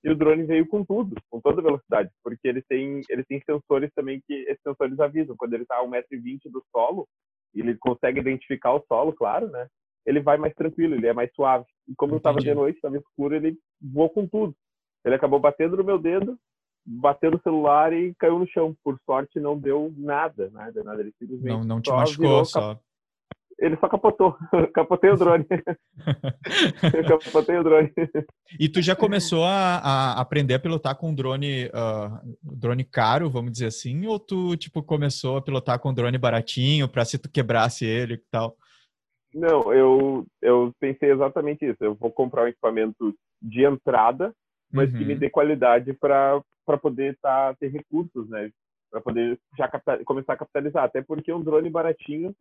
E 0.04 0.10
o 0.10 0.16
drone 0.16 0.44
veio 0.44 0.68
com 0.68 0.86
tudo, 0.86 1.16
com 1.32 1.42
toda 1.42 1.64
velocidade, 1.64 2.12
porque 2.24 2.48
ele 2.48 2.62
tem, 2.62 3.02
ele 3.10 3.24
tem 3.24 3.42
sensores 3.44 3.90
também 3.96 4.22
que 4.28 4.34
esses 4.34 4.62
sensores 4.62 5.00
avisam. 5.00 5.36
Quando 5.36 5.54
ele 5.54 5.64
está 5.64 5.78
a 5.78 5.84
1,20m 5.84 6.52
do 6.52 6.64
solo, 6.72 7.08
ele 7.56 7.76
consegue 7.78 8.20
identificar 8.20 8.74
o 8.74 8.86
solo, 8.88 9.14
claro, 9.14 9.50
né? 9.50 9.68
Ele 10.06 10.20
vai 10.20 10.38
mais 10.38 10.54
tranquilo, 10.54 10.94
ele 10.94 11.08
é 11.08 11.14
mais 11.14 11.34
suave. 11.34 11.66
E 11.88 11.96
como 11.96 12.12
Entendi. 12.12 12.16
eu 12.16 12.18
estava 12.18 12.40
de 12.40 12.54
noite, 12.54 12.76
estava 12.76 12.98
escuro, 12.98 13.36
ele 13.36 13.58
voou 13.82 14.10
com 14.10 14.28
tudo. 14.28 14.56
Ele 15.04 15.16
acabou 15.16 15.40
batendo 15.40 15.76
no 15.78 15.84
meu 15.84 15.98
dedo, 15.98 16.38
bateu 16.86 17.32
no 17.32 17.42
celular 17.42 17.92
e 17.94 18.14
caiu 18.16 18.40
no 18.40 18.48
chão. 18.48 18.76
Por 18.84 19.00
sorte, 19.06 19.40
não 19.40 19.58
deu 19.58 19.94
nada, 19.98 20.50
nada, 20.52 20.84
nada. 20.84 21.02
Ele 21.02 21.14
simplesmente 21.18 21.52
não, 21.52 21.64
não 21.64 21.82
te 21.82 21.90
machucou, 21.90 22.46
só. 22.46 22.80
Ele 23.58 23.78
só 23.78 23.88
capotou. 23.88 24.36
Capotei 24.74 25.10
o 25.10 25.16
drone. 25.16 25.46
Capotei 27.24 27.58
o 27.58 27.64
drone. 27.64 27.92
E 28.60 28.68
tu 28.68 28.82
já 28.82 28.96
começou 28.96 29.46
a, 29.46 29.78
a 29.78 30.22
aprender 30.22 30.56
a 30.56 30.60
pilotar 30.60 30.96
com 30.98 31.14
drone, 31.16 31.68
uh, 31.68 32.36
drone 32.44 32.84
caro, 32.84 33.30
vamos 33.30 33.54
dizer 33.54 33.68
assim, 33.68 34.06
ou 34.06 34.20
tu 34.20 34.58
tipo 34.58 34.84
começou 34.84 35.38
a 35.38 35.42
pilotar 35.42 35.80
com 35.80 35.94
drone 35.94 36.18
baratinho 36.18 36.88
para 36.88 37.06
se 37.06 37.18
tu 37.18 37.32
quebrasse 37.32 37.86
ele 37.86 38.16
e 38.16 38.22
tal? 38.30 38.58
Não, 39.34 39.74
eu 39.74 40.26
eu 40.42 40.74
pensei 40.80 41.12
exatamente 41.12 41.66
isso. 41.66 41.78
Eu 41.82 41.96
vou 41.96 42.12
comprar 42.12 42.44
um 42.44 42.48
equipamento 42.48 43.16
de 43.42 43.66
entrada, 43.66 44.34
mas 44.72 44.92
uhum. 44.92 44.98
que 44.98 45.06
me 45.06 45.14
uhum. 45.14 45.20
dê 45.20 45.30
qualidade 45.30 45.94
para 45.94 46.42
para 46.66 46.78
poder 46.78 47.18
tá, 47.22 47.54
ter 47.60 47.70
recursos, 47.70 48.28
né? 48.30 48.50
Para 48.92 49.02
poder 49.02 49.40
já 49.58 49.70
começar 50.06 50.34
a 50.34 50.38
capitalizar. 50.38 50.84
Até 50.84 51.02
porque 51.02 51.32
um 51.32 51.42
drone 51.42 51.70
baratinho 51.70 52.34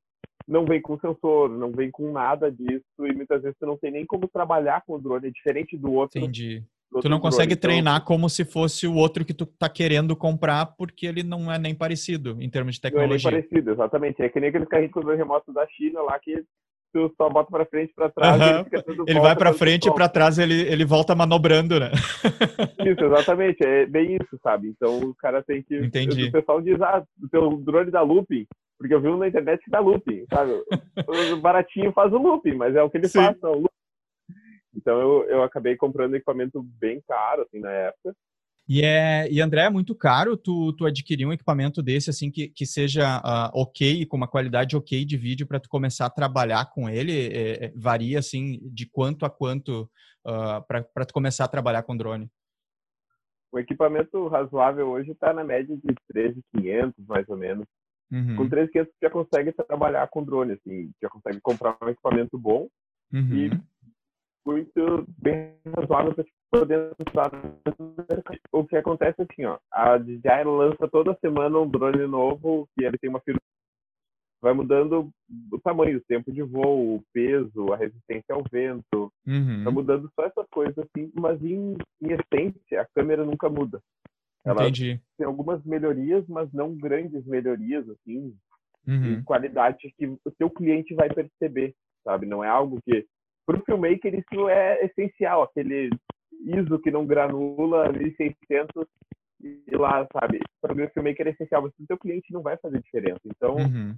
não 0.47 0.65
vem 0.65 0.81
com 0.81 0.99
sensor, 0.99 1.49
não 1.49 1.71
vem 1.71 1.91
com 1.91 2.13
nada 2.13 2.51
disso 2.51 2.85
e 3.01 3.15
muitas 3.15 3.43
vezes 3.43 3.57
você 3.59 3.67
não 3.67 3.77
tem 3.77 3.91
nem 3.91 4.07
como 4.07 4.29
trabalhar 4.29 4.83
com 4.87 4.95
o 4.95 5.01
drone, 5.01 5.29
é 5.29 5.31
diferente 5.31 5.77
do 5.77 5.93
outro. 5.93 6.19
Entendi. 6.19 6.61
Do 6.91 6.97
outro 6.97 7.03
tu 7.03 7.09
não 7.09 7.19
drone. 7.19 7.23
consegue 7.23 7.55
então, 7.55 7.69
treinar 7.69 8.05
como 8.05 8.29
se 8.29 8.45
fosse 8.45 8.87
o 8.87 8.95
outro 8.95 9.25
que 9.25 9.35
tu 9.35 9.47
tá 9.47 9.69
querendo 9.69 10.15
comprar 10.15 10.67
porque 10.77 11.07
ele 11.07 11.23
não 11.23 11.51
é 11.51 11.59
nem 11.59 11.75
parecido 11.75 12.37
em 12.41 12.51
termos 12.51 12.75
de 12.75 12.81
tecnologia. 12.81 13.31
Não 13.31 13.39
é 13.39 13.41
nem 13.41 13.49
parecido, 13.49 13.71
exatamente. 13.73 14.23
É 14.23 14.29
que 14.29 14.39
nem 14.39 14.51
aqueles 14.51 14.69
carrinhos 14.69 14.93
com 14.93 15.01
remotos 15.01 15.55
da 15.55 15.67
China 15.69 16.03
lá 16.03 16.19
que 16.19 16.45
tu 16.95 17.13
só 17.17 17.29
bota 17.29 17.51
para 17.51 17.67
frente, 17.67 17.93
para 17.93 18.09
trás, 18.09 18.41
uhum. 18.41 18.65
ele, 18.73 19.03
ele 19.09 19.21
vai 19.21 19.35
para 19.35 19.53
frente 19.53 19.89
e 19.89 19.93
para 19.93 20.09
trás 20.09 20.39
ele, 20.39 20.63
ele 20.63 20.85
volta 20.85 21.13
manobrando, 21.13 21.81
né? 21.81 21.91
isso, 22.87 23.05
exatamente, 23.05 23.65
é 23.67 23.85
bem 23.85 24.15
isso, 24.15 24.39
sabe? 24.41 24.69
Então 24.69 25.01
o 25.01 25.15
cara 25.17 25.43
tem 25.43 25.61
que. 25.61 25.77
Entendi. 25.77 26.29
O 26.29 26.33
pessoal 26.33 26.61
diz, 26.61 26.81
ah, 26.81 27.03
o 27.21 27.29
teu 27.29 27.57
drone 27.57 27.91
dá 27.91 28.01
looping, 28.01 28.47
porque 28.79 28.95
eu 28.95 29.01
vi 29.01 29.11
na 29.17 29.27
internet 29.27 29.65
que 29.65 29.71
dá 29.71 29.81
looping, 29.81 30.25
sabe? 30.33 30.53
o 31.33 31.37
baratinho 31.39 31.93
faz 31.93 32.13
o 32.13 32.19
looping, 32.19 32.55
mas 32.55 32.77
é 32.77 32.83
o 32.83 32.89
que 32.89 32.99
ele 32.99 33.09
Sim. 33.09 33.19
faz, 33.19 33.37
não, 33.43 33.65
Então 34.77 35.01
eu, 35.01 35.25
eu 35.25 35.43
acabei 35.43 35.75
comprando 35.77 36.15
equipamento 36.15 36.63
bem 36.79 37.03
caro, 37.09 37.43
assim, 37.43 37.59
na 37.59 37.73
época. 37.73 38.15
E, 38.67 38.83
é, 38.83 39.31
e 39.31 39.43
André, 39.43 39.63
é 39.63 39.71
muito 39.71 39.95
caro 39.95 40.37
tu, 40.37 40.73
tu 40.73 40.87
adquirir 40.87 41.27
um 41.27 41.33
equipamento 41.33 41.83
desse, 41.83 42.09
assim, 42.09 42.31
que, 42.31 42.49
que 42.49 42.65
seja 42.65 43.19
uh, 43.19 43.61
ok, 43.61 44.07
com 44.07 44.17
uma 44.17 44.29
qualidade 44.29 44.75
ok 44.75 45.05
de 45.05 45.19
vídeo 45.19 45.47
para 45.47 45.61
tu 45.61 45.69
começar 45.69 46.07
a 46.07 46.11
trabalhar 46.11 46.71
com 46.71 46.89
ele? 46.89 47.13
É, 47.13 47.67
é, 47.67 47.73
varia, 47.77 48.19
assim, 48.19 48.59
de 48.73 48.87
quanto 48.87 49.27
a 49.27 49.31
quanto 49.31 49.83
uh, 50.27 50.31
ah, 50.31 50.65
para 50.67 51.05
tu 51.05 51.13
começar 51.13 51.45
a 51.45 51.49
trabalhar 51.49 51.83
com 51.83 51.97
drone? 51.97 52.31
O 53.53 53.59
equipamento 53.59 54.27
razoável 54.29 54.89
hoje 54.89 55.13
está 55.13 55.33
na 55.33 55.45
média 55.45 55.77
de 55.77 55.95
13,500, 56.09 57.07
mais 57.07 57.29
ou 57.29 57.37
menos. 57.37 57.67
Uhum. 58.11 58.37
Com 58.37 58.49
13,500 58.49 58.93
tu 58.93 58.97
já 59.03 59.11
consegue 59.11 59.53
trabalhar 59.53 60.09
com 60.09 60.25
drone, 60.25 60.53
assim, 60.53 60.91
já 61.03 61.09
consegue 61.11 61.41
comprar 61.41 61.77
um 61.83 61.89
equipamento 61.89 62.39
bom 62.39 62.69
uhum. 63.13 63.35
e 63.35 63.51
muito 64.47 65.07
bem 65.19 65.55
razoável 65.77 66.15
para 66.15 66.25
O 68.53 68.65
que 68.65 68.77
acontece 68.77 69.21
é 69.21 69.25
assim, 69.25 69.45
ó, 69.45 69.59
a 69.71 69.99
DJI 69.99 70.45
lança 70.45 70.89
toda 70.89 71.19
semana 71.21 71.59
um 71.59 71.69
drone 71.69 72.07
novo 72.07 72.69
que 72.75 72.85
ele 72.85 72.99
tem 72.99 73.11
uma 73.11 73.21
firma 73.21 73.41
vai 74.45 74.53
mudando 74.53 75.11
o 75.51 75.59
tamanho, 75.59 75.97
o 75.97 76.03
tempo 76.03 76.31
de 76.31 76.43
voo, 76.43 76.97
o 76.97 77.05
peso, 77.15 77.73
a 77.73 77.79
resistência 77.79 78.35
ao 78.35 78.45
vento, 78.53 79.11
uhum. 79.27 79.65
vai 79.65 79.73
mudando 79.73 80.11
só 80.15 80.27
essas 80.27 80.47
coisas 80.51 80.77
assim, 80.77 81.11
mas 81.15 81.43
em, 81.43 81.79
em 82.03 82.09
essência 82.13 82.83
a 82.83 82.87
câmera 82.95 83.25
nunca 83.25 83.49
muda. 83.49 83.81
Ela 84.45 84.65
Entendi. 84.65 85.01
tem 85.17 85.27
algumas 85.27 85.65
melhorias, 85.65 86.29
mas 86.29 86.53
não 86.53 86.77
grandes 86.77 87.25
melhorias 87.25 87.89
assim, 87.89 88.37
uhum. 88.87 89.17
de 89.17 89.23
qualidade 89.23 89.95
que 89.97 90.07
o 90.07 90.31
seu 90.37 90.51
cliente 90.51 90.95
vai 90.95 91.09
perceber, 91.09 91.75
sabe? 92.05 92.27
Não 92.27 92.45
é 92.45 92.49
algo 92.49 92.79
que 92.85 93.07
para 93.47 93.59
o 93.59 93.65
filmmaker 93.65 94.15
isso 94.15 94.49
é 94.51 94.85
essencial, 94.85 95.43
aquele 95.43 95.89
ISO 96.43 96.79
que 96.79 96.91
não 96.91 97.07
granula, 97.07 97.91
1600 97.93 98.87
e 99.41 99.77
lá, 99.77 100.07
sabe? 100.13 100.41
Para 100.61 100.73
o 100.73 100.91
filmmaker 100.91 101.27
é 101.27 101.31
essencial, 101.31 101.63
mas 101.63 101.73
o 101.79 101.87
seu 101.87 101.99
cliente 101.99 102.33
não 102.33 102.43
vai 102.43 102.57
fazer 102.57 102.81
diferença. 102.83 103.21
Então, 103.27 103.57
uhum. 103.57 103.95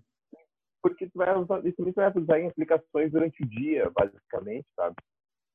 porque 0.82 1.06
tu 1.06 1.12
vai 1.16 1.36
usar, 1.36 1.64
isso 1.64 1.76
vai 1.94 2.12
usar 2.16 2.40
em 2.40 2.48
aplicações 2.48 3.12
durante 3.12 3.42
o 3.42 3.48
dia, 3.48 3.90
basicamente, 3.94 4.66
sabe? 4.74 4.96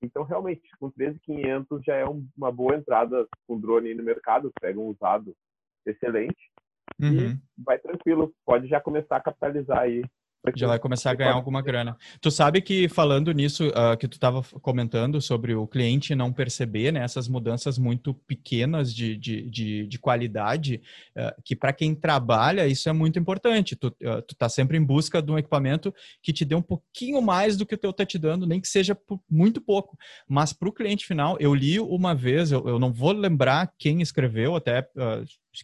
Então, 0.04 0.24
realmente, 0.24 0.62
com 0.80 0.92
13.500 0.92 1.84
já 1.86 1.96
é 1.96 2.06
uma 2.06 2.52
boa 2.52 2.76
entrada 2.76 3.28
com 3.48 3.60
drone 3.60 3.94
no 3.94 4.04
mercado, 4.04 4.52
pega 4.60 4.80
um 4.80 4.88
usado 4.88 5.36
excelente 5.86 6.52
uhum. 7.00 7.32
e 7.32 7.40
vai 7.58 7.78
tranquilo, 7.78 8.34
pode 8.46 8.68
já 8.68 8.80
começar 8.80 9.18
a 9.18 9.22
capitalizar 9.22 9.80
aí 9.80 10.04
já 10.56 10.68
vai 10.68 10.80
começar 10.80 11.12
a 11.12 11.14
ganhar 11.14 11.34
alguma 11.34 11.62
grana. 11.62 11.96
Tu 12.20 12.32
sabe 12.32 12.62
que 12.62 12.90
falando 12.90 13.32
nisso, 13.32 13.68
uh, 13.68 13.96
que 13.98 14.08
tu 14.08 14.14
estava 14.14 14.42
comentando 14.62 15.22
sobre 15.22 15.54
o 15.54 15.68
cliente 15.68 16.16
não 16.16 16.34
perceber 16.34 16.92
né, 16.92 17.04
essas 17.04 17.28
mudanças 17.28 17.78
muito 17.78 18.14
pequenas 18.14 18.94
de, 18.94 19.16
de, 19.16 19.50
de, 19.50 19.88
de 19.88 20.00
qualidade, 20.00 20.82
uh, 21.16 21.42
que 21.44 21.56
para 21.56 21.72
quem 21.72 21.94
trabalha 21.94 22.68
isso 22.68 22.90
é 22.90 22.94
muito 22.94 23.20
importante. 23.20 23.76
Tu, 23.76 23.88
uh, 23.88 24.22
tu 24.28 24.36
tá 24.36 24.50
sempre 24.50 24.78
em 24.78 24.84
busca 24.84 25.22
de 25.22 25.32
um 25.32 25.38
equipamento 25.38 25.94
que 26.24 26.34
te 26.34 26.44
dê 26.44 26.56
um 26.56 26.62
pouquinho 26.62 27.22
mais 27.22 27.56
do 27.56 27.66
que 27.66 27.76
o 27.76 27.78
teu 27.78 27.94
tá 27.94 28.06
te 28.06 28.18
dando, 28.18 28.48
nem 28.48 28.60
que 28.60 28.68
seja 28.68 28.98
muito 29.30 29.62
pouco. 29.62 29.98
Mas 30.28 30.54
para 30.54 30.70
o 30.70 30.74
cliente 30.74 31.06
final, 31.06 31.38
eu 31.40 31.54
li 31.54 31.80
uma 31.80 32.16
vez, 32.16 32.52
eu, 32.52 32.68
eu, 32.68 32.80
não 32.80 32.92
vou 32.92 33.12
lembrar 33.12 33.72
quem 33.78 34.02
escreveu, 34.02 34.56
até 34.56 34.88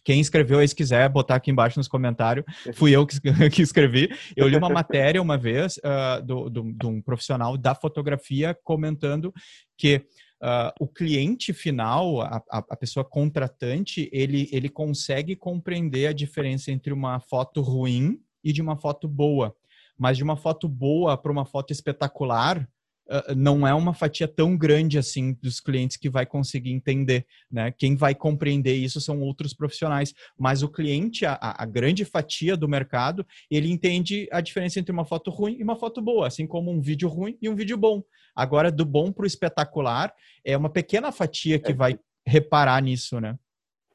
quem 0.04 0.20
escreveu 0.20 0.60
aí, 0.60 0.68
se 0.68 0.76
quiser 0.76 1.08
botar 1.10 1.36
aqui 1.36 1.50
embaixo 1.50 1.80
nos 1.80 1.88
comentários, 1.88 2.46
fui 2.74 2.92
eu 2.92 3.06
que, 3.06 3.20
que 3.50 3.62
escrevi. 3.62 4.10
Eu 4.36 4.48
li 4.48 4.58
uma 4.58 4.70
matéria 4.70 5.22
uma 5.22 5.38
vez 5.38 5.78
uh, 5.78 6.22
do, 6.24 6.50
do, 6.50 6.74
de 6.74 6.86
um 6.86 7.02
profissional 7.02 7.58
da 7.58 7.74
fotografia 7.74 8.58
comentando 8.64 9.34
que 9.78 10.06
uh, 10.42 10.72
o 10.80 10.88
cliente 10.88 11.54
final, 11.54 12.22
a, 12.22 12.42
a, 12.50 12.76
pessoa 12.76 13.06
contratante, 13.06 14.10
ele, 14.12 14.50
ele 14.52 14.70
consegue 14.70 15.36
compreender 15.36 16.08
a 16.08 16.14
diferença 16.14 16.72
entre 16.72 16.92
uma 16.92 17.20
foto 17.20 17.62
ruim 17.62 18.20
e 18.44 18.52
de 18.52 18.62
uma 18.62 18.78
foto 18.78 19.08
boa. 19.08 19.56
Mas 19.98 20.18
de 20.18 20.24
uma 20.24 20.38
foto 20.38 20.68
boa 20.68 21.18
para 21.18 21.32
uma 21.32 21.46
foto 21.46 21.72
espetacular, 21.72 22.68
uh, 23.10 23.36
não 23.36 23.68
é 23.68 23.74
uma 23.74 23.93
fatia 23.93 24.28
tão 24.28 24.58
grande 24.58 24.97
assim 24.97 25.34
dos 25.41 25.60
clientes 25.60 25.97
que 25.97 26.10
vai 26.10 26.26
conseguir 26.26 26.72
entender, 26.72 27.26
né? 27.51 27.72
Quem 27.72 27.95
vai 27.95 28.14
compreender 28.14 28.76
isso 28.76 29.01
são 29.01 29.22
outros 29.22 29.53
profissionais, 29.53 30.14
mas 30.38 30.64
o 30.64 30.70
cliente, 30.70 31.26
a, 31.26 31.38
a 31.41 31.66
grande 31.66 32.05
fatia 32.05 32.55
do 32.55 32.68
mercado, 32.68 33.26
ele 33.49 33.72
entende 33.72 34.28
a 34.32 34.41
diferença 34.41 34.80
entre 34.80 34.91
uma 34.91 35.05
foto 35.05 35.32
ruim 35.32 35.58
e 35.60 35.64
uma 35.64 35.76
foto 35.76 36.01
boa, 36.01 36.28
assim 36.28 36.45
como 36.45 36.72
um 36.72 36.82
vídeo 36.82 37.10
ruim 37.10 37.38
e 37.41 37.49
um 37.49 37.55
vídeo 37.55 37.78
bom. 37.78 38.03
Agora, 38.36 38.72
do 38.72 38.86
bom 38.86 39.12
para 39.12 39.24
o 39.24 39.28
espetacular, 39.28 40.14
é 40.43 40.55
uma 40.55 40.70
pequena 40.70 41.12
fatia 41.12 41.60
que 41.60 41.72
é. 41.72 41.76
vai 41.76 41.99
reparar 42.26 42.82
nisso, 42.82 43.20
né? 43.20 43.38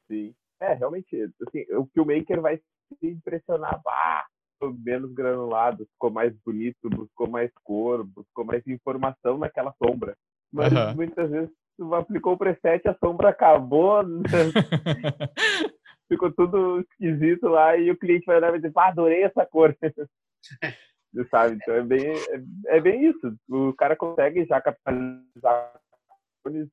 Sim. 0.07 0.33
É, 0.61 0.73
realmente, 0.73 1.15
assim, 1.45 1.65
o 1.73 1.85
filmmaker 1.93 2.41
vai 2.41 2.57
se 2.57 3.07
impressionar, 3.07 3.81
ah, 3.85 4.25
menos 4.71 5.11
granulado, 5.13 5.85
ficou 5.93 6.11
mais 6.11 6.33
bonito, 6.45 6.89
buscou 6.89 7.27
mais 7.27 7.51
cor, 7.63 8.03
buscou 8.03 8.45
mais 8.45 8.65
informação 8.67 9.37
naquela 9.37 9.73
sombra. 9.83 10.15
Mas 10.51 10.71
uhum. 10.71 10.95
muitas 10.95 11.29
vezes 11.29 11.49
tu 11.77 11.93
aplicou 11.95 12.33
o 12.33 12.37
preset, 12.37 12.87
a 12.87 12.95
sombra 13.03 13.29
acabou, 13.29 14.03
né? 14.03 14.21
ficou 16.07 16.31
tudo 16.31 16.81
esquisito 16.81 17.47
lá 17.47 17.75
e 17.75 17.89
o 17.89 17.97
cliente 17.97 18.25
vai 18.25 18.37
olhar 18.37 18.53
e 18.53 18.59
dizer, 18.59 18.71
ah, 18.75 18.87
adorei 18.87 19.23
essa 19.23 19.45
cor. 19.45 19.75
Sabe? 21.29 21.55
Então 21.55 21.75
é 21.75 21.83
bem, 21.83 22.07
é, 22.07 22.77
é, 22.77 22.81
bem 22.81 23.05
isso. 23.05 23.35
O 23.49 23.73
cara 23.73 23.95
consegue 23.95 24.45
já 24.45 24.59
capitalizar 24.59 25.73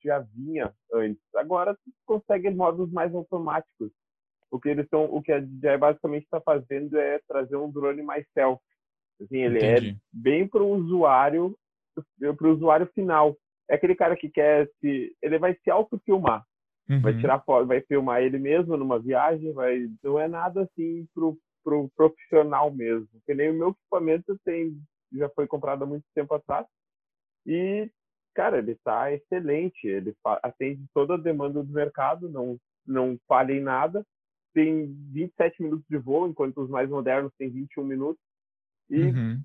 já 0.03 0.19
vinha 0.35 0.73
antes. 0.93 1.23
Agora 1.37 1.75
tu 1.75 1.93
consegue 2.05 2.51
modos 2.51 2.91
mais 2.91 3.15
automáticos 3.15 3.93
o 4.51 4.59
que 4.59 4.69
eles 4.69 4.85
estão, 4.85 5.05
o 5.05 5.23
que 5.23 5.33
a 5.33 5.41
DJI 5.41 5.79
basicamente 5.79 6.25
está 6.25 6.41
fazendo 6.41 6.99
é 6.99 7.21
trazer 7.29 7.57
um 7.57 7.71
drone 7.71 8.03
mais 8.03 8.27
self. 8.35 8.61
Assim, 9.21 9.39
ele 9.39 9.59
é 9.59 9.73
Entendi. 9.73 9.91
é 9.91 9.97
bem 10.13 10.49
para 10.49 10.63
o 10.63 10.71
usuário, 10.71 11.57
para 12.37 12.49
o 12.49 12.53
usuário 12.53 12.87
final. 12.95 13.37
É 13.69 13.75
aquele 13.75 13.95
cara 13.95 14.17
que 14.17 14.29
quer 14.29 14.69
se, 14.81 15.15
ele 15.23 15.39
vai 15.39 15.55
se 15.63 15.71
autofilmar, 15.71 16.45
uhum. 16.89 17.01
vai 17.01 17.17
tirar 17.17 17.41
foto, 17.41 17.67
vai 17.67 17.81
filmar 17.83 18.23
ele 18.23 18.39
mesmo 18.39 18.77
numa 18.77 18.99
viagem, 18.99 19.53
vai, 19.53 19.89
não 20.03 20.19
é 20.19 20.27
nada 20.27 20.63
assim 20.63 21.07
pro 21.15 21.39
pro 21.63 21.91
profissional 21.95 22.73
mesmo. 22.73 23.09
Que 23.27 23.35
nem 23.35 23.51
o 23.51 23.55
meu 23.55 23.69
equipamento 23.69 24.37
tem, 24.45 24.75
já 25.13 25.29
foi 25.29 25.47
comprado 25.47 25.85
há 25.85 25.87
muito 25.87 26.05
tempo 26.15 26.35
atrás 26.35 26.67
e 27.47 27.89
cara, 28.35 28.59
ele 28.59 28.73
está 28.73 29.13
excelente, 29.13 29.87
ele 29.87 30.15
atende 30.43 30.83
toda 30.95 31.15
a 31.15 31.19
demanda 31.19 31.63
do 31.63 31.73
mercado, 31.73 32.29
não 32.29 32.59
não 32.87 33.19
falha 33.29 33.53
em 33.53 33.61
nada 33.61 34.05
tem 34.55 34.95
27 35.13 35.63
minutos 35.63 35.87
de 35.89 35.99
voo, 35.99 36.29
enquanto 36.29 36.61
os 36.63 36.71
mais 36.71 36.89
modernos 36.89 37.33
têm 37.39 37.51
21 37.51 37.85
minutos. 37.85 38.23
E 38.89 39.03
uhum. 39.03 39.41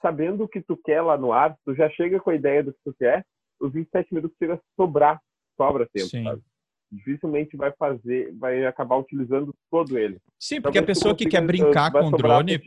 sabendo 0.00 0.44
o 0.44 0.48
que 0.48 0.60
tu 0.60 0.76
quer 0.76 1.00
lá 1.00 1.16
no 1.16 1.32
ar, 1.32 1.56
tu 1.64 1.74
já 1.74 1.88
chega 1.90 2.20
com 2.20 2.30
a 2.30 2.34
ideia 2.34 2.62
do 2.62 2.72
que 2.72 2.80
tu 2.84 2.94
quer, 2.94 3.24
os 3.60 3.72
27 3.72 4.12
minutos 4.12 4.36
chega 4.38 4.54
a 4.54 4.60
sobrar, 4.76 5.20
sobra 5.56 5.88
tempo, 5.92 6.08
Sim. 6.08 6.24
sabe? 6.24 6.42
Dificilmente 6.90 7.56
vai 7.56 7.72
fazer, 7.72 8.34
vai 8.34 8.66
acabar 8.66 8.96
utilizando 8.98 9.54
todo 9.70 9.98
ele. 9.98 10.18
Sim, 10.38 10.60
porque 10.60 10.78
a 10.78 10.82
pessoa 10.82 11.16
que 11.16 11.26
quer 11.26 11.40
brincar 11.40 11.90
com 11.90 12.08
o 12.08 12.10
drone, 12.10 12.60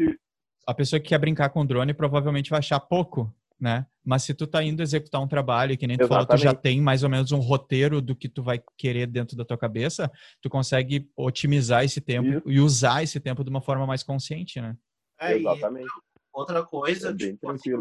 a 0.65 0.73
pessoa 0.73 0.99
que 0.99 1.09
quer 1.09 1.19
brincar 1.19 1.49
com 1.49 1.61
o 1.61 1.65
drone 1.65 1.93
provavelmente 1.93 2.49
vai 2.49 2.57
achar 2.57 2.79
pouco 2.79 3.31
né? 3.59 3.85
Mas 4.03 4.23
se 4.23 4.33
tu 4.33 4.45
tá 4.45 4.63
indo 4.63 4.83
executar 4.83 5.21
um 5.21 5.27
trabalho, 5.27 5.77
que 5.77 5.87
nem 5.87 5.97
tu 5.97 6.01
Exatamente. 6.01 6.27
falou, 6.27 6.39
tu 6.39 6.43
já 6.43 6.53
tem 6.53 6.81
mais 6.81 7.03
ou 7.03 7.09
menos 7.09 7.31
um 7.31 7.39
roteiro 7.39 8.01
do 8.01 8.15
que 8.15 8.29
tu 8.29 8.43
vai 8.43 8.61
querer 8.77 9.07
dentro 9.07 9.35
da 9.35 9.43
tua 9.43 9.57
cabeça, 9.57 10.11
tu 10.41 10.49
consegue 10.49 11.09
otimizar 11.15 11.83
esse 11.83 11.99
tempo 11.99 12.29
Isso. 12.29 12.51
e 12.51 12.59
usar 12.59 13.03
esse 13.03 13.19
tempo 13.19 13.43
de 13.43 13.49
uma 13.49 13.61
forma 13.61 13.87
mais 13.87 14.03
consciente, 14.03 14.61
né? 14.61 14.77
É, 15.19 15.37
Exatamente. 15.37 15.87
outra 16.33 16.63
coisa, 16.63 17.09
é 17.09 17.15
tipo, 17.15 17.49
assim, 17.49 17.71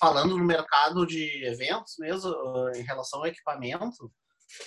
falando 0.00 0.36
no 0.36 0.44
mercado 0.44 1.06
de 1.06 1.44
eventos 1.44 1.94
mesmo, 1.98 2.32
em 2.74 2.82
relação 2.82 3.20
ao 3.20 3.26
equipamento, 3.26 4.10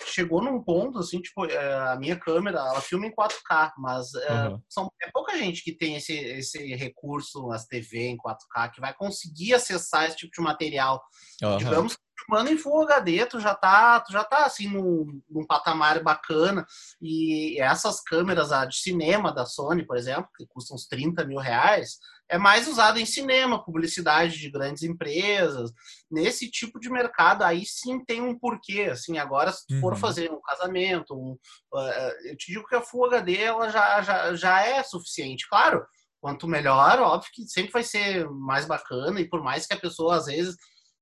chegou 0.05 0.41
num 0.43 0.61
ponto, 0.63 0.99
assim, 0.99 1.21
tipo, 1.21 1.45
é, 1.45 1.91
a 1.91 1.95
minha 1.97 2.17
câmera, 2.17 2.59
ela 2.59 2.81
filma 2.81 3.05
em 3.05 3.13
4K, 3.13 3.71
mas 3.77 4.13
é, 4.13 4.49
uhum. 4.49 4.61
são, 4.69 4.91
é 5.01 5.09
pouca 5.11 5.37
gente 5.37 5.63
que 5.63 5.75
tem 5.75 5.95
esse, 5.95 6.13
esse 6.13 6.75
recurso, 6.75 7.51
as 7.51 7.65
TV 7.65 8.07
em 8.07 8.17
4K, 8.17 8.71
que 8.71 8.81
vai 8.81 8.93
conseguir 8.93 9.53
acessar 9.53 10.05
esse 10.05 10.17
tipo 10.17 10.33
de 10.33 10.41
material. 10.41 11.01
Uhum. 11.41 11.57
Digamos 11.57 11.95
que 11.95 12.07
filmando 12.25 12.51
em 12.51 12.57
Full 12.57 12.83
HD, 12.83 13.25
tu 13.25 13.39
já 13.39 13.53
tá, 13.53 13.99
tu 14.01 14.11
já 14.11 14.23
tá 14.23 14.45
assim, 14.45 14.67
num, 14.67 15.21
num 15.29 15.45
patamar 15.45 16.01
bacana, 16.03 16.65
e 17.01 17.59
essas 17.59 18.01
câmeras 18.01 18.51
a 18.51 18.65
de 18.65 18.77
cinema 18.77 19.31
da 19.31 19.45
Sony, 19.45 19.85
por 19.85 19.97
exemplo, 19.97 20.29
que 20.35 20.45
custam 20.47 20.75
uns 20.75 20.87
30 20.87 21.25
mil 21.25 21.39
reais, 21.39 21.97
é 22.29 22.37
mais 22.37 22.67
usado 22.67 22.99
em 22.99 23.05
cinema, 23.05 23.63
publicidade 23.63 24.37
de 24.37 24.49
grandes 24.49 24.83
empresas. 24.83 25.71
Nesse 26.11 26.49
tipo 26.49 26.79
de 26.79 26.89
mercado, 26.89 27.43
aí 27.43 27.65
sim 27.65 28.03
tem 28.03 28.21
um 28.21 28.37
porquê. 28.37 28.89
Assim, 28.91 29.17
agora, 29.17 29.51
se 29.51 29.65
tu 29.67 29.79
for 29.79 29.93
uhum. 29.93 29.99
fazer 29.99 30.31
um 30.31 30.41
casamento, 30.41 31.13
um, 31.13 31.37
uh, 31.73 32.13
eu 32.25 32.35
te 32.35 32.51
digo 32.51 32.67
que 32.67 32.75
a 32.75 32.81
Full 32.81 33.05
HD 33.05 33.37
ela 33.37 33.69
já, 33.69 34.01
já, 34.01 34.35
já 34.35 34.61
é 34.61 34.83
suficiente. 34.83 35.47
Claro, 35.49 35.85
quanto 36.19 36.47
melhor, 36.47 36.99
óbvio 36.99 37.29
que 37.33 37.47
sempre 37.47 37.71
vai 37.71 37.83
ser 37.83 38.29
mais 38.29 38.65
bacana, 38.65 39.19
e 39.21 39.29
por 39.29 39.41
mais 39.41 39.65
que 39.65 39.73
a 39.73 39.79
pessoa, 39.79 40.17
às 40.17 40.25
vezes, 40.25 40.55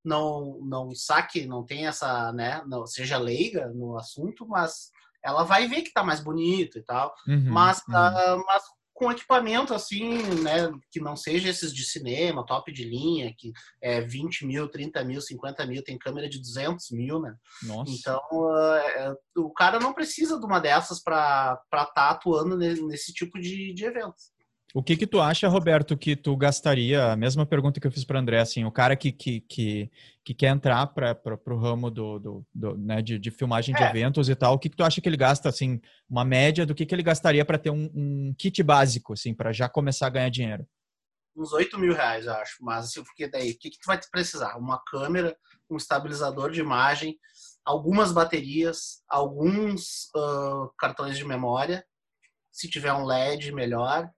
não, 0.03 0.59
não 0.61 0.93
saque, 0.93 1.47
não 1.47 1.65
tenha 1.65 1.89
essa, 1.89 2.31
né, 2.33 2.61
não, 2.67 2.85
seja 2.85 3.17
leiga 3.17 3.67
no 3.69 3.97
assunto, 3.97 4.47
mas 4.47 4.91
ela 5.23 5.43
vai 5.43 5.67
ver 5.67 5.81
que 5.81 5.91
tá 5.91 6.03
mais 6.03 6.19
bonito 6.19 6.77
e 6.77 6.83
tal. 6.83 7.13
Uhum, 7.27 7.51
mas, 7.51 7.81
uhum. 7.87 7.95
Uh, 7.95 8.45
mas 8.45 8.63
com 8.95 9.11
equipamento 9.11 9.73
assim, 9.73 10.23
né, 10.41 10.71
que 10.89 11.01
não 11.01 11.17
seja 11.17 11.49
esses 11.49 11.73
de 11.73 11.83
cinema, 11.83 12.45
top 12.45 12.71
de 12.71 12.85
linha, 12.85 13.31
que 13.37 13.51
é 13.81 13.99
20 13.99 14.45
mil, 14.45 14.69
30 14.69 15.03
mil, 15.03 15.21
50 15.21 15.65
mil, 15.65 15.83
tem 15.83 15.97
câmera 15.97 16.29
de 16.29 16.39
200 16.39 16.91
mil, 16.91 17.19
né? 17.19 17.35
Nossa. 17.63 17.91
Então, 17.91 18.21
uh, 18.31 19.43
o 19.43 19.51
cara 19.51 19.79
não 19.79 19.93
precisa 19.93 20.39
de 20.39 20.45
uma 20.45 20.59
dessas 20.59 21.03
para 21.03 21.61
estar 21.65 21.85
tá 21.87 22.09
atuando 22.09 22.55
nesse 22.57 23.13
tipo 23.13 23.37
de, 23.37 23.73
de 23.73 23.83
eventos. 23.83 24.33
O 24.75 24.83
que 24.83 24.97
que 24.97 25.07
tu 25.07 25.21
acha, 25.21 25.47
Roberto, 25.47 25.97
que 25.97 26.17
tu 26.17 26.35
gastaria? 26.35 27.13
A 27.13 27.15
mesma 27.15 27.45
pergunta 27.45 27.79
que 27.79 27.87
eu 27.87 27.91
fiz 27.91 28.03
para 28.03 28.19
André, 28.19 28.41
assim, 28.41 28.65
o 28.65 28.71
cara 28.71 28.93
que, 28.93 29.09
que, 29.09 29.39
que, 29.39 29.89
que 30.21 30.33
quer 30.33 30.47
entrar 30.47 30.85
para 30.87 31.17
o 31.47 31.57
ramo 31.57 31.89
do, 31.89 32.19
do, 32.19 32.45
do 32.53 32.77
né, 32.77 33.01
de, 33.01 33.17
de, 33.17 33.31
filmagem 33.31 33.73
de 33.73 33.81
é. 33.81 33.89
eventos 33.89 34.27
e 34.27 34.35
tal, 34.35 34.55
o 34.55 34.59
que 34.59 34.69
que 34.69 34.75
tu 34.75 34.83
acha 34.83 34.99
que 34.99 35.07
ele 35.07 35.15
gasta, 35.15 35.47
assim, 35.47 35.79
uma 36.09 36.25
média 36.25 36.65
do 36.65 36.75
que 36.75 36.85
que 36.85 36.93
ele 36.93 37.03
gastaria 37.03 37.45
para 37.45 37.57
ter 37.57 37.69
um, 37.69 37.89
um, 37.95 38.35
kit 38.37 38.61
básico, 38.63 39.13
assim, 39.13 39.33
para 39.33 39.53
já 39.53 39.69
começar 39.69 40.07
a 40.07 40.09
ganhar 40.09 40.27
dinheiro? 40.27 40.67
Uns 41.37 41.53
8 41.53 41.79
mil 41.79 41.93
reais, 41.93 42.25
eu 42.25 42.33
acho. 42.33 42.57
Mas, 42.59 42.87
assim, 42.87 43.01
porque 43.01 43.29
daí, 43.29 43.51
o 43.51 43.57
que 43.57 43.69
que 43.69 43.79
tu 43.79 43.87
vai 43.87 43.97
precisar? 44.11 44.57
Uma 44.57 44.83
câmera, 44.85 45.37
um 45.69 45.77
estabilizador 45.77 46.51
de 46.51 46.59
imagem, 46.59 47.17
algumas 47.63 48.11
baterias, 48.11 49.01
alguns 49.07 50.09
uh, 50.17 50.69
cartões 50.77 51.17
de 51.17 51.23
memória, 51.23 51.81
se 52.51 52.69
tiver 52.69 52.91
um 52.91 53.05
LED, 53.05 53.53
melhor, 53.53 54.11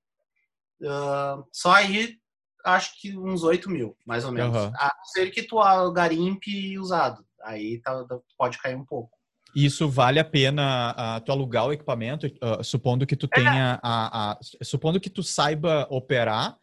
Uh, 0.81 1.43
só 1.51 1.73
aí, 1.73 2.17
acho 2.65 2.99
que 2.99 3.17
uns 3.17 3.43
8 3.43 3.69
mil, 3.69 3.95
mais 4.05 4.25
ou 4.25 4.31
menos. 4.31 4.55
Uhum. 4.55 4.71
A 4.75 4.93
não 4.97 5.05
ser 5.05 5.31
que 5.31 5.43
tu 5.43 5.57
garimpe 5.91 6.77
usado. 6.77 7.25
Aí 7.43 7.79
tá, 7.79 8.05
pode 8.37 8.57
cair 8.57 8.75
um 8.75 8.85
pouco. 8.85 9.17
Isso 9.55 9.89
vale 9.89 10.19
a 10.19 10.25
pena 10.25 10.91
uh, 11.17 11.21
tu 11.21 11.31
alugar 11.31 11.65
o 11.65 11.73
equipamento, 11.73 12.27
uh, 12.27 12.63
supondo 12.63 13.07
que 13.07 13.15
tu 13.15 13.27
é. 13.31 13.35
tenha 13.35 13.79
a, 13.81 14.31
a, 14.31 14.39
supondo 14.61 14.99
que 14.99 15.09
tu 15.09 15.23
saiba 15.23 15.87
operar, 15.89 16.57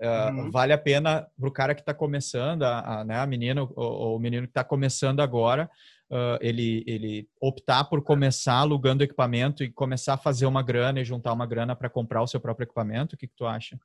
uh, 0.00 0.32
uhum. 0.32 0.50
vale 0.50 0.72
a 0.72 0.78
pena 0.78 1.28
para 1.38 1.48
o 1.48 1.52
cara 1.52 1.74
que 1.74 1.82
está 1.82 1.94
começando, 1.94 2.64
a, 2.64 3.00
a, 3.00 3.04
né, 3.04 3.20
a 3.20 3.26
menina 3.26 3.62
ou 3.62 4.16
o 4.16 4.18
menino 4.18 4.46
que 4.46 4.50
está 4.50 4.64
começando 4.64 5.20
agora, 5.20 5.70
uh, 6.10 6.38
ele, 6.40 6.84
ele 6.86 7.28
optar 7.40 7.84
por 7.84 8.02
começar 8.02 8.54
alugando 8.54 9.04
equipamento 9.04 9.62
e 9.62 9.70
começar 9.70 10.14
a 10.14 10.18
fazer 10.18 10.46
uma 10.46 10.62
grana 10.62 11.00
e 11.00 11.04
juntar 11.04 11.32
uma 11.32 11.46
grana 11.46 11.74
para 11.76 11.88
comprar 11.88 12.22
o 12.22 12.26
seu 12.26 12.40
próprio 12.40 12.64
equipamento? 12.64 13.14
O 13.14 13.18
que, 13.18 13.26
que 13.26 13.36
tu 13.36 13.46
acha? 13.46 13.78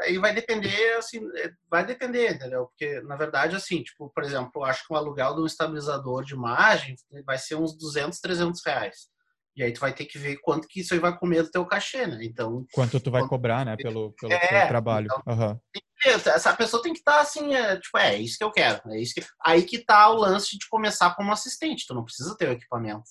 aí 0.00 0.18
vai 0.18 0.32
depender, 0.32 0.94
assim, 0.96 1.20
é, 1.36 1.50
vai 1.68 1.84
depender, 1.84 2.34
entendeu? 2.34 2.66
Porque, 2.66 3.00
na 3.02 3.16
verdade, 3.16 3.56
assim, 3.56 3.82
tipo, 3.82 4.08
por 4.10 4.22
exemplo, 4.22 4.50
eu 4.56 4.64
acho 4.64 4.86
que 4.86 4.92
um 4.92 4.96
aluguel 4.96 5.34
de 5.34 5.40
um 5.40 5.46
estabilizador 5.46 6.24
de 6.24 6.34
imagem 6.34 6.94
vai 7.24 7.38
ser 7.38 7.56
uns 7.56 7.76
200, 7.76 8.20
300 8.20 8.64
reais. 8.64 9.08
E 9.58 9.62
aí 9.64 9.72
tu 9.72 9.80
vai 9.80 9.92
ter 9.92 10.04
que 10.04 10.16
ver 10.16 10.36
quanto 10.36 10.68
que 10.68 10.80
isso 10.80 10.94
aí 10.94 11.00
vai 11.00 11.18
comer 11.18 11.42
do 11.42 11.50
teu 11.50 11.66
cachê, 11.66 12.06
né? 12.06 12.20
Então... 12.22 12.64
Quanto 12.72 13.00
tu 13.00 13.10
vai 13.10 13.22
quanto... 13.22 13.30
cobrar, 13.30 13.66
né, 13.66 13.76
pelo, 13.76 14.12
pelo, 14.12 14.32
é, 14.32 14.68
trabalho. 14.68 15.08
Então, 15.26 15.36
uhum. 15.48 15.60
essa 16.06 16.54
pessoa 16.54 16.80
tem 16.80 16.92
que 16.92 17.00
estar 17.00 17.14
tá, 17.14 17.20
assim, 17.22 17.52
é, 17.52 17.76
tipo, 17.76 17.98
é, 17.98 18.14
é 18.14 18.18
isso 18.18 18.38
que 18.38 18.44
eu 18.44 18.52
quero. 18.52 18.80
É 18.86 19.00
isso 19.00 19.12
que... 19.14 19.26
Aí 19.44 19.64
que 19.64 19.84
tá 19.84 20.08
o 20.10 20.16
lance 20.16 20.56
de 20.56 20.68
começar 20.70 21.12
como 21.16 21.32
assistente. 21.32 21.86
Tu 21.88 21.92
não 21.92 22.04
precisa 22.04 22.36
ter 22.36 22.48
o 22.48 22.52
equipamento. 22.52 23.02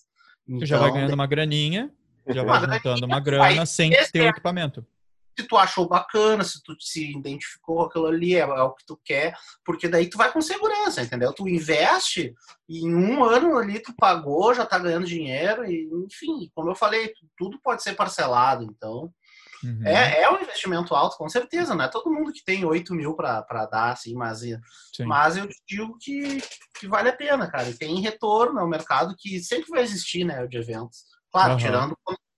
Então, 0.47 0.59
tu 0.59 0.65
já 0.65 0.77
vai 0.77 0.87
então, 0.87 0.95
ganhando 0.95 1.13
uma 1.15 1.27
graninha, 1.27 1.91
já 2.29 2.43
vai 2.43 2.61
juntando 2.61 3.05
uma 3.05 3.19
grana 3.21 3.65
sem 3.65 3.91
ter 4.13 4.21
o 4.21 4.29
equipamento 4.29 4.87
se 5.37 5.47
tu 5.47 5.55
achou 5.55 5.87
bacana, 5.87 6.43
se 6.43 6.61
tu 6.63 6.75
se 6.79 7.11
identificou 7.11 7.77
com 7.77 7.83
aquilo 7.83 8.07
ali, 8.07 8.35
é, 8.35 8.39
é, 8.39 8.45
o 8.45 8.73
que 8.73 8.85
tu 8.85 8.99
quer, 9.05 9.37
porque 9.63 9.87
daí 9.87 10.09
tu 10.09 10.17
vai 10.17 10.31
com 10.31 10.41
segurança, 10.41 11.01
entendeu? 11.01 11.31
Tu 11.31 11.47
investe 11.47 12.33
e 12.67 12.79
em 12.79 12.95
um 12.95 13.23
ano 13.23 13.57
ali 13.57 13.79
tu 13.79 13.93
pagou, 13.95 14.53
já 14.53 14.65
tá 14.65 14.79
ganhando 14.79 15.05
dinheiro, 15.05 15.63
e 15.65 15.87
enfim, 16.05 16.49
como 16.55 16.71
eu 16.71 16.75
falei, 16.75 17.13
tudo 17.37 17.59
pode 17.61 17.83
ser 17.83 17.93
parcelado, 17.93 18.63
então. 18.63 19.13
Uhum. 19.63 19.81
É, 19.85 20.21
é 20.21 20.29
um 20.29 20.39
investimento 20.39 20.93
alto, 20.93 21.17
com 21.17 21.27
certeza, 21.29 21.73
não 21.73 21.85
é 21.85 21.87
todo 21.87 22.11
mundo 22.11 22.31
que 22.31 22.43
tem 22.43 22.63
8 22.63 22.93
mil 22.93 23.15
para 23.15 23.65
dar, 23.71 23.91
assim, 23.91 24.13
mas, 24.13 24.41
mas 24.99 25.37
eu 25.37 25.47
digo 25.67 25.97
que, 25.99 26.41
que 26.79 26.87
vale 26.87 27.09
a 27.09 27.15
pena, 27.15 27.49
cara. 27.49 27.67
E 27.69 27.73
tem 27.73 27.99
retorno, 27.99 28.59
é 28.59 28.63
um 28.63 28.69
mercado 28.69 29.15
que 29.17 29.39
sempre 29.39 29.69
vai 29.69 29.81
existir, 29.81 30.23
né, 30.23 30.45
de 30.45 30.57
eventos. 30.57 31.05
Claro, 31.31 31.53
uhum. 31.53 31.57
tirando 31.57 31.97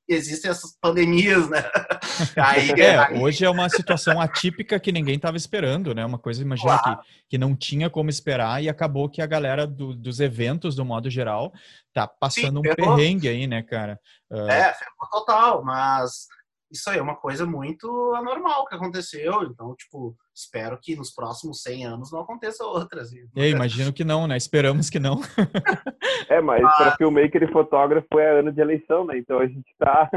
existem 0.10 0.50
essas 0.50 0.76
pandemias, 0.82 1.50
né? 1.50 1.64
Aí, 2.36 2.72
é, 2.72 2.98
aí... 2.98 3.18
hoje 3.18 3.46
é 3.46 3.50
uma 3.50 3.70
situação 3.70 4.20
atípica 4.20 4.80
que 4.80 4.92
ninguém 4.92 5.16
estava 5.16 5.38
esperando, 5.38 5.96
né? 5.96 6.06
Uma 6.06 6.18
coisa, 6.18 6.42
imagina, 6.42 6.78
claro. 6.78 7.00
que, 7.00 7.06
que 7.30 7.38
não 7.38 7.56
tinha 7.56 7.90
como 7.90 8.10
esperar 8.10 8.62
e 8.62 8.68
acabou 8.68 9.08
que 9.08 9.22
a 9.22 9.26
galera 9.26 9.66
do, 9.66 9.96
dos 9.96 10.20
eventos, 10.20 10.76
do 10.76 10.84
modo 10.84 11.10
geral, 11.10 11.54
tá 11.94 12.08
passando 12.08 12.62
Sim, 12.62 12.72
um 12.72 12.76
perrengue 12.76 13.30
aí, 13.30 13.48
né, 13.48 13.62
cara? 13.62 14.00
Uh... 14.30 14.50
É, 14.50 14.74
total, 15.12 15.64
mas 15.64 16.28
isso 16.72 16.90
aí 16.90 17.00
é 17.00 17.02
uma 17.02 17.16
coisa 17.16 17.46
muito 17.46 18.14
anormal 18.16 18.66
que 18.66 18.76
aconteceu. 18.76 19.44
Então, 19.44 19.76
tipo, 19.76 20.16
espero 20.34 20.78
que 20.80 20.96
nos 20.96 21.12
próximos 21.12 21.62
100 21.62 21.86
anos 21.86 22.12
não 22.12 22.22
aconteça 22.22 22.64
outras. 22.64 23.12
Eu 23.14 23.50
imagino 23.50 23.92
que 23.92 24.04
não, 24.04 24.28
né? 24.28 24.38
Esperamos 24.38 24.90
que 24.90 25.00
não. 25.00 25.22
é, 26.30 26.42
mas 26.42 26.64
ah. 26.64 26.74
para 26.78 26.98
filmmaker 26.98 27.44
e 27.44 27.52
fotógrafo 27.52 28.20
é 28.20 28.40
ano 28.40 28.52
de 28.52 28.62
eleição, 28.62 29.06
né? 29.06 29.18
Então 29.18 29.40
a 29.40 29.48
gente 29.48 29.74
tá. 29.78 30.10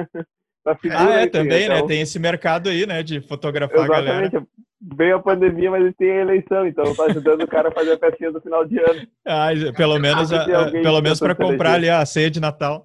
Tá 0.65 0.79
ah, 0.93 1.21
é, 1.21 1.27
também, 1.27 1.69
né? 1.69 1.77
então... 1.77 1.83
né? 1.83 1.87
Tem 1.87 2.01
esse 2.01 2.19
mercado 2.19 2.69
aí, 2.69 2.87
né? 2.87 3.03
De 3.03 3.21
fotografar 3.21 3.85
Exatamente. 3.85 4.11
a 4.11 4.13
galera. 4.13 4.47
Veio 4.97 5.17
a 5.17 5.23
pandemia, 5.23 5.71
mas 5.71 5.95
tem 5.97 6.11
a 6.11 6.23
eleição, 6.23 6.67
então 6.67 6.93
tá 6.97 7.05
ajudando 7.05 7.43
o 7.43 7.47
cara 7.47 7.69
a 7.69 7.73
fazer 7.73 7.93
a 7.93 7.99
festinha 7.99 8.33
do 8.33 8.41
final 8.41 8.65
de 8.65 8.81
ano. 8.81 9.07
Ah, 9.25 9.51
pelo 9.77 9.97
menos, 10.01 10.33
a, 10.33 10.45
pelo 10.73 11.01
menos 11.01 11.21
para 11.21 11.37
comprar 11.37 11.75
ali 11.75 11.89
a 11.89 12.05
ceia 12.05 12.29
de 12.29 12.41
Natal. 12.41 12.85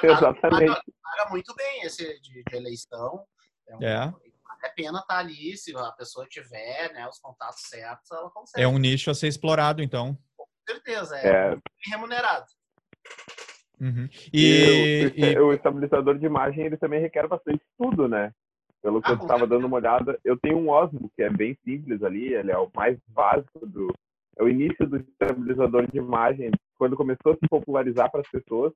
Exatamente 0.00 0.80
paga 1.14 1.30
muito 1.30 1.54
bem 1.54 1.82
esse 1.82 2.20
de, 2.20 2.42
de 2.42 2.56
eleição. 2.56 3.24
É. 3.68 3.76
Um, 3.76 3.82
é. 3.82 3.98
Vale 4.06 4.66
a 4.66 4.68
pena 4.70 4.98
estar 4.98 5.14
tá 5.14 5.18
ali, 5.18 5.56
se 5.56 5.76
a 5.76 5.92
pessoa 5.92 6.26
tiver 6.26 6.92
né, 6.92 7.06
os 7.08 7.18
contatos 7.18 7.62
certos, 7.68 8.10
ela 8.10 8.30
consegue. 8.30 8.64
É 8.64 8.68
um 8.68 8.78
nicho 8.78 9.10
a 9.10 9.14
ser 9.14 9.28
explorado, 9.28 9.82
então. 9.82 10.18
Com 10.36 10.46
certeza, 10.68 11.16
é, 11.18 11.52
é. 11.52 11.56
remunerado. 11.90 12.46
Uhum. 13.84 14.08
E, 14.32 15.12
e, 15.14 15.32
e, 15.32 15.38
o, 15.38 15.52
estabilizador 15.52 16.18
de 16.18 16.26
imagem 16.26 16.64
ele 16.64 16.76
também 16.76 17.00
requer 17.00 17.28
bastante 17.28 17.62
estudo, 17.70 18.08
né? 18.08 18.32
Pelo 18.82 19.00
que 19.00 19.10
ah, 19.10 19.14
eu 19.14 19.18
estava 19.18 19.46
dando 19.46 19.66
uma 19.66 19.76
olhada, 19.76 20.18
eu 20.24 20.38
tenho 20.38 20.58
um 20.58 20.68
Osmo 20.68 21.10
que 21.16 21.22
é 21.22 21.30
bem 21.30 21.56
simples 21.64 22.02
ali, 22.02 22.34
ele 22.34 22.50
é 22.50 22.58
o 22.58 22.70
mais 22.74 22.98
básico 23.08 23.66
do, 23.66 23.92
é 24.38 24.42
o 24.42 24.48
início 24.48 24.86
do 24.86 24.96
estabilizador 24.96 25.86
de 25.90 25.98
imagem 25.98 26.50
quando 26.76 26.96
começou 26.96 27.32
a 27.32 27.36
se 27.36 27.48
popularizar 27.48 28.10
para 28.10 28.20
as 28.20 28.30
pessoas 28.30 28.72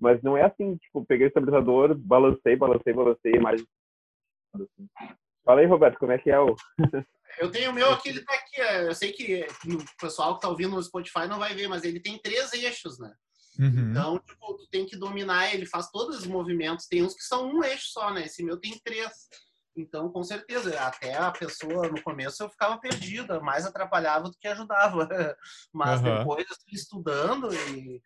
mas 0.00 0.20
não 0.22 0.36
é 0.36 0.44
assim, 0.44 0.76
tipo, 0.78 1.04
peguei 1.04 1.26
o 1.26 1.28
estabilizador, 1.28 1.94
balancei, 1.94 2.56
balancei, 2.56 2.94
balancei. 2.94 3.32
Assim. 4.54 4.88
Fala 5.44 5.60
aí, 5.60 5.66
Roberto, 5.66 5.98
como 5.98 6.12
é 6.12 6.18
que 6.18 6.30
é 6.30 6.40
o. 6.40 6.56
Eu 7.38 7.50
tenho 7.50 7.70
o 7.70 7.74
meu 7.74 7.92
aqui, 7.92 8.08
ele 8.08 8.24
tá 8.24 8.34
aqui. 8.34 8.60
É, 8.60 8.88
eu 8.88 8.94
sei 8.94 9.12
que 9.12 9.46
o 9.66 10.00
pessoal 10.00 10.34
que 10.34 10.40
tá 10.40 10.48
ouvindo 10.48 10.74
no 10.74 10.82
Spotify 10.82 11.28
não 11.28 11.38
vai 11.38 11.54
ver, 11.54 11.68
mas 11.68 11.84
ele 11.84 12.00
tem 12.00 12.18
três 12.18 12.52
eixos, 12.54 12.98
né? 12.98 13.14
Uhum. 13.58 13.90
Então, 13.90 14.18
tipo, 14.18 14.54
tu 14.54 14.66
tem 14.70 14.86
que 14.86 14.96
dominar 14.96 15.52
ele, 15.52 15.66
faz 15.66 15.90
todos 15.90 16.18
os 16.18 16.26
movimentos. 16.26 16.86
Tem 16.86 17.02
uns 17.02 17.14
que 17.14 17.22
são 17.22 17.50
um 17.50 17.64
eixo 17.64 17.88
só, 17.90 18.12
né? 18.12 18.24
Esse 18.24 18.42
meu 18.42 18.58
tem 18.58 18.78
três. 18.84 19.28
Então, 19.76 20.10
com 20.10 20.22
certeza, 20.22 20.78
até 20.80 21.14
a 21.14 21.30
pessoa 21.30 21.88
no 21.88 22.02
começo 22.02 22.42
eu 22.42 22.50
ficava 22.50 22.78
perdida, 22.78 23.40
mais 23.40 23.64
atrapalhava 23.64 24.24
do 24.24 24.36
que 24.38 24.48
ajudava. 24.48 25.08
Mas 25.72 26.00
uhum. 26.00 26.18
depois, 26.18 26.46
estudando 26.72 27.52
e 27.54 28.02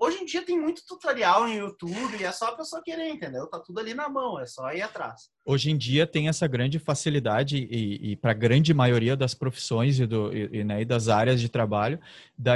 Hoje 0.00 0.18
em 0.18 0.24
dia 0.24 0.42
tem 0.42 0.56
muito 0.56 0.86
tutorial 0.86 1.48
no 1.48 1.52
YouTube 1.52 2.16
e 2.20 2.24
é 2.24 2.30
só 2.30 2.46
a 2.46 2.56
pessoa 2.56 2.80
querer, 2.80 3.08
entendeu? 3.08 3.48
Tá 3.48 3.58
tudo 3.58 3.80
ali 3.80 3.94
na 3.94 4.08
mão, 4.08 4.38
é 4.38 4.46
só 4.46 4.72
ir 4.72 4.80
atrás. 4.80 5.28
Hoje 5.44 5.72
em 5.72 5.76
dia 5.76 6.06
tem 6.06 6.28
essa 6.28 6.46
grande 6.46 6.78
facilidade 6.78 7.56
e, 7.56 8.12
e 8.12 8.16
para 8.16 8.30
a 8.30 8.34
grande 8.34 8.72
maioria 8.72 9.16
das 9.16 9.34
profissões 9.34 9.98
e, 9.98 10.06
do, 10.06 10.32
e, 10.32 10.62
né, 10.62 10.82
e, 10.82 10.84
das 10.84 11.08
áreas 11.08 11.40
de 11.40 11.48
trabalho 11.48 11.98
da, 12.36 12.52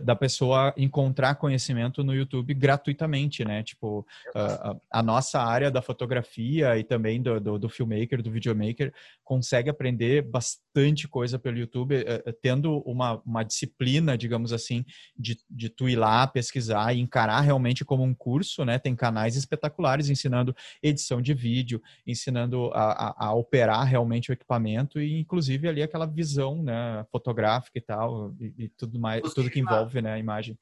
da 0.00 0.14
pessoa 0.14 0.72
encontrar 0.76 1.34
conhecimento 1.34 2.04
no 2.04 2.14
YouTube 2.14 2.54
gratuitamente, 2.54 3.44
né? 3.44 3.64
Tipo, 3.64 4.06
a, 4.32 4.76
a, 4.90 5.02
nossa 5.02 5.40
área 5.40 5.72
da 5.72 5.82
fotografia 5.82 6.78
e 6.78 6.84
também 6.84 7.20
do, 7.20 7.40
do, 7.40 7.58
do 7.58 7.68
filmmaker, 7.68 8.22
do 8.22 8.30
videomaker, 8.30 8.92
consegue 9.24 9.70
aprender 9.70 10.22
bastante 10.22 11.08
coisa 11.08 11.38
pelo 11.38 11.58
YouTube, 11.58 11.96
eh, 11.96 12.22
eh, 12.24 12.32
tendo 12.40 12.78
uma, 12.80 13.20
uma 13.24 13.42
disciplina, 13.42 14.16
digamos 14.16 14.52
assim, 14.52 14.84
de, 15.18 15.38
de 15.50 15.68
tu 15.70 15.88
ir 15.88 15.96
lá 15.96 16.26
pesquisar 16.26 16.75
e 16.94 17.00
encarar 17.00 17.40
realmente 17.40 17.84
como 17.84 18.02
um 18.02 18.14
curso, 18.14 18.64
né? 18.64 18.78
Tem 18.78 18.94
canais 18.94 19.36
espetaculares 19.36 20.08
ensinando 20.08 20.54
edição 20.82 21.20
de 21.20 21.34
vídeo, 21.34 21.82
ensinando 22.06 22.70
a, 22.72 23.08
a, 23.08 23.26
a 23.26 23.34
operar 23.34 23.84
realmente 23.86 24.30
o 24.30 24.32
equipamento 24.32 25.00
e 25.00 25.18
inclusive 25.18 25.68
ali 25.68 25.82
aquela 25.82 26.06
visão, 26.06 26.62
né, 26.62 27.04
fotográfica 27.10 27.78
e 27.78 27.80
tal 27.80 28.34
e, 28.40 28.64
e 28.64 28.68
tudo 28.68 28.98
mais, 28.98 29.22
tudo 29.34 29.50
que 29.50 29.60
envolve, 29.60 30.00
né, 30.00 30.12
a 30.12 30.18
imagem. 30.18 30.58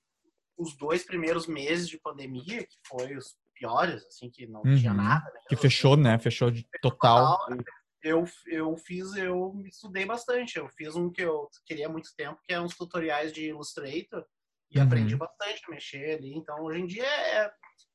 Os 0.56 0.76
dois 0.76 1.04
primeiros 1.04 1.46
meses 1.46 1.88
de 1.88 1.98
pandemia, 1.98 2.62
que 2.62 2.76
foi 2.86 3.16
os 3.16 3.34
piores, 3.54 4.04
assim, 4.06 4.30
que 4.30 4.46
não 4.46 4.62
uhum. 4.64 4.76
tinha 4.76 4.94
nada. 4.94 5.24
Né? 5.24 5.40
Que 5.48 5.56
fechou, 5.56 5.96
né? 5.96 6.18
Fechou 6.18 6.50
de 6.50 6.64
total. 6.80 7.38
total 7.38 7.58
eu, 8.04 8.24
eu 8.46 8.76
fiz, 8.76 9.16
eu 9.16 9.62
estudei 9.64 10.04
bastante. 10.04 10.58
Eu 10.58 10.68
fiz 10.68 10.94
um 10.94 11.10
que 11.10 11.22
eu 11.22 11.48
queria 11.66 11.86
há 11.86 11.90
muito 11.90 12.14
tempo, 12.14 12.40
que 12.44 12.52
é 12.52 12.60
uns 12.60 12.76
tutoriais 12.76 13.32
de 13.32 13.46
Illustrator, 13.46 14.24
e 14.70 14.78
uhum. 14.78 14.84
aprendi 14.84 15.16
bastante 15.16 15.62
a 15.66 15.70
mexer 15.70 16.18
ali. 16.18 16.34
Então, 16.34 16.62
hoje 16.62 16.80
em 16.80 16.86
dia, 16.86 17.04
é, 17.04 17.50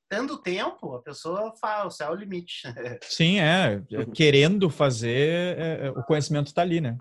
tendo 0.09 0.41
tempo, 0.41 0.95
a 0.95 1.01
pessoa 1.01 1.53
fala, 1.61 1.85
o 1.85 1.91
céu 1.91 2.09
é 2.09 2.11
o 2.11 2.15
limite. 2.15 2.63
Sim, 3.03 3.39
é. 3.39 3.81
é 3.91 4.05
querendo 4.05 4.69
fazer, 4.69 5.57
é, 5.57 5.87
é 5.87 5.89
o 5.91 6.03
conhecimento 6.03 6.47
está 6.47 6.63
ali, 6.63 6.81
né? 6.81 6.97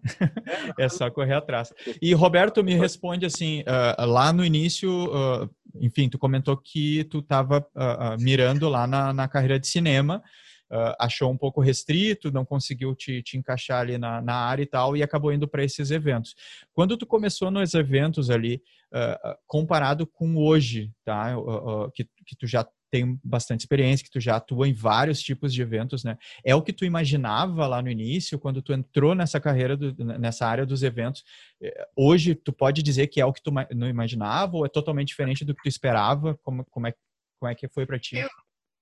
É, 0.79 0.85
é, 0.85 0.89
só 0.89 1.11
correr 1.11 1.35
atrás. 1.35 1.73
E, 2.03 2.13
Roberto, 2.13 2.63
me 2.63 2.75
responde 2.75 3.25
assim, 3.25 3.63
uh, 3.63 4.05
lá 4.05 4.33
no 4.33 4.45
início, 4.45 4.91
uh, 4.91 5.51
enfim, 5.81 6.09
tu 6.09 6.19
comentou 6.19 6.57
que 6.57 7.05
tu 7.05 7.21
estava 7.21 7.67
uh, 7.75 8.23
mirando 8.23 8.69
lá 8.69 8.87
na, 8.87 9.13
na 9.13 9.27
carreira 9.27 9.59
de 9.59 9.67
cinema, 9.67 10.23
uh, 10.71 10.95
achou 10.99 11.31
um 11.31 11.37
pouco 11.37 11.61
restrito, 11.61 12.31
não 12.31 12.45
conseguiu 12.45 12.95
te, 12.95 13.23
te 13.23 13.37
encaixar 13.37 13.81
ali 13.81 13.99
na, 13.99 14.21
na, 14.21 14.35
área 14.35 14.63
e 14.63 14.67
tal, 14.67 14.97
e 14.97 15.03
acabou 15.03 15.33
indo 15.33 15.49
para 15.49 15.65
esses 15.65 15.91
eventos. 15.91 16.35
Quando 16.73 16.97
tu 16.97 17.07
começou 17.07 17.51
nos 17.51 17.75
eventos 17.75 18.31
ali, 18.31 18.63
uh, 18.93 19.37
comparado 19.47 20.07
com 20.07 20.37
hoje, 20.37 20.93
tá? 21.05 21.39
Uh, 21.39 21.91
que, 21.93 22.05
que 22.05 22.37
tu 22.37 22.47
já 22.47 22.67
tem 22.91 23.21
bastante 23.23 23.61
experiência, 23.61 24.05
que 24.05 24.11
tu 24.11 24.21
já 24.21 24.37
atua 24.37 24.69
em 24.69 24.73
vários 24.73 25.21
tipos 25.21 25.53
de 25.53 25.61
eventos, 25.61 26.05
né? 26.05 26.17
É 26.45 26.55
o 26.55 26.63
que 26.63 26.73
tu 26.73 26.85
imaginava 26.85 27.67
lá 27.67 27.83
no 27.83 27.91
início, 27.91 28.39
quando 28.39 28.63
tu 28.63 28.73
entrou 28.73 29.15
nessa 29.15 29.41
carreira, 29.41 29.77
do, 29.77 29.95
nessa 30.19 30.47
área 30.47 30.65
dos 30.65 30.83
eventos. 30.83 31.23
Eh, 31.63 31.89
hoje, 31.95 32.35
tu 32.35 32.53
pode 32.53 32.83
dizer 32.83 33.09
que 33.09 33.21
é 33.21 33.27
o 33.27 33.33
que 33.33 33.43
tu 33.43 33.51
não 33.75 33.89
imaginava 33.89 34.57
ou 34.57 34.67
é 34.67 34.69
totalmente 34.69 35.09
diferente 35.09 35.45
do 35.45 35.55
que 35.55 35.63
tu 35.63 35.69
esperava? 35.69 36.39
Como, 36.43 36.65
como, 36.71 36.87
é, 36.87 36.95
como 37.39 37.53
é 37.53 37.55
que 37.55 37.69
foi 37.69 37.85
para 37.85 37.99
ti? 37.99 38.17
Eu, 38.17 38.29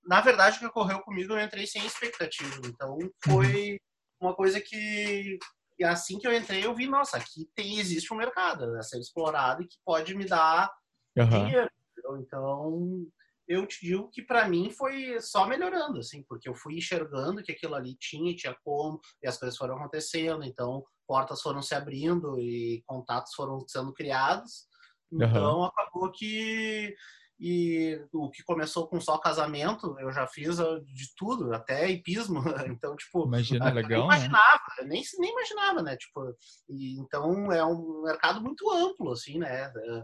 na 0.05 0.21
verdade, 0.21 0.57
o 0.57 0.59
que 0.59 0.65
ocorreu 0.67 0.99
comigo, 1.01 1.33
eu 1.33 1.43
entrei 1.43 1.67
sem 1.67 1.85
expectativa. 1.85 2.61
Então, 2.65 2.97
foi 3.23 3.71
uhum. 3.71 3.77
uma 4.21 4.33
coisa 4.33 4.61
que, 4.61 5.37
assim 5.83 6.17
que 6.19 6.27
eu 6.27 6.35
entrei, 6.35 6.65
eu 6.65 6.73
vi, 6.73 6.87
nossa, 6.87 7.17
aqui 7.17 7.49
tem, 7.55 7.79
existe 7.79 8.13
um 8.13 8.17
mercado 8.17 8.75
a 8.75 8.81
ser 8.81 8.99
explorado 8.99 9.61
e 9.61 9.67
que 9.67 9.77
pode 9.85 10.15
me 10.15 10.25
dar 10.25 10.71
uhum. 11.17 11.29
dinheiro. 11.29 11.69
Então, 12.19 13.05
eu 13.47 13.65
te 13.65 13.79
digo 13.81 14.09
que 14.09 14.21
para 14.21 14.47
mim 14.47 14.69
foi 14.71 15.19
só 15.21 15.47
melhorando, 15.47 15.99
assim, 15.99 16.23
porque 16.27 16.49
eu 16.49 16.55
fui 16.55 16.77
enxergando 16.77 17.41
que 17.41 17.51
aquilo 17.51 17.75
ali 17.75 17.95
tinha, 17.99 18.35
tinha 18.35 18.55
como, 18.63 18.99
e 19.23 19.27
as 19.27 19.37
coisas 19.37 19.57
foram 19.57 19.75
acontecendo, 19.75 20.43
então 20.43 20.83
portas 21.07 21.41
foram 21.41 21.61
se 21.61 21.73
abrindo 21.73 22.37
e 22.39 22.83
contatos 22.85 23.33
foram 23.33 23.65
sendo 23.67 23.93
criados. 23.93 24.67
Então, 25.11 25.59
uhum. 25.59 25.63
acabou 25.63 26.11
que 26.11 26.93
E 27.39 28.01
o 28.11 28.31
que 28.31 28.43
começou 28.43 28.87
com 28.87 28.99
só 28.99 29.17
casamento, 29.19 29.95
eu 29.99 30.11
já 30.11 30.25
fiz 30.27 30.59
ah, 30.59 30.79
de 30.83 31.15
tudo, 31.15 31.53
até 31.53 31.89
hipismo. 31.89 32.41
Então, 32.67 32.95
tipo, 32.95 33.25
Imagina, 33.25 33.71
legal, 33.71 33.89
nem 33.89 34.03
imaginava, 34.05 34.63
né? 34.79 34.87
nem, 34.87 35.03
nem 35.19 35.31
imaginava, 35.31 35.81
né? 35.83 35.97
Tipo, 35.97 36.35
e, 36.69 36.99
então 36.99 37.51
é 37.51 37.63
um 37.63 38.01
mercado 38.03 38.41
muito 38.41 38.69
amplo, 38.71 39.11
assim, 39.11 39.37
né? 39.37 39.65
É, 39.65 40.03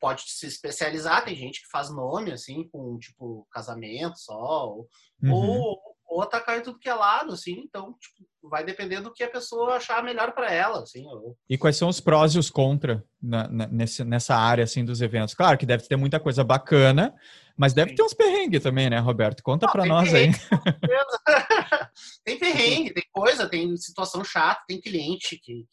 pode 0.00 0.22
se 0.26 0.46
especializar, 0.46 1.24
tem 1.24 1.36
gente 1.36 1.60
que 1.60 1.70
faz 1.70 1.90
nome, 1.90 2.32
assim, 2.32 2.66
com, 2.70 2.98
tipo, 2.98 3.46
casamento 3.52 4.18
só, 4.18 4.68
ou, 4.68 4.88
uhum. 5.22 5.32
ou, 5.32 5.80
ou 6.06 6.22
atacar 6.22 6.58
em 6.58 6.62
tudo 6.62 6.78
que 6.78 6.88
é 6.88 6.94
lado, 6.94 7.34
assim, 7.34 7.60
então, 7.60 7.92
tipo, 7.98 8.29
vai 8.42 8.64
depender 8.64 9.00
do 9.00 9.12
que 9.12 9.22
a 9.22 9.30
pessoa 9.30 9.76
achar 9.76 10.02
melhor 10.02 10.32
para 10.32 10.52
ela, 10.52 10.82
assim. 10.82 11.06
Ou... 11.06 11.36
E 11.48 11.58
quais 11.58 11.76
são 11.76 11.88
os 11.88 12.00
prós 12.00 12.34
e 12.34 12.38
os 12.38 12.50
contra 12.50 13.04
na, 13.20 13.48
na, 13.48 13.66
nesse, 13.66 14.04
nessa 14.04 14.34
área, 14.34 14.64
assim, 14.64 14.84
dos 14.84 15.00
eventos? 15.00 15.34
Claro 15.34 15.58
que 15.58 15.66
deve 15.66 15.86
ter 15.86 15.96
muita 15.96 16.18
coisa 16.18 16.42
bacana, 16.42 17.14
mas 17.56 17.74
deve 17.74 17.90
Sim. 17.90 17.96
ter 17.96 18.02
uns 18.02 18.14
perrengues 18.14 18.62
também, 18.62 18.88
né, 18.88 18.98
Roberto? 18.98 19.42
Conta 19.42 19.68
para 19.68 19.84
nós 19.84 20.12
aí. 20.14 20.30
tem 22.24 22.38
perrengue, 22.38 22.94
tem 22.94 23.04
coisa, 23.12 23.48
tem 23.48 23.76
situação 23.76 24.24
chata, 24.24 24.64
tem 24.66 24.80
cliente 24.80 25.38
que, 25.38 25.66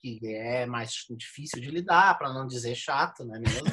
que 0.00 0.20
é 0.24 0.64
mais 0.66 0.92
difícil 1.10 1.60
de 1.60 1.70
lidar, 1.70 2.16
para 2.16 2.32
não 2.32 2.46
dizer 2.46 2.74
chato, 2.74 3.22
é 3.30 3.38
mesmo? 3.38 3.68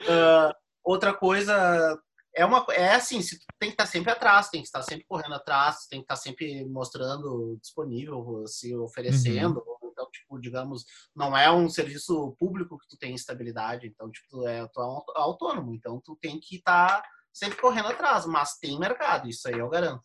uh, 0.00 0.54
outra 0.82 1.12
coisa 1.12 1.98
é 2.34 2.44
uma 2.44 2.66
é 2.70 2.94
assim, 2.94 3.22
se 3.22 3.38
tem 3.58 3.70
que 3.70 3.74
estar 3.74 3.86
sempre 3.86 4.10
atrás, 4.10 4.48
tem 4.48 4.60
que 4.60 4.66
estar 4.66 4.82
sempre 4.82 5.04
correndo 5.06 5.34
atrás, 5.34 5.86
tem 5.88 6.00
que 6.00 6.04
estar 6.04 6.16
sempre 6.16 6.64
mostrando 6.64 7.56
disponível, 7.60 8.44
se 8.46 8.74
oferecendo. 8.74 9.58
Uhum. 9.60 9.90
Então, 9.92 10.10
tipo, 10.10 10.40
digamos, 10.40 10.84
não 11.14 11.36
é 11.36 11.50
um 11.50 11.68
serviço 11.68 12.34
público 12.38 12.76
que 12.78 12.88
tu 12.88 12.98
tem 12.98 13.14
estabilidade, 13.14 13.86
então, 13.86 14.10
tipo, 14.10 14.26
tu 14.28 14.48
é, 14.48 14.66
tu 14.66 14.80
é 14.80 15.20
autônomo, 15.20 15.72
então 15.72 16.00
tu 16.04 16.16
tem 16.20 16.40
que 16.40 16.56
estar 16.56 17.02
sempre 17.32 17.60
correndo 17.60 17.88
atrás, 17.88 18.26
mas 18.26 18.58
tem 18.58 18.78
mercado, 18.78 19.28
isso 19.28 19.46
aí 19.46 19.58
eu 19.58 19.68
garanto. 19.68 20.02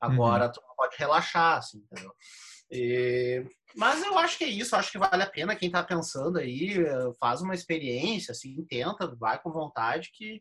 Agora, 0.00 0.46
uhum. 0.46 0.52
tu 0.52 0.62
não 0.62 0.76
pode 0.76 0.96
relaxar, 0.96 1.58
assim, 1.58 1.78
entendeu? 1.78 2.12
E, 2.70 3.44
mas 3.74 4.04
eu 4.04 4.16
acho 4.18 4.38
que 4.38 4.44
é 4.44 4.48
isso, 4.48 4.76
acho 4.76 4.92
que 4.92 4.98
vale 4.98 5.22
a 5.22 5.30
pena 5.30 5.56
quem 5.56 5.66
está 5.66 5.82
pensando 5.82 6.38
aí, 6.38 6.76
faz 7.18 7.42
uma 7.42 7.54
experiência, 7.54 8.32
assim, 8.32 8.64
tenta, 8.66 9.14
vai 9.16 9.40
com 9.40 9.50
vontade, 9.50 10.10
que 10.12 10.40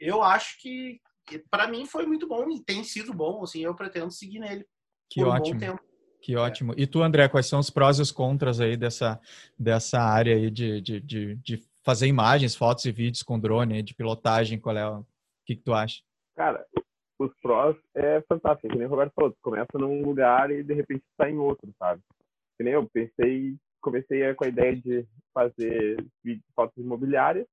eu 0.00 0.22
acho 0.22 0.60
que, 0.60 1.00
que 1.26 1.38
para 1.50 1.68
mim 1.68 1.86
foi 1.86 2.06
muito 2.06 2.26
bom 2.26 2.48
e 2.50 2.62
tem 2.62 2.84
sido 2.84 3.12
bom, 3.12 3.42
assim, 3.42 3.60
eu 3.60 3.74
pretendo 3.74 4.10
seguir 4.10 4.38
nele. 4.38 4.66
Que 5.10 5.22
um 5.22 5.28
ótimo. 5.28 5.60
Que 6.20 6.34
é. 6.34 6.38
ótimo. 6.38 6.74
E 6.76 6.86
tu, 6.86 7.02
André, 7.02 7.28
quais 7.28 7.46
são 7.46 7.60
os 7.60 7.70
prós 7.70 7.98
e 7.98 8.02
os 8.02 8.10
contras 8.10 8.60
aí 8.60 8.76
dessa, 8.76 9.20
dessa 9.58 10.00
área 10.00 10.34
aí 10.34 10.50
de, 10.50 10.80
de, 10.80 11.00
de, 11.00 11.34
de 11.36 11.62
fazer 11.84 12.06
imagens, 12.06 12.56
fotos 12.56 12.84
e 12.84 12.92
vídeos 12.92 13.22
com 13.22 13.38
drone, 13.38 13.82
de 13.82 13.94
pilotagem? 13.94 14.60
Qual 14.60 14.76
é 14.76 14.88
o 14.88 15.04
que, 15.46 15.56
que 15.56 15.62
tu 15.62 15.72
acha? 15.72 16.02
Cara, 16.36 16.64
os 17.18 17.32
prós 17.40 17.76
é 17.94 18.20
fantástico, 18.22 18.68
que 18.68 18.78
nem 18.78 18.86
o 18.86 18.90
Roberto 18.90 19.12
falou, 19.14 19.32
tu 19.32 19.38
começa 19.42 19.78
num 19.78 20.02
lugar 20.02 20.50
e 20.50 20.62
de 20.62 20.74
repente 20.74 21.02
está 21.10 21.28
em 21.28 21.38
outro, 21.38 21.72
sabe? 21.78 22.00
Que 22.56 22.64
nem 22.64 22.74
eu 22.74 22.88
pensei, 22.88 23.56
comecei 23.80 24.34
com 24.34 24.44
a 24.44 24.48
ideia 24.48 24.76
de 24.76 25.06
fazer 25.34 26.04
vídeos, 26.22 26.44
fotos 26.54 26.76
imobiliárias, 26.76 27.46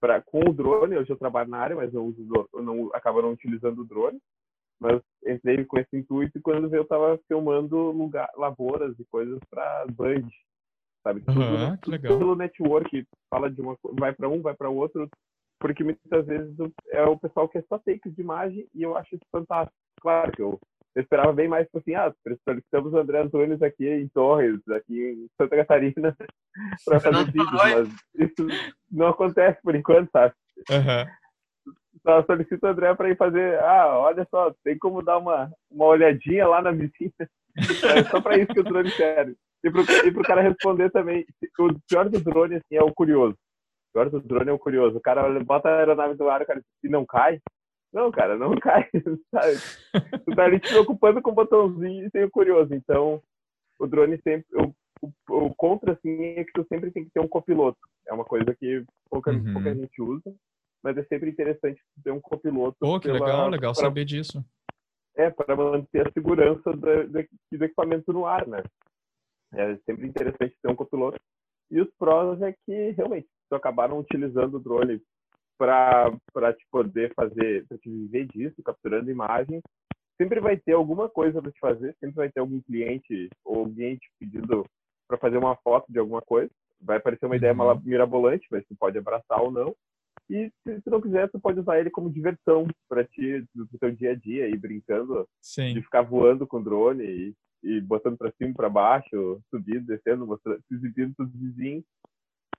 pra, 0.00 0.20
com 0.20 0.40
o 0.40 0.52
drone, 0.52 0.96
hoje 0.96 1.10
eu 1.10 1.16
trabalho 1.16 1.50
na 1.50 1.58
área, 1.58 1.76
mas 1.76 1.92
eu, 1.94 2.04
uso, 2.04 2.48
eu 2.52 2.62
não, 2.62 2.90
acabo 2.94 3.22
não 3.22 3.32
utilizando 3.32 3.80
o 3.80 3.84
drone. 3.84 4.18
Mas 4.80 5.00
entrei 5.24 5.64
com 5.64 5.78
esse 5.78 5.96
intuito 5.96 6.36
e 6.36 6.42
quando 6.42 6.72
eu 6.74 6.82
estava 6.82 7.16
filmando 7.28 7.92
lugar, 7.92 8.28
lavouras 8.36 8.98
e 8.98 9.04
coisas 9.04 9.38
para 9.48 9.86
Band, 9.92 10.28
sabe? 11.04 11.20
Tudo, 11.20 11.40
uhum, 11.40 11.76
tudo 11.76 12.00
pelo 12.00 12.34
network, 12.34 13.06
fala 13.30 13.48
de 13.48 13.60
uma 13.60 13.78
vai 13.92 14.12
para 14.12 14.28
um, 14.28 14.42
vai 14.42 14.54
para 14.54 14.68
outro, 14.68 15.08
porque 15.60 15.84
muitas 15.84 16.26
vezes 16.26 16.56
é 16.88 17.04
o 17.04 17.16
pessoal 17.16 17.48
que 17.48 17.58
é 17.58 17.62
só 17.62 17.78
takes 17.78 18.12
de 18.12 18.20
imagem 18.20 18.68
e 18.74 18.82
eu 18.82 18.96
acho 18.96 19.14
isso 19.14 19.24
fantástico. 19.30 19.76
Claro 20.00 20.32
que 20.32 20.42
eu 20.42 20.58
eu 20.94 21.02
esperava 21.02 21.32
bem 21.32 21.48
mais, 21.48 21.66
tipo 21.66 21.78
assim, 21.78 21.94
ah, 21.94 22.12
solicitamos 22.44 22.92
o 22.92 22.98
André 22.98 23.20
Antunes 23.20 23.62
aqui 23.62 23.88
em 23.88 24.08
Torres, 24.08 24.60
aqui 24.68 25.00
em 25.00 25.28
Santa 25.38 25.56
Catarina, 25.56 26.16
para 26.84 27.00
fazer 27.00 27.24
vídeos, 27.26 27.52
mas 27.52 27.88
isso 28.14 28.46
não 28.90 29.08
acontece 29.08 29.60
por 29.62 29.74
enquanto, 29.74 30.10
sabe? 30.10 30.34
Uhum. 30.70 31.74
Só 32.02 32.22
solicito 32.24 32.62
o 32.64 32.66
André 32.66 32.94
para 32.94 33.10
ir 33.10 33.16
fazer, 33.16 33.58
ah, 33.60 33.98
olha 33.98 34.26
só, 34.30 34.54
tem 34.62 34.78
como 34.78 35.02
dar 35.02 35.18
uma, 35.18 35.50
uma 35.70 35.86
olhadinha 35.86 36.46
lá 36.46 36.60
na 36.60 36.70
vizinha. 36.70 37.12
É 37.98 38.02
só 38.04 38.18
para 38.18 38.38
isso 38.38 38.54
que 38.54 38.60
o 38.60 38.64
drone 38.64 38.90
serve. 38.92 39.36
E 39.62 39.70
pro, 39.70 39.82
e 39.82 40.10
pro 40.10 40.22
cara 40.22 40.40
responder 40.40 40.90
também, 40.90 41.26
o 41.58 41.78
pior 41.86 42.08
do 42.08 42.18
drone, 42.18 42.54
assim, 42.56 42.76
é 42.76 42.82
o 42.82 42.94
curioso. 42.94 43.34
O 43.34 43.92
pior 43.92 44.08
do 44.08 44.20
drone 44.20 44.48
é 44.48 44.52
o 44.52 44.58
curioso. 44.58 44.96
O 44.96 45.00
cara 45.02 45.28
bota 45.44 45.68
a 45.68 45.78
aeronave 45.78 46.14
do 46.14 46.30
ar, 46.30 46.40
o 46.40 46.46
cara, 46.46 46.62
se 46.80 46.88
não 46.88 47.04
cai, 47.04 47.40
não, 47.92 48.10
cara, 48.10 48.36
não 48.36 48.54
cai, 48.58 48.88
sabe? 49.30 49.58
Tu 50.24 50.34
tá 50.34 50.44
ali 50.44 50.58
te 50.58 50.68
preocupando 50.68 51.20
com 51.20 51.30
o 51.30 51.34
botãozinho 51.34 52.06
e 52.06 52.10
tem 52.10 52.24
o 52.24 52.30
curioso. 52.30 52.74
Então, 52.74 53.22
o 53.78 53.86
drone 53.86 54.18
sempre. 54.22 54.46
O, 54.54 54.74
o, 55.02 55.46
o, 55.46 55.54
contra, 55.54 55.92
assim, 55.92 56.22
é 56.36 56.44
que 56.44 56.52
tu 56.52 56.64
sempre 56.68 56.90
tem 56.90 57.04
que 57.04 57.10
ter 57.10 57.20
um 57.20 57.28
copiloto. 57.28 57.78
É 58.06 58.12
uma 58.12 58.24
coisa 58.24 58.54
que 58.54 58.84
pouca, 59.10 59.32
uhum. 59.32 59.52
pouca 59.52 59.74
gente 59.74 60.00
usa, 60.00 60.34
mas 60.82 60.96
é 60.96 61.04
sempre 61.04 61.30
interessante 61.30 61.80
ter 62.02 62.10
um 62.10 62.20
copiloto. 62.20 62.76
Pô, 62.80 62.98
que 62.98 63.08
pela, 63.08 63.26
legal, 63.26 63.48
legal 63.48 63.72
pra, 63.72 63.82
saber 63.82 64.04
disso. 64.04 64.44
É, 65.16 65.28
para 65.28 65.54
manter 65.54 66.08
a 66.08 66.12
segurança 66.12 66.70
do, 66.72 67.08
do, 67.08 67.28
do 67.52 67.64
equipamento 67.64 68.12
no 68.12 68.24
ar, 68.24 68.46
né? 68.46 68.62
É 69.54 69.76
sempre 69.84 70.06
interessante 70.06 70.56
ter 70.62 70.70
um 70.70 70.76
copiloto. 70.76 71.20
E 71.70 71.80
os 71.80 71.90
prós 71.98 72.40
é 72.40 72.54
que, 72.64 72.90
realmente, 72.92 73.28
tu 73.50 73.56
acabaram 73.56 73.98
utilizando 73.98 74.54
o 74.54 74.60
drone 74.60 75.02
para 75.58 76.52
te 76.56 76.66
poder 76.70 77.12
fazer, 77.14 77.66
para 77.66 77.78
te 77.78 77.90
viver 77.90 78.26
disso, 78.26 78.62
capturando 78.62 79.10
imagens, 79.10 79.62
sempre 80.20 80.40
vai 80.40 80.56
ter 80.56 80.72
alguma 80.72 81.08
coisa 81.08 81.40
para 81.40 81.50
te 81.50 81.60
fazer, 81.60 81.96
sempre 81.98 82.16
vai 82.16 82.30
ter 82.30 82.40
algum 82.40 82.60
cliente 82.62 83.28
ou 83.44 83.60
alguém 83.60 83.96
te 83.96 84.10
pedindo 84.18 84.64
para 85.08 85.18
fazer 85.18 85.36
uma 85.36 85.56
foto 85.56 85.90
de 85.90 85.98
alguma 85.98 86.22
coisa. 86.22 86.50
Vai 86.80 86.98
parecer 87.00 87.26
uma 87.26 87.36
ideia 87.36 87.54
uhum. 87.54 87.80
mirabolante, 87.84 88.46
mas 88.50 88.64
tu 88.66 88.74
pode 88.76 88.98
abraçar 88.98 89.40
ou 89.40 89.50
não. 89.50 89.74
E 90.28 90.50
se 90.62 90.80
tu 90.82 90.90
não 90.90 91.00
quiser, 91.00 91.30
tu 91.30 91.38
pode 91.38 91.60
usar 91.60 91.78
ele 91.78 91.90
como 91.90 92.10
diversão 92.10 92.66
para 92.88 93.04
ti, 93.04 93.44
do 93.54 93.66
teu 93.78 93.92
dia 93.92 94.12
a 94.12 94.14
dia, 94.14 94.48
e 94.48 94.56
brincando, 94.56 95.28
Sim. 95.40 95.74
de 95.74 95.82
ficar 95.82 96.02
voando 96.02 96.46
com 96.46 96.62
drone 96.62 97.04
e, 97.04 97.34
e 97.62 97.80
botando 97.80 98.16
para 98.16 98.32
cima, 98.32 98.54
para 98.54 98.68
baixo, 98.68 99.40
subindo, 99.50 99.86
descendo, 99.86 100.26
mostrando, 100.26 100.60
exibindo 100.70 101.14
os 101.18 101.32
vizinhos. 101.32 101.84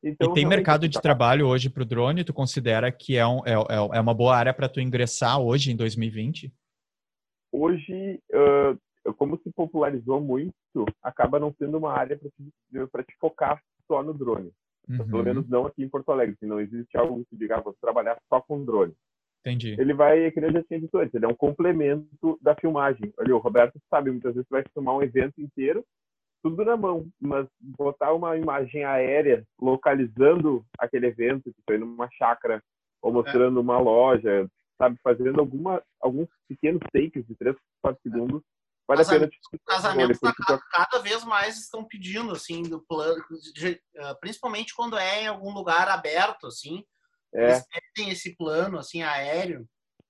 Então, 0.04 0.32
e 0.32 0.34
tem 0.34 0.46
mercado 0.46 0.88
de 0.88 0.96
tá 0.96 1.02
trabalho 1.02 1.48
hoje 1.48 1.70
para 1.70 1.84
o 1.84 1.86
drone? 1.86 2.26
Tu 2.26 2.34
considera 2.34 2.92
que 2.92 3.16
é, 3.16 3.26
um, 3.26 3.40
é, 3.46 3.54
é, 3.54 3.98
é 3.98 4.02
uma 4.02 4.14
boa 4.14 4.36
área 4.36 4.54
para 4.54 4.68
tu 4.68 4.82
ingressar 4.82 5.40
hoje, 5.40 5.72
em 5.72 5.76
2020? 5.78 6.54
Hoje, 7.54 8.20
uh, 8.34 9.14
como 9.14 9.40
se 9.42 9.50
popularizou 9.52 10.20
muito, 10.20 10.54
acaba 11.02 11.40
não 11.40 11.54
sendo 11.54 11.78
uma 11.78 11.94
área 11.94 12.18
para 12.18 12.30
te, 13.04 13.12
te, 13.12 13.18
focar 13.18 13.62
só 13.88 14.04
no 14.04 14.14
drone. 14.14 14.52
Uhum. 14.90 15.10
Pelo 15.10 15.24
menos 15.24 15.48
não 15.48 15.66
aqui 15.66 15.84
em 15.84 15.90
Porto 15.90 16.12
Alegre. 16.12 16.36
Não 16.42 16.60
existe 16.60 16.98
algo 16.98 17.24
que 17.30 17.38
diga, 17.38 17.58
ah, 17.58 17.62
vou 17.62 17.74
trabalhar 17.80 18.18
só 18.28 18.42
com 18.42 18.66
drone. 18.66 18.94
Entendi. 19.46 19.76
Ele 19.80 19.94
vai, 19.94 20.32
que 20.32 20.40
eu 20.40 20.52
já 20.52 20.64
tinha 20.64 20.80
dito 20.80 20.98
antes, 20.98 21.14
ele 21.14 21.26
é 21.26 21.28
um 21.28 21.36
complemento 21.36 22.38
da 22.42 22.56
filmagem. 22.56 23.14
Olha, 23.18 23.36
o 23.36 23.40
Roberto 23.40 23.80
sabe, 23.90 24.10
muitas 24.10 24.34
vezes 24.34 24.50
vai 24.50 24.64
filmar 24.74 24.96
um 24.96 25.02
evento 25.02 25.42
inteiro 25.42 25.86
tudo 26.44 26.66
na 26.66 26.76
mão, 26.76 27.10
mas 27.20 27.48
botar 27.60 28.14
uma 28.14 28.38
imagem 28.38 28.84
aérea 28.84 29.48
localizando 29.60 30.66
aquele 30.78 31.08
evento, 31.08 31.46
que 31.46 31.62
foi 31.66 31.78
numa 31.78 32.10
chácara, 32.12 32.62
ou 33.02 33.12
é. 33.12 33.14
mostrando 33.14 33.58
é. 33.58 33.62
uma 33.62 33.80
loja, 33.80 34.50
sabe, 34.78 35.00
fazendo 35.02 35.40
alguma, 35.40 35.82
alguns 36.02 36.28
pequenos 36.48 36.82
takes 36.92 37.26
de 37.26 37.36
3, 37.36 37.56
4 37.82 37.98
é. 37.98 38.10
segundos, 38.10 38.42
vale 38.86 39.02
a 39.02 39.06
pena. 39.06 39.30
Os 39.54 39.60
casamentos 39.66 40.20
cada, 40.20 40.62
cada 40.70 41.00
vez 41.00 41.24
mais 41.24 41.58
estão 41.58 41.86
pedindo, 41.86 42.34
assim, 42.34 42.62
do 42.64 42.82
plano, 42.82 43.24
de, 43.54 43.82
uh, 43.96 44.20
principalmente 44.20 44.76
quando 44.76 44.98
é 44.98 45.24
em 45.24 45.28
algum 45.28 45.54
lugar 45.54 45.88
aberto, 45.88 46.48
assim, 46.48 46.84
é. 47.34 47.46
eles 47.46 47.66
pedem 47.96 48.12
esse 48.12 48.36
plano, 48.36 48.78
assim, 48.78 49.02
aéreo, 49.02 49.66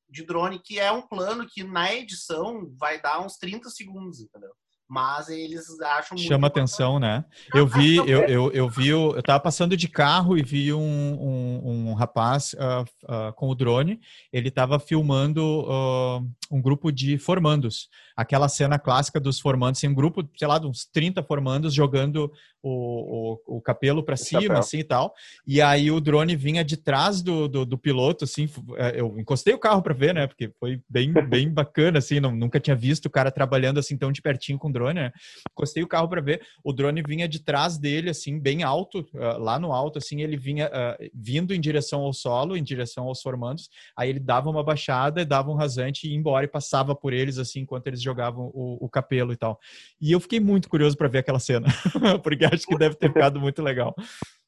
de 0.09 0.25
drone, 0.25 0.59
que 0.59 0.79
é 0.79 0.91
um 0.91 1.07
plano 1.07 1.47
que 1.47 1.63
na 1.63 1.93
edição 1.93 2.71
vai 2.77 2.99
dar 2.99 3.23
uns 3.23 3.37
30 3.37 3.69
segundos, 3.69 4.19
entendeu? 4.19 4.51
Mas 4.93 5.27
eles 5.27 5.79
acham 5.81 6.15
chama 6.15 6.45
atenção, 6.45 6.99
né? 6.99 7.25
Eu 7.51 7.65
vi, 7.65 7.95
eu, 8.07 8.21
eu, 8.27 8.51
eu 8.51 8.69
vi, 8.69 8.89
eu 8.89 9.17
estava 9.17 9.39
passando 9.39 9.75
de 9.75 9.87
carro 9.87 10.37
e 10.37 10.43
vi 10.43 10.71
um, 10.71 10.79
um, 10.79 11.89
um 11.89 11.93
rapaz 11.95 12.53
uh, 12.53 12.83
uh, 13.11 13.33
com 13.33 13.49
o 13.49 13.55
drone. 13.55 13.99
Ele 14.31 14.49
estava 14.49 14.77
filmando 14.79 15.41
uh, 15.61 16.23
um 16.51 16.61
grupo 16.61 16.91
de 16.91 17.17
formandos, 17.17 17.89
aquela 18.15 18.47
cena 18.47 18.77
clássica 18.77 19.19
dos 19.19 19.39
formandos, 19.39 19.79
assim, 19.79 19.87
um 19.87 19.95
grupo, 19.95 20.27
sei 20.37 20.47
lá, 20.47 20.59
de 20.59 20.67
uns 20.67 20.85
30 20.85 21.23
formandos 21.23 21.73
jogando 21.73 22.31
o, 22.61 23.39
o, 23.47 23.57
o 23.57 23.61
capelo 23.61 24.03
para 24.03 24.15
cima, 24.15 24.41
chapéu. 24.41 24.57
assim 24.57 24.79
e 24.79 24.83
tal. 24.83 25.13
E 25.45 25.61
aí 25.61 25.91
o 25.91 25.99
drone 25.99 26.35
vinha 26.35 26.63
de 26.63 26.77
trás 26.77 27.21
do, 27.21 27.47
do, 27.47 27.65
do 27.65 27.77
piloto, 27.77 28.23
assim. 28.23 28.47
É, 28.77 29.01
eu 29.01 29.19
encostei 29.19 29.53
o 29.53 29.59
carro 29.59 29.81
para 29.81 29.93
ver, 29.93 30.13
né? 30.13 30.27
Porque 30.27 30.49
foi 30.59 30.81
bem, 30.87 31.11
bem 31.27 31.49
bacana, 31.49 31.97
assim. 31.97 32.19
Não, 32.19 32.33
nunca 32.33 32.59
tinha 32.59 32.75
visto 32.75 33.07
o 33.07 33.09
cara 33.09 33.31
trabalhando 33.31 33.79
assim 33.79 33.97
tão 33.97 34.11
de 34.11 34.21
pertinho 34.21 34.57
com 34.57 34.71
drone 34.71 34.83
drone, 34.83 34.99
né? 34.99 35.11
Encostei 35.51 35.83
o 35.83 35.87
carro 35.87 36.09
para 36.09 36.21
ver, 36.21 36.41
o 36.63 36.73
drone 36.73 37.01
vinha 37.01 37.27
de 37.27 37.39
trás 37.39 37.77
dele, 37.77 38.09
assim, 38.09 38.39
bem 38.39 38.63
alto, 38.63 38.99
uh, 39.13 39.39
lá 39.39 39.57
no 39.57 39.71
alto, 39.71 39.97
assim, 39.97 40.21
ele 40.21 40.35
vinha 40.35 40.67
uh, 40.67 41.09
vindo 41.13 41.53
em 41.53 41.61
direção 41.61 42.01
ao 42.01 42.13
solo, 42.13 42.57
em 42.57 42.63
direção 42.63 43.05
aos 43.05 43.21
formandos, 43.21 43.69
aí 43.97 44.09
ele 44.09 44.19
dava 44.19 44.49
uma 44.49 44.63
baixada, 44.63 45.25
dava 45.25 45.49
um 45.51 45.55
rasante 45.55 46.07
e 46.07 46.11
ia 46.11 46.17
embora 46.17 46.45
e 46.45 46.49
passava 46.49 46.95
por 46.95 47.13
eles, 47.13 47.37
assim, 47.37 47.61
enquanto 47.61 47.87
eles 47.87 48.01
jogavam 48.03 48.51
o, 48.53 48.85
o 48.85 48.89
capelo 48.89 49.33
e 49.33 49.37
tal. 49.37 49.59
E 49.99 50.11
eu 50.11 50.19
fiquei 50.19 50.39
muito 50.39 50.69
curioso 50.69 50.97
para 50.97 51.07
ver 51.07 51.19
aquela 51.19 51.39
cena, 51.39 51.67
porque 52.23 52.45
acho 52.45 52.65
que 52.65 52.77
deve 52.77 52.95
ter 52.95 53.11
ficado 53.11 53.39
muito 53.39 53.61
legal. 53.61 53.95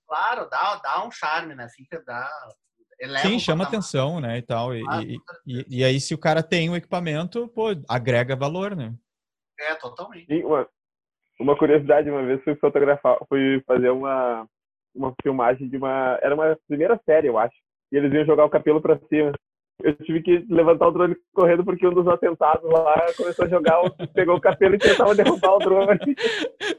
Claro, 0.08 0.49
dá, 0.49 0.76
dá 0.76 1.06
um 1.06 1.12
charme, 1.12 1.56
né? 1.56 1.68
Fica, 1.70 2.03
dá, 2.06 2.30
Sim, 3.22 3.39
chama 3.39 3.66
atenção, 3.66 4.20
né, 4.20 4.38
e 4.38 4.41
tal. 4.41 4.74
E, 4.74 4.84
ah, 4.88 5.01
e, 5.03 5.18
e, 5.45 5.80
e, 5.80 5.84
aí, 5.84 5.99
se 5.99 6.14
o 6.14 6.18
cara 6.18 6.41
tem 6.41 6.70
um 6.70 6.76
equipamento, 6.76 7.47
pô, 7.49 7.68
agrega 7.89 8.36
valor, 8.36 8.76
né? 8.76 8.93
É, 9.60 9.76
totalmente. 9.76 10.32
E 10.32 10.43
uma, 10.43 10.68
uma 11.39 11.58
curiosidade, 11.58 12.10
uma 12.10 12.24
vez 12.24 12.43
fui 12.43 12.56
fotografar, 12.56 13.18
fui 13.28 13.62
fazer 13.68 13.89
uma, 13.89 14.47
uma 14.93 15.14
filmagem 15.22 15.68
de 15.68 15.78
uma... 15.78 16.18
Era 16.22 16.36
uma 16.36 16.58
primeira 16.68 16.99
série, 17.06 17.28
eu 17.28 17.38
acho. 17.38 17.56
E 17.91 17.97
eles 17.97 18.14
iam 18.14 18.26
jogar 18.26 18.45
o 18.45 18.49
cabelo 18.49 18.82
pra 18.82 18.99
cima. 19.10 19.34
Eu 19.84 19.94
tive 19.98 20.22
que 20.22 20.46
levantar 20.50 20.88
o 20.88 20.92
drone 20.92 21.16
correndo 21.34 21.64
porque 21.64 21.86
um 21.86 21.94
dos 21.94 22.08
atentados 22.08 22.70
lá 22.70 23.06
começou 23.18 23.46
a 23.46 23.50
jogar, 23.50 23.82
pegou 24.14 24.36
o 24.36 24.42
cabelo 24.42 24.76
e 24.76 24.80
tentava 24.80 25.14
derrubar 25.14 25.56
o 25.56 25.60
drone. 25.60 26.00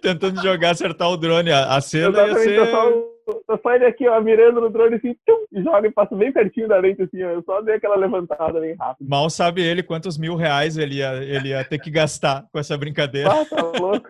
Tentando 0.01 0.43
jogar, 0.43 0.71
acertar 0.71 1.11
o 1.11 1.17
drone. 1.17 1.53
A, 1.53 1.77
a 1.77 1.81
cena 1.81 2.09
Exatamente, 2.09 2.51
ia 2.51 2.65
ser... 2.65 2.71
Só 2.71 3.17
eu 3.49 3.59
só 3.61 3.75
ele 3.75 3.85
aqui, 3.85 4.07
ó, 4.07 4.21
mirando 4.21 4.61
no 4.61 4.71
drone 4.71 4.97
assim, 4.97 5.13
tchum, 5.13 5.47
e 5.53 5.63
joga 5.63 5.89
e 5.89 5.91
passa 5.91 6.15
bem 6.15 6.33
pertinho 6.33 6.69
da 6.69 6.79
lente, 6.79 7.03
assim, 7.03 7.23
ó. 7.25 7.31
Eu 7.31 7.43
só 7.43 7.61
dei 7.61 7.75
aquela 7.75 7.97
levantada 7.97 8.61
bem 8.61 8.77
rápido. 8.77 9.09
Mal 9.09 9.29
sabe 9.29 9.63
ele 9.63 9.83
quantos 9.83 10.17
mil 10.17 10.37
reais 10.37 10.77
ele 10.77 10.97
ia, 10.97 11.13
ele 11.25 11.49
ia 11.49 11.65
ter 11.65 11.81
que 11.81 11.91
gastar 11.91 12.47
com 12.53 12.59
essa 12.59 12.79
brincadeira. 12.79 13.31
Ah, 13.33 13.45
tá 13.45 13.63
louco. 13.63 14.07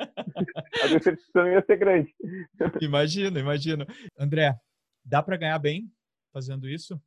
A 0.82 0.86
decepção 0.88 1.48
ia 1.48 1.64
ser 1.64 1.76
grande. 1.76 2.14
Imagina, 2.80 3.40
imagina. 3.40 3.86
André, 4.18 4.54
dá 5.04 5.22
para 5.22 5.38
ganhar 5.38 5.58
bem 5.58 5.84
fazendo 6.32 6.68
isso? 6.68 7.00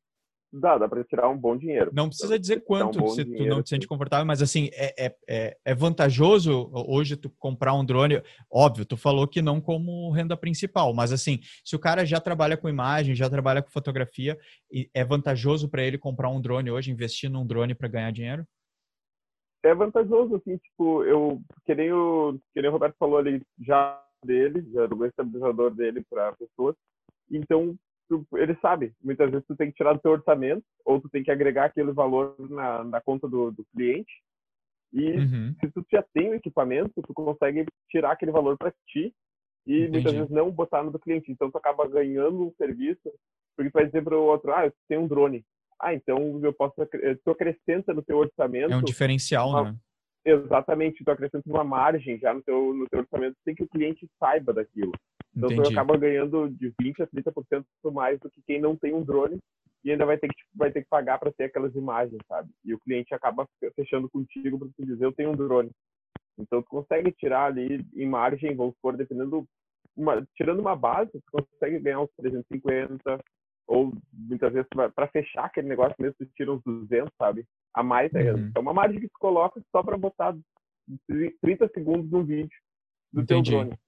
Dá, 0.52 0.80
dá 0.80 0.90
para 0.90 1.04
tirar 1.04 1.30
um 1.30 1.38
bom 1.38 1.56
dinheiro. 1.56 1.92
Não 1.94 2.08
precisa 2.08 2.40
dizer 2.40 2.62
quanto, 2.62 3.04
um 3.04 3.08
se 3.10 3.24
tu 3.24 3.46
não 3.46 3.62
te 3.62 3.70
sente 3.70 3.88
confortável, 3.88 4.26
mas 4.26 4.42
assim, 4.42 4.70
é, 4.74 5.06
é, 5.06 5.16
é, 5.28 5.58
é, 5.64 5.76
vantajoso 5.76 6.72
hoje 6.74 7.16
tu 7.16 7.30
comprar 7.38 7.74
um 7.74 7.86
drone. 7.86 8.22
Óbvio, 8.52 8.84
tu 8.84 8.98
falou 8.98 9.28
que 9.28 9.44
não 9.44 9.62
como 9.62 10.10
renda 10.12 10.36
principal, 10.36 10.92
mas 10.92 11.12
assim, 11.12 11.40
se 11.64 11.76
o 11.76 11.80
cara 11.80 12.04
já 12.04 12.20
trabalha 12.20 12.58
com 12.58 12.68
imagem, 12.68 13.14
já 13.14 13.30
trabalha 13.30 13.62
com 13.62 13.70
fotografia, 13.70 14.38
é 14.92 15.06
vantajoso 15.06 15.70
para 15.70 15.84
ele 15.84 16.00
comprar 16.00 16.30
um 16.30 16.42
drone 16.42 16.72
hoje, 16.72 16.92
investir 16.92 17.30
num 17.30 17.46
drone 17.46 17.76
para 17.76 17.88
ganhar 17.88 18.12
dinheiro? 18.12 18.44
É 19.62 19.76
vantajoso, 19.76 20.36
assim, 20.36 20.58
tipo, 20.58 21.04
eu, 21.04 21.42
que 21.66 21.76
nem 21.76 21.92
o, 21.92 22.40
que 22.54 22.62
nem 22.62 22.70
o 22.70 22.74
Roberto 22.74 22.96
falou 22.98 23.18
ali 23.18 23.42
já 23.60 24.02
dele, 24.26 24.66
já 24.74 24.88
do 24.88 25.06
estabilizador 25.06 25.72
dele 25.72 26.04
para 26.10 26.34
pessoas. 26.34 26.76
Então, 27.30 27.76
tu, 28.10 28.28
ele 28.36 28.56
sabe. 28.62 28.94
Muitas 29.02 29.30
vezes 29.30 29.46
tu 29.48 29.56
tem 29.56 29.70
que 29.70 29.78
tirar 29.78 29.94
do 29.94 30.00
teu 30.00 30.12
orçamento 30.12 30.64
ou 30.84 31.00
tu 31.00 31.08
tem 31.10 31.24
que 31.24 31.32
agregar 31.32 31.66
aquele 31.66 31.92
valor 31.92 32.36
na, 32.50 32.84
na 32.84 33.02
conta 33.02 33.28
do, 33.28 33.52
do 33.52 33.64
cliente. 33.74 34.12
E 34.92 35.12
uhum. 35.12 35.56
se 35.60 35.72
tu 35.72 35.86
já 35.92 36.04
tem 36.14 36.32
o 36.32 36.34
equipamento, 36.34 37.02
tu 37.02 37.14
consegue 37.14 37.66
tirar 37.90 38.12
aquele 38.12 38.32
valor 38.32 38.58
para 38.58 38.74
ti 38.88 39.14
e 39.66 39.84
Entendi. 39.84 39.92
muitas 39.92 40.14
vezes 40.14 40.30
não 40.32 40.52
botar 40.52 40.84
no 40.84 40.92
do 40.92 41.00
cliente. 41.00 41.32
Então 41.32 41.52
tu 41.52 41.58
acaba 41.58 41.88
ganhando 41.88 42.48
um 42.48 42.54
serviço, 42.58 43.12
porque 43.56 43.70
tu 43.70 43.74
vai 43.74 43.86
dizer 43.86 44.04
para 44.04 44.18
o 44.18 44.24
outro, 44.24 44.52
ah, 44.54 44.66
eu 44.66 44.74
tenho 44.88 45.02
um 45.02 45.08
drone. 45.08 45.46
Ah, 45.80 45.94
então 45.94 46.40
eu 46.44 46.52
posso, 46.52 46.74
tu 47.24 47.32
acrescenta 47.32 47.94
no 47.94 48.02
teu 48.02 48.18
orçamento. 48.18 48.74
É 48.74 48.76
um 48.76 48.84
diferencial, 48.84 49.50
uma, 49.50 49.64
né? 49.72 49.78
Exatamente, 50.26 51.04
tu 51.04 51.12
acrescenta 51.12 51.50
uma 51.50 51.64
margem 51.64 52.18
já 52.20 52.34
no 52.34 52.42
teu, 52.42 52.74
no 52.74 52.88
teu 52.90 53.00
orçamento 53.00 53.38
sem 53.44 53.56
que 53.56 53.64
o 53.64 53.70
cliente 53.70 54.08
saiba 54.20 54.54
daquilo. 54.54 54.92
Então 55.36 55.50
Entendi. 55.50 55.70
tu 55.70 55.72
acaba 55.72 55.98
ganhando 55.98 56.50
de 56.50 56.74
20 56.82 57.04
a 57.04 57.08
30% 57.08 57.64
mais 57.92 58.20
do 58.20 58.30
que 58.30 58.42
quem 58.46 58.60
não 58.60 58.76
tem 58.76 58.94
um 58.94 59.04
drone 59.04 59.40
e 59.84 59.92
ainda 59.92 60.06
vai 60.06 60.18
ter 60.18 60.28
que, 60.28 60.36
vai 60.54 60.72
ter 60.72 60.82
que 60.82 60.90
pagar 60.90 61.18
para 61.18 61.32
ter 61.32 61.46
aquelas 61.46 61.74
imagens, 61.74 62.20
sabe? 62.28 62.50
E 62.66 62.74
o 62.74 62.80
cliente 62.80 63.14
acaba 63.14 63.48
fechando 63.76 64.10
contigo 64.10 64.60
para 64.60 64.68
tu 64.76 64.86
dizer 64.86 65.06
eu 65.06 65.14
tenho 65.14 65.32
um 65.32 65.36
drone. 65.36 65.72
Então 66.38 66.62
tu 66.62 66.70
consegue 66.70 67.12
tirar 67.14 67.46
ali 67.46 67.86
em 67.96 68.08
margem, 68.08 68.56
vamos 68.56 68.76
supor, 68.76 68.98
dependendo 68.98 69.46
uma, 69.96 70.26
tirando 70.36 70.60
uma 70.60 70.76
base, 70.76 71.12
tu 71.12 71.32
consegue 71.32 71.80
ganhar 71.80 72.02
uns 72.02 72.12
350 72.18 73.20
ou 73.70 73.94
muitas 74.12 74.52
vezes 74.52 74.68
para 74.96 75.08
fechar 75.10 75.46
aquele 75.46 75.68
negócio 75.68 75.96
mesmo 76.00 76.16
tu 76.18 76.26
tira 76.36 76.52
uns 76.52 76.62
200, 76.64 77.14
sabe? 77.18 77.46
A 77.74 77.84
mais 77.84 78.12
é, 78.16 78.34
uhum. 78.34 78.52
é 78.56 78.60
uma 78.60 78.74
margem 78.74 79.00
que 79.00 79.08
tu 79.08 79.20
coloca 79.20 79.62
só 79.72 79.84
para 79.84 79.96
botar 79.96 80.36
30 81.08 81.70
segundos 81.72 82.10
no 82.10 82.24
vídeo 82.24 82.50
do 83.14 83.22
Entendi. 83.22 83.52
teu 83.52 83.60
drone. 83.60 83.80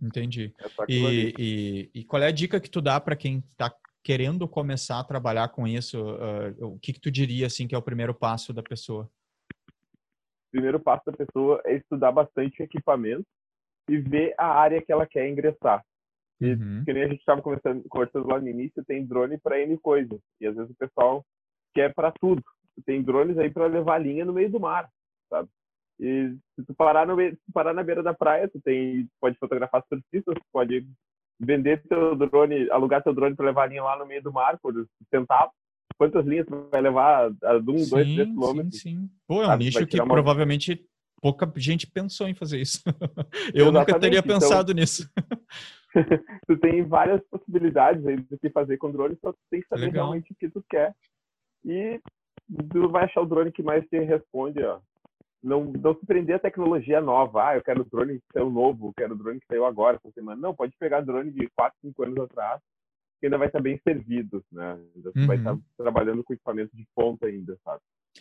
Entendi. 0.00 0.54
É 0.58 0.84
e, 0.88 1.34
e, 1.38 1.90
e, 1.94 2.04
qual 2.04 2.22
é 2.22 2.28
a 2.28 2.32
dica 2.32 2.58
que 2.58 2.70
tu 2.70 2.80
dá 2.80 2.98
para 2.98 3.14
quem 3.14 3.38
está 3.50 3.70
querendo 4.02 4.48
começar 4.48 5.00
a 5.00 5.04
trabalhar 5.04 5.48
com 5.50 5.66
isso? 5.66 6.02
Uh, 6.02 6.74
o 6.74 6.78
que, 6.78 6.94
que 6.94 7.00
tu 7.00 7.10
diria 7.10 7.46
assim 7.46 7.68
que 7.68 7.74
é 7.74 7.78
o 7.78 7.82
primeiro 7.82 8.14
passo 8.14 8.54
da 8.54 8.62
pessoa? 8.62 9.04
O 9.68 10.50
primeiro 10.50 10.80
passo 10.80 11.04
da 11.06 11.12
pessoa 11.12 11.60
é 11.66 11.76
estudar 11.76 12.10
bastante 12.10 12.62
equipamento 12.62 13.26
e 13.88 13.98
ver 13.98 14.34
a 14.38 14.46
área 14.46 14.80
que 14.80 14.90
ela 14.90 15.06
quer 15.06 15.28
ingressar. 15.28 15.84
E, 16.40 16.52
uhum. 16.52 16.84
que 16.84 16.92
nem 16.92 17.04
a 17.04 17.08
gente 17.08 17.20
estava 17.20 17.40
conversando, 17.40 17.84
lá 18.26 18.40
no 18.40 18.48
início, 18.48 18.84
tem 18.84 19.04
drone 19.04 19.38
para 19.38 19.60
N 19.60 19.78
coisas. 19.78 20.20
E 20.40 20.46
às 20.46 20.54
vezes 20.54 20.70
o 20.70 20.76
pessoal 20.76 21.24
quer 21.74 21.94
para 21.94 22.12
tudo. 22.12 22.42
Tem 22.84 23.02
drones 23.02 23.38
aí 23.38 23.50
para 23.50 23.66
levar 23.66 23.98
linha 23.98 24.24
no 24.24 24.34
meio 24.34 24.50
do 24.50 24.60
mar, 24.60 24.88
sabe? 25.30 25.48
E 25.98 26.36
se 26.54 26.64
tu 26.66 26.74
parar, 26.74 27.06
no, 27.06 27.16
se 27.18 27.52
parar 27.52 27.72
na 27.72 27.82
beira 27.82 28.02
da 28.02 28.12
praia, 28.12 28.48
tu 28.48 28.60
tem, 28.60 29.08
pode 29.18 29.38
fotografar 29.38 29.82
surfistas, 29.88 30.36
pode 30.52 30.86
vender 31.40 31.82
teu 31.88 32.14
drone, 32.14 32.70
alugar 32.70 33.02
teu 33.02 33.14
drone 33.14 33.34
para 33.34 33.46
levar 33.46 33.68
linha 33.68 33.82
lá 33.82 33.98
no 33.98 34.06
meio 34.06 34.22
do 34.22 34.32
mar 34.32 34.58
por 34.60 34.74
centavos. 35.10 35.54
Quantas 35.98 36.26
linhas 36.26 36.46
tu 36.46 36.68
vai 36.70 36.82
levar? 36.82 37.32
A 37.42 37.56
um, 37.56 37.78
sim, 37.78 37.90
dois, 37.90 38.14
três 38.14 38.28
quilômetros? 38.28 38.80
Sim, 38.80 39.00
sim. 39.00 39.10
Pô, 39.26 39.42
é 39.42 39.48
um 39.48 39.56
nicho 39.56 39.86
que 39.86 39.98
uma... 39.98 40.06
provavelmente 40.06 40.84
pouca 41.22 41.50
gente 41.56 41.86
pensou 41.86 42.28
em 42.28 42.34
fazer 42.34 42.60
isso. 42.60 42.82
Eu 43.54 43.68
Exatamente. 43.68 43.72
nunca 43.72 43.98
teria 43.98 44.18
então, 44.18 44.38
pensado 44.38 44.74
nisso. 44.74 45.10
tu 46.46 46.58
tem 46.58 46.84
várias 46.84 47.22
possibilidades 47.28 48.06
aí 48.06 48.16
do 48.16 48.38
que 48.38 48.50
fazer 48.50 48.76
com 48.76 48.90
drone, 48.90 49.16
só 49.20 49.32
tu 49.32 49.38
tem 49.50 49.60
que 49.60 49.68
saber 49.68 49.86
Legal. 49.86 50.04
realmente 50.04 50.32
o 50.32 50.36
que 50.36 50.48
tu 50.48 50.62
quer. 50.68 50.94
E 51.64 52.00
tu 52.70 52.88
vai 52.88 53.04
achar 53.04 53.22
o 53.22 53.26
drone 53.26 53.52
que 53.52 53.62
mais 53.62 53.86
te 53.88 53.98
responde, 53.98 54.62
ó 54.62 54.80
não, 55.46 55.64
não 55.64 55.94
se 55.94 56.04
prender 56.04 56.36
a 56.36 56.40
tecnologia 56.40 57.00
nova. 57.00 57.48
Ah, 57.48 57.56
eu 57.56 57.62
quero 57.62 57.84
drone 57.84 58.18
que 58.18 58.26
saiu 58.32 58.50
novo, 58.50 58.92
quero 58.96 59.14
drone 59.14 59.38
que 59.38 59.46
saiu 59.46 59.64
agora, 59.64 59.96
essa 59.96 60.10
semana. 60.12 60.40
Não, 60.40 60.54
pode 60.54 60.76
pegar 60.76 61.00
drone 61.02 61.30
de 61.30 61.48
4, 61.56 61.78
5 61.82 62.02
anos 62.02 62.18
atrás, 62.18 62.60
que 63.20 63.26
ainda 63.26 63.38
vai 63.38 63.46
estar 63.46 63.60
bem 63.60 63.80
servido, 63.84 64.44
né? 64.50 64.72
Ainda 64.96 65.12
uhum. 65.14 65.26
vai 65.26 65.36
estar 65.36 65.56
trabalhando 65.76 66.24
com 66.24 66.34
equipamento 66.34 66.76
de 66.76 66.84
ponta 66.94 67.26
ainda, 67.26 67.56
sabe? 67.64 67.80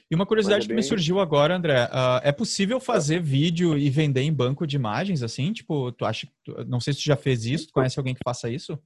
E 0.09 0.15
uma 0.15 0.25
curiosidade 0.25 0.65
é 0.65 0.67
bem... 0.67 0.75
que 0.75 0.75
me 0.75 0.83
surgiu 0.83 1.19
agora, 1.19 1.55
André, 1.55 1.85
uh, 1.85 2.21
é 2.23 2.31
possível 2.31 2.79
fazer 2.79 3.15
é. 3.15 3.19
vídeo 3.19 3.77
e 3.77 3.89
vender 3.89 4.21
em 4.21 4.33
banco 4.33 4.65
de 4.65 4.75
imagens, 4.75 5.23
assim? 5.23 5.51
Tipo, 5.53 5.91
tu 5.91 6.05
acha, 6.05 6.27
não 6.67 6.79
sei 6.79 6.93
se 6.93 6.99
tu 7.01 7.05
já 7.05 7.15
fez 7.15 7.45
isso, 7.45 7.67
tu 7.67 7.73
conhece 7.73 7.99
alguém 7.99 8.13
que 8.13 8.21
faça 8.23 8.49
isso? 8.49 8.79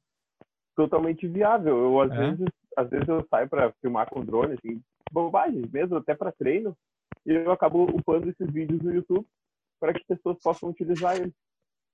Totalmente 0.75 1.27
viável. 1.27 1.77
Eu, 1.77 2.01
às, 2.01 2.11
é. 2.11 2.17
vezes, 2.17 2.47
às 2.77 2.89
vezes 2.89 3.07
eu 3.07 3.25
saio 3.29 3.49
para 3.49 3.73
filmar 3.81 4.09
com 4.09 4.23
drone, 4.23 4.53
assim, 4.53 4.81
bobagem 5.11 5.63
mesmo, 5.71 5.97
até 5.97 6.15
para 6.15 6.31
treino, 6.31 6.75
e 7.25 7.31
eu 7.31 7.51
acabo 7.51 7.83
upando 7.83 8.29
esses 8.29 8.51
vídeos 8.51 8.81
no 8.81 8.93
YouTube 8.93 9.25
para 9.79 9.93
que 9.93 9.99
as 9.99 10.07
pessoas 10.07 10.37
possam 10.43 10.69
utilizar 10.69 11.15
eles. 11.15 11.33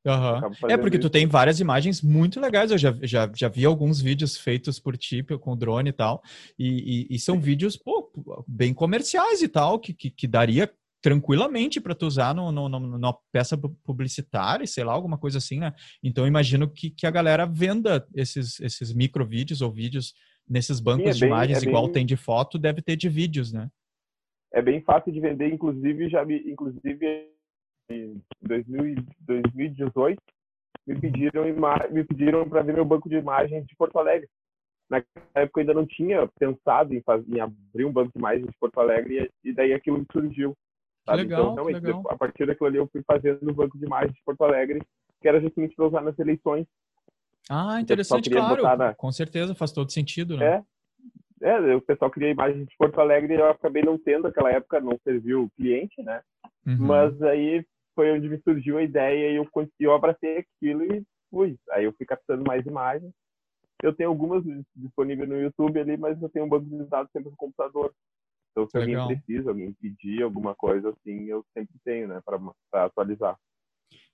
Uhum. 0.05 0.69
É 0.69 0.77
porque 0.77 0.99
tu 0.99 1.09
tem 1.09 1.25
várias 1.25 1.59
imagens 1.59 2.01
muito 2.01 2.39
legais. 2.39 2.71
Eu 2.71 2.77
já, 2.77 2.95
já, 3.01 3.31
já 3.33 3.49
vi 3.49 3.65
alguns 3.65 3.99
vídeos 3.99 4.37
feitos 4.37 4.79
por 4.79 4.95
ti 4.95 5.23
com 5.23 5.57
drone 5.57 5.89
e 5.89 5.93
tal. 5.93 6.21
E, 6.57 7.07
e, 7.11 7.15
e 7.15 7.19
são 7.19 7.39
vídeos 7.39 7.75
pô, 7.75 8.11
bem 8.47 8.73
comerciais 8.73 9.41
e 9.41 9.47
tal, 9.47 9.79
que, 9.79 9.93
que, 9.93 10.11
que 10.11 10.27
daria 10.27 10.71
tranquilamente 11.01 11.79
para 11.79 11.95
tu 11.95 12.05
usar 12.07 12.33
no, 12.33 12.51
no, 12.51 12.69
no, 12.69 12.79
numa 12.79 13.17
peça 13.31 13.57
publicitária, 13.83 14.65
sei 14.65 14.83
lá, 14.83 14.93
alguma 14.93 15.17
coisa 15.17 15.37
assim, 15.37 15.59
né? 15.59 15.73
Então 16.03 16.25
imagino 16.25 16.67
que, 16.67 16.89
que 16.89 17.05
a 17.05 17.11
galera 17.11 17.45
venda 17.45 18.07
esses, 18.15 18.59
esses 18.59 18.93
micro 18.93 19.25
vídeos 19.25 19.61
ou 19.61 19.71
vídeos 19.71 20.13
nesses 20.47 20.79
bancos 20.79 21.03
Sim, 21.03 21.09
é 21.09 21.13
de 21.13 21.19
bem, 21.21 21.29
imagens, 21.29 21.63
é 21.63 21.67
igual 21.67 21.83
bem... 21.85 21.93
tem 21.93 22.05
de 22.05 22.15
foto, 22.15 22.57
deve 22.57 22.81
ter 22.81 22.95
de 22.95 23.09
vídeos, 23.09 23.51
né? 23.51 23.69
é 24.55 24.61
bem 24.61 24.81
fácil 24.81 25.11
de 25.11 25.19
vender, 25.19 25.53
inclusive 25.53 26.07
já 26.07 26.23
me, 26.23 26.37
inclusive 26.49 27.27
em 27.89 28.21
2018 28.41 30.21
me 30.87 30.99
pediram 30.99 31.43
me 31.91 32.03
pediram 32.03 32.47
para 32.47 32.61
ver 32.61 32.73
meu 32.73 32.85
banco 32.85 33.09
de 33.09 33.15
imagens 33.15 33.65
de 33.65 33.75
Porto 33.75 33.97
Alegre. 33.97 34.27
Naquela 34.89 35.25
época 35.33 35.59
eu 35.59 35.61
ainda 35.61 35.73
não 35.73 35.85
tinha 35.85 36.27
pensado 36.39 36.93
em, 36.93 37.01
fazer, 37.01 37.25
em 37.27 37.39
abrir 37.39 37.85
um 37.85 37.91
banco 37.91 38.11
de 38.13 38.19
imagens 38.19 38.45
de 38.45 38.57
Porto 38.59 38.79
Alegre 38.79 39.31
e, 39.43 39.49
e 39.49 39.53
daí 39.53 39.73
aquilo 39.73 40.05
surgiu. 40.11 40.55
Sabe? 41.05 41.23
Legal, 41.23 41.53
então, 41.53 41.65
legal. 41.65 42.03
a 42.09 42.17
partir 42.17 42.45
daquilo 42.45 42.67
ali 42.67 42.77
eu 42.77 42.87
fui 42.87 43.01
fazendo 43.03 43.49
o 43.49 43.53
banco 43.53 43.77
de 43.77 43.85
imagens 43.85 44.13
de 44.13 44.21
Porto 44.23 44.43
Alegre, 44.43 44.81
que 45.21 45.27
era 45.27 45.41
justamente 45.41 45.75
para 45.75 45.87
usar 45.87 46.01
nas 46.01 46.17
eleições. 46.19 46.67
Ah, 47.49 47.79
interessante, 47.79 48.29
claro. 48.29 48.61
Na... 48.61 48.93
Com 48.95 49.11
certeza, 49.11 49.53
faz 49.55 49.71
todo 49.71 49.91
sentido, 49.91 50.37
né? 50.37 50.63
É, 51.41 51.49
é, 51.49 51.75
o 51.75 51.81
pessoal 51.81 52.09
queria 52.09 52.31
imagens 52.31 52.67
de 52.67 52.75
Porto 52.77 52.99
Alegre 52.99 53.33
e 53.33 53.37
eu 53.37 53.49
acabei 53.49 53.83
não 53.83 53.97
tendo 53.97 54.27
aquela 54.27 54.51
época, 54.51 54.79
não 54.79 54.97
serviu 55.03 55.43
o 55.43 55.49
cliente, 55.51 56.01
né? 56.01 56.21
Uhum. 56.65 56.77
Mas 56.79 57.21
aí 57.21 57.65
foi 57.95 58.11
onde 58.11 58.29
me 58.29 58.39
surgiu 58.41 58.77
a 58.77 58.83
ideia 58.83 59.31
e 59.31 59.35
eu, 59.37 59.49
eu 59.79 59.93
abracei 59.93 60.39
aquilo 60.39 60.83
e 60.83 61.03
fui. 61.29 61.57
Aí 61.71 61.85
eu 61.85 61.93
fui 61.93 62.05
captando 62.05 62.43
mais 62.45 62.65
imagens. 62.65 63.11
Eu 63.81 63.93
tenho 63.93 64.09
algumas 64.09 64.43
disponíveis 64.75 65.27
no 65.27 65.39
YouTube 65.39 65.79
ali, 65.79 65.97
mas 65.97 66.21
eu 66.21 66.29
tenho 66.29 66.45
um 66.45 66.49
banco 66.49 66.65
de 66.65 66.85
dados 66.85 67.11
sempre 67.11 67.29
no 67.29 67.37
computador. 67.37 67.93
Então, 68.51 68.69
se 68.69 68.77
Legal. 68.77 69.01
alguém 69.01 69.17
precisa, 69.19 69.49
alguém 69.49 69.73
pedir 69.73 70.23
alguma 70.23 70.55
coisa 70.55 70.89
assim, 70.89 71.25
eu 71.25 71.45
sempre 71.53 71.75
tenho, 71.83 72.07
né, 72.07 72.21
para 72.23 72.85
atualizar. 72.85 73.37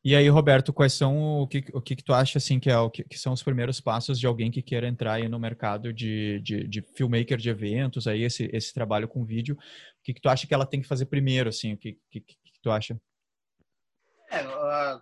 E 0.03 0.15
aí, 0.15 0.27
Roberto, 0.29 0.73
quais 0.73 0.93
são 0.93 1.41
o 1.41 1.47
que, 1.47 1.63
o 1.73 1.79
que, 1.79 1.95
que 1.95 2.03
tu 2.03 2.11
acha 2.11 2.39
assim 2.39 2.59
que 2.59 2.71
é 2.71 2.77
o 2.77 2.89
que, 2.89 3.03
que, 3.03 3.19
são 3.19 3.33
os 3.33 3.43
primeiros 3.43 3.79
passos 3.79 4.19
de 4.19 4.25
alguém 4.25 4.49
que 4.49 4.63
queira 4.63 4.87
entrar 4.87 5.13
aí 5.13 5.29
no 5.29 5.39
mercado 5.39 5.93
de, 5.93 6.39
de, 6.39 6.67
de 6.67 6.81
filmmaker 6.81 7.37
de 7.37 7.51
eventos, 7.51 8.07
aí 8.07 8.23
esse, 8.23 8.49
esse 8.51 8.73
trabalho 8.73 9.07
com 9.07 9.23
vídeo? 9.23 9.55
O 9.55 10.03
que, 10.03 10.15
que 10.15 10.21
tu 10.21 10.27
acha 10.27 10.47
que 10.47 10.53
ela 10.55 10.65
tem 10.65 10.81
que 10.81 10.87
fazer 10.87 11.05
primeiro, 11.05 11.49
assim? 11.49 11.73
O 11.73 11.77
que, 11.77 11.99
que, 12.09 12.19
que 12.19 12.61
tu 12.63 12.71
acha? 12.71 12.99
É, 14.31 14.41
uh, 14.47 15.01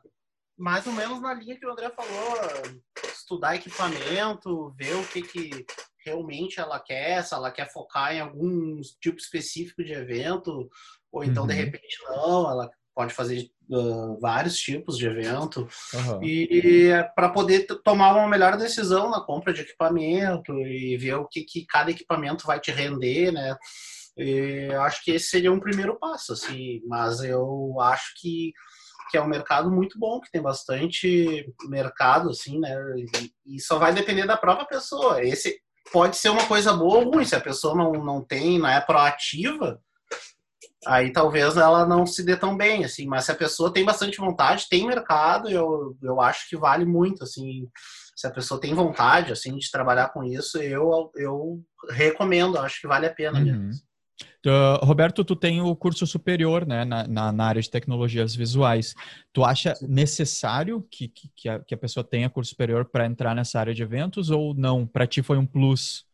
mais 0.58 0.86
ou 0.88 0.94
menos 0.94 1.22
na 1.22 1.34
linha 1.34 1.58
que 1.58 1.66
o 1.66 1.72
André 1.72 1.90
falou, 1.90 2.82
estudar 3.14 3.56
equipamento, 3.56 4.74
ver 4.78 4.96
o 4.96 5.08
que, 5.08 5.22
que 5.22 5.66
realmente 6.06 6.60
ela 6.60 6.80
quer, 6.80 7.24
se 7.24 7.34
ela 7.34 7.52
quer 7.52 7.72
focar 7.72 8.14
em 8.14 8.20
algum 8.20 8.82
tipo 9.00 9.18
específico 9.18 9.84
de 9.84 9.94
evento, 9.94 10.70
ou 11.12 11.24
então 11.24 11.44
uhum. 11.44 11.50
de 11.50 11.54
repente 11.54 11.98
não, 12.08 12.50
ela 12.50 12.70
pode 12.94 13.14
fazer 13.14 13.50
uh, 13.70 14.20
vários 14.20 14.58
tipos 14.58 14.98
de 14.98 15.08
evento 15.08 15.68
uhum. 15.94 16.24
e, 16.24 16.50
e 16.52 17.04
para 17.16 17.30
poder 17.30 17.66
tomar 17.84 18.14
uma 18.14 18.28
melhor 18.28 18.58
decisão 18.58 19.10
na 19.10 19.22
compra 19.22 19.54
de 19.54 19.62
equipamento 19.62 20.52
e 20.54 20.98
ver 20.98 21.16
o 21.16 21.28
que, 21.28 21.44
que 21.44 21.66
cada 21.66 21.92
equipamento 21.92 22.46
vai 22.46 22.60
te 22.60 22.72
render, 22.72 23.32
né? 23.32 23.56
E 24.18 24.68
eu 24.70 24.82
acho 24.82 25.02
que 25.02 25.12
esse 25.12 25.28
seria 25.28 25.52
um 25.52 25.62
primeiro 25.62 25.98
passo, 25.98 26.34
assim, 26.34 26.82
mas 26.86 27.22
eu 27.22 27.80
acho 27.80 28.12
que 28.20 28.52
que 29.10 29.18
é 29.18 29.22
um 29.22 29.28
mercado 29.28 29.72
muito 29.72 29.98
bom, 29.98 30.20
que 30.20 30.32
tem 30.32 30.42
bastante 30.42 31.52
mercado, 31.68 32.30
assim, 32.30 32.60
né? 32.60 32.76
E, 33.46 33.60
só 33.60 33.80
vai 33.80 33.94
depender 33.94 34.26
da 34.26 34.38
própria 34.38 34.68
pessoa. 34.68 35.24
Esse 35.24 35.60
pode 35.92 36.18
ser 36.18 36.30
uma 36.30 36.46
coisa 36.46 36.72
boa 36.74 37.00
ou 37.00 37.12
ruim. 37.12 37.26
Se 37.26 37.36
a 37.36 37.42
pessoa 37.42 37.76
não, 37.76 37.92
não 37.94 38.24
tem, 38.24 38.60
não 38.60 38.70
é 38.70 38.80
proativa, 38.80 39.82
aí 40.86 41.12
talvez 41.12 41.58
ela 41.58 41.86
não 41.86 42.06
se 42.06 42.24
dê 42.24 42.38
tão 42.38 42.56
bem, 42.56 42.86
assim. 42.86 43.08
Mas 43.08 43.26
se 43.26 43.32
a 43.32 43.36
pessoa 43.36 43.74
tem 43.74 43.84
bastante 43.84 44.18
vontade, 44.20 44.68
tem 44.70 44.86
mercado, 44.86 45.50
eu, 45.50 45.98
eu 46.02 46.22
acho 46.22 46.48
que 46.48 46.56
vale 46.56 46.86
muito, 46.86 47.24
assim. 47.24 47.68
Se 48.16 48.28
a 48.28 48.32
pessoa 48.32 48.60
tem 48.60 48.74
vontade, 48.74 49.32
assim, 49.32 49.58
de 49.58 49.72
trabalhar 49.72 50.10
com 50.10 50.24
isso, 50.24 50.58
eu, 50.60 51.10
eu 51.16 51.62
recomendo, 51.90 52.60
acho 52.60 52.82
que 52.82 52.88
vale 52.88 53.08
a 53.08 53.14
pena 53.14 53.40
uhum. 53.40 53.46
mesmo. 53.46 53.89
Uh, 54.46 54.86
Roberto, 54.86 55.26
tu 55.26 55.36
tem 55.36 55.62
o 55.62 55.76
curso 55.76 56.08
superior 56.08 56.66
né, 56.66 56.86
na, 56.86 57.06
na, 57.06 57.32
na 57.32 57.46
área 57.46 57.62
de 57.62 57.70
tecnologias 57.70 58.34
visuais. 58.34 58.96
Tu 59.34 59.44
acha 59.44 59.74
necessário 59.82 60.82
que, 60.90 61.10
que, 61.10 61.30
que, 61.36 61.50
a, 61.50 61.60
que 61.60 61.76
a 61.76 61.78
pessoa 61.78 62.04
tenha 62.04 62.30
curso 62.30 62.52
superior 62.52 62.86
para 62.86 63.06
entrar 63.06 63.36
nessa 63.36 63.60
área 63.60 63.74
de 63.74 63.84
eventos 63.84 64.30
ou 64.30 64.54
não? 64.54 64.88
Para 64.88 65.06
ti 65.06 65.22
foi 65.22 65.38
um 65.38 65.46
plus? 65.46 66.06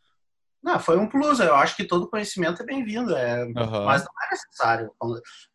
Não, 0.66 0.80
foi 0.80 0.98
um 0.98 1.08
plus. 1.08 1.40
Eu 1.40 1.54
acho 1.54 1.76
que 1.76 1.84
todo 1.84 2.10
conhecimento 2.10 2.64
é 2.64 2.66
bem-vindo, 2.66 3.16
é, 3.16 3.44
uhum. 3.44 3.86
mas 3.86 4.02
não 4.02 4.12
é 4.24 4.32
necessário. 4.32 4.92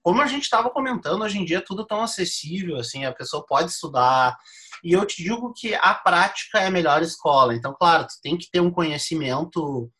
Como 0.00 0.22
a 0.22 0.26
gente 0.26 0.44
estava 0.44 0.70
comentando, 0.70 1.22
hoje 1.22 1.38
em 1.38 1.44
dia 1.44 1.58
é 1.58 1.62
tudo 1.62 1.84
tão 1.84 2.00
acessível, 2.00 2.76
assim, 2.76 3.04
a 3.04 3.12
pessoa 3.12 3.44
pode 3.44 3.72
estudar. 3.72 4.36
E 4.84 4.92
eu 4.92 5.04
te 5.04 5.24
digo 5.24 5.52
que 5.52 5.74
a 5.74 5.92
prática 5.94 6.60
é 6.60 6.68
a 6.68 6.70
melhor 6.70 7.02
escola. 7.02 7.52
Então, 7.52 7.74
claro, 7.76 8.06
tu 8.06 8.14
tem 8.22 8.38
que 8.38 8.48
ter 8.48 8.60
um 8.60 8.70
conhecimento 8.70 9.90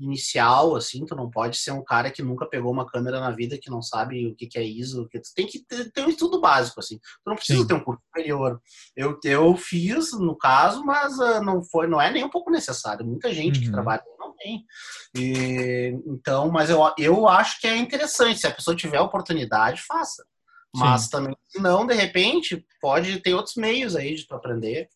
inicial, 0.00 0.74
assim, 0.74 1.04
tu 1.04 1.14
não 1.14 1.30
pode 1.30 1.58
ser 1.58 1.72
um 1.72 1.84
cara 1.84 2.10
que 2.10 2.22
nunca 2.22 2.46
pegou 2.46 2.72
uma 2.72 2.86
câmera 2.86 3.20
na 3.20 3.30
vida, 3.30 3.58
que 3.60 3.70
não 3.70 3.82
sabe 3.82 4.26
o 4.26 4.34
que, 4.34 4.46
que 4.46 4.58
é 4.58 4.64
ISO, 4.64 5.06
que 5.08 5.20
tu 5.20 5.28
tem 5.34 5.46
que 5.46 5.64
ter, 5.64 5.92
ter 5.92 6.02
um 6.02 6.08
estudo 6.08 6.40
básico, 6.40 6.80
assim. 6.80 6.98
Tu 6.98 7.28
não 7.28 7.36
precisa 7.36 7.60
Sim. 7.60 7.66
ter 7.66 7.74
um 7.74 7.84
curso 7.84 8.02
superior. 8.06 8.60
Eu, 8.96 9.18
eu 9.22 9.56
fiz, 9.56 10.12
no 10.12 10.36
caso, 10.36 10.82
mas 10.84 11.18
uh, 11.18 11.42
não 11.42 11.62
foi, 11.62 11.86
não 11.86 12.00
é 12.00 12.10
nem 12.10 12.24
um 12.24 12.30
pouco 12.30 12.50
necessário. 12.50 13.06
Muita 13.06 13.32
gente 13.32 13.58
uhum. 13.58 13.64
que 13.66 13.70
trabalha 13.72 14.02
não 14.18 14.34
tem. 14.34 14.64
E, 15.14 15.94
então, 16.06 16.50
mas 16.50 16.70
eu, 16.70 16.80
eu 16.98 17.28
acho 17.28 17.60
que 17.60 17.66
é 17.66 17.76
interessante. 17.76 18.40
Se 18.40 18.46
a 18.46 18.54
pessoa 18.54 18.74
tiver 18.74 19.00
oportunidade, 19.00 19.82
faça. 19.86 20.24
Mas 20.74 21.02
Sim. 21.02 21.10
também, 21.10 21.36
se 21.48 21.60
não, 21.60 21.86
de 21.86 21.94
repente, 21.94 22.64
pode 22.80 23.20
ter 23.20 23.34
outros 23.34 23.56
meios 23.56 23.94
aí 23.94 24.14
de 24.14 24.26
tu 24.26 24.34
aprender. 24.34 24.88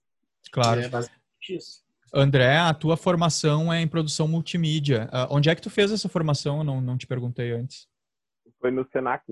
Claro. 0.53 0.81
É 0.81 0.89
basicamente 0.89 1.23
isso. 1.51 1.84
André, 2.15 2.57
a 2.59 2.73
tua 2.73 2.97
formação 2.97 3.73
é 3.73 3.81
em 3.81 3.89
produção 3.89 4.29
multimídia. 4.29 5.09
Uh, 5.13 5.35
onde 5.35 5.51
é 5.51 5.55
que 5.55 5.63
tu 5.63 5.71
fez 5.71 5.91
essa 5.91 6.09
formação? 6.09 6.59
Eu 6.59 6.65
não, 6.65 6.81
não 6.81 6.97
te 6.97 7.07
perguntei 7.07 7.53
antes. 7.53 7.89
Foi 8.61 8.71
no 8.71 8.87
Senac. 8.91 9.23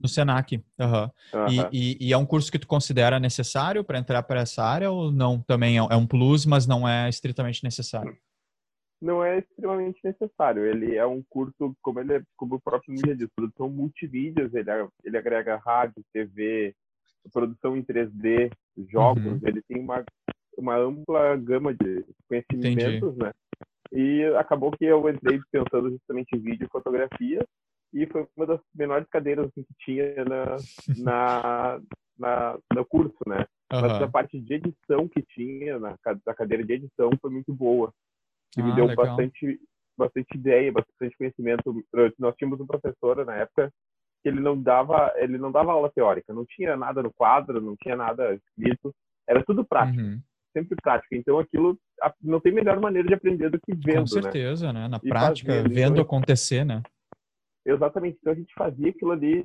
No 0.00 0.08
Senac, 0.08 0.56
uhum. 0.78 1.10
Uhum. 1.34 1.48
E, 1.72 1.96
e, 2.00 2.08
e, 2.08 2.12
é 2.12 2.16
um 2.16 2.24
curso 2.24 2.52
que 2.52 2.58
tu 2.58 2.68
considera 2.68 3.18
necessário 3.18 3.82
para 3.82 3.98
entrar 3.98 4.22
para 4.22 4.40
essa 4.40 4.62
área 4.62 4.90
ou 4.90 5.10
não? 5.10 5.40
Também 5.40 5.76
é, 5.76 5.80
é 5.80 5.96
um 5.96 6.06
plus, 6.06 6.46
mas 6.46 6.66
não 6.66 6.88
é 6.88 7.08
estritamente 7.08 7.64
necessário? 7.64 8.16
Não 9.00 9.24
é 9.24 9.38
extremamente 9.38 10.00
necessário. 10.04 10.64
Ele 10.64 10.94
é 10.94 11.06
um 11.06 11.22
curso, 11.28 11.76
como 11.82 11.98
ele 11.98 12.14
é, 12.14 12.22
como 12.36 12.56
o 12.56 12.60
próprio 12.60 12.92
mídia 12.94 13.16
diz, 13.16 13.28
produção 13.34 13.68
multimídias. 13.68 14.54
Ele, 14.54 14.70
ele 15.04 15.18
agrega 15.18 15.56
rádio, 15.56 16.04
TV, 16.12 16.74
produção 17.32 17.76
em 17.76 17.82
3D, 17.82 18.52
jogos. 18.88 19.24
Uhum. 19.24 19.40
Ele 19.42 19.62
tem 19.62 19.80
uma 19.80 20.04
uma 20.58 20.76
ampla 20.76 21.36
gama 21.36 21.72
de 21.72 22.04
conhecimentos, 22.28 23.14
Entendi. 23.14 23.18
né? 23.18 23.32
E 23.92 24.24
acabou 24.36 24.70
que 24.72 24.84
eu 24.84 25.08
entrei 25.08 25.40
pensando 25.50 25.90
justamente 25.90 26.34
em 26.34 26.40
vídeo 26.40 26.66
e 26.66 26.70
fotografia 26.70 27.46
e 27.94 28.06
foi 28.06 28.26
uma 28.36 28.46
das 28.46 28.60
menores 28.74 29.08
cadeiras 29.08 29.46
assim, 29.46 29.62
que 29.62 29.74
tinha 29.78 30.24
na, 30.24 30.56
na, 30.98 31.80
na, 32.18 32.58
no 32.74 32.84
curso, 32.84 33.18
né? 33.26 33.46
Uhum. 33.72 33.80
Mas 33.80 34.02
a 34.02 34.08
parte 34.08 34.38
de 34.38 34.54
edição 34.54 35.08
que 35.08 35.22
tinha 35.22 35.78
na, 35.78 35.96
na 36.26 36.34
cadeira 36.34 36.64
de 36.64 36.72
edição 36.74 37.10
foi 37.20 37.30
muito 37.30 37.54
boa. 37.54 37.92
E 38.56 38.60
ah, 38.60 38.64
me 38.64 38.74
deu 38.74 38.94
bastante, 38.94 39.58
bastante 39.96 40.36
ideia, 40.36 40.72
bastante 40.72 41.16
conhecimento. 41.16 41.84
Nós 42.18 42.34
tínhamos 42.36 42.60
um 42.60 42.66
professor 42.66 43.24
na 43.24 43.36
época 43.36 43.72
que 44.22 44.28
ele 44.28 44.40
não 44.40 44.60
dava, 44.60 45.12
ele 45.16 45.38
não 45.38 45.52
dava 45.52 45.72
aula 45.72 45.90
teórica, 45.92 46.32
não 46.32 46.44
tinha 46.44 46.76
nada 46.76 47.02
no 47.02 47.12
quadro, 47.12 47.60
não 47.60 47.76
tinha 47.76 47.94
nada 47.94 48.34
escrito, 48.34 48.92
era 49.26 49.44
tudo 49.44 49.64
prático. 49.64 50.02
Uhum 50.02 50.20
sempre 50.52 50.76
prática. 50.82 51.16
Então 51.16 51.38
aquilo 51.38 51.78
não 52.22 52.40
tem 52.40 52.52
melhor 52.52 52.80
maneira 52.80 53.08
de 53.08 53.14
aprender 53.14 53.50
do 53.50 53.60
que 53.60 53.74
vendo, 53.74 54.08
Com 54.08 54.16
né? 54.16 54.22
certeza, 54.22 54.72
né? 54.72 54.82
né? 54.82 54.88
Na 54.88 55.00
e 55.02 55.08
prática, 55.08 55.52
fazendo, 55.52 55.74
vendo 55.74 55.92
então, 55.92 56.02
acontecer, 56.02 56.64
né? 56.64 56.82
Exatamente. 57.66 58.18
Então 58.20 58.32
a 58.32 58.36
gente 58.36 58.52
fazia 58.54 58.90
aquilo 58.90 59.12
ali, 59.12 59.44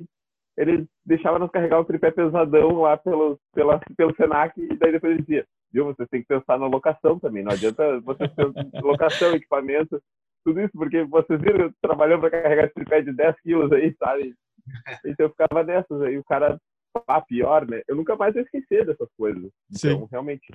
ele 0.56 0.86
deixava 1.04 1.38
nós 1.38 1.50
carregar 1.50 1.80
o 1.80 1.84
tripé 1.84 2.10
pesadão 2.10 2.80
lá 2.80 2.96
pelo, 2.96 3.38
pela, 3.54 3.80
pelo 3.96 4.14
Senac 4.16 4.58
e 4.60 4.76
daí 4.76 4.92
depois 4.92 5.12
ele 5.12 5.22
dizia, 5.22 5.46
viu, 5.72 5.86
vocês 5.86 6.08
têm 6.08 6.22
que 6.22 6.28
pensar 6.28 6.58
na 6.58 6.66
locação 6.66 7.18
também, 7.18 7.42
não 7.42 7.52
adianta 7.52 8.00
vocês 8.00 8.30
pensar 8.34 8.82
locação, 8.82 9.34
equipamento, 9.34 10.00
tudo 10.44 10.60
isso, 10.60 10.72
porque 10.72 11.04
vocês 11.04 11.40
viram 11.40 11.72
trabalhando 11.80 12.20
para 12.20 12.42
carregar 12.42 12.64
esse 12.64 12.74
tripé 12.74 13.00
de 13.00 13.12
10 13.12 13.40
quilos 13.40 13.72
aí, 13.72 13.94
sabe? 13.98 14.34
Então 15.04 15.26
eu 15.26 15.30
ficava 15.30 15.62
nessas 15.62 16.00
aí, 16.02 16.16
o 16.16 16.24
cara, 16.24 16.58
ah, 17.06 17.20
pior, 17.20 17.66
né? 17.66 17.82
Eu 17.88 17.96
nunca 17.96 18.16
mais 18.16 18.32
vou 18.34 18.42
esquecer 18.42 18.86
dessas 18.86 19.08
coisas. 19.16 19.42
Então, 19.70 20.00
Sim. 20.00 20.08
realmente, 20.10 20.52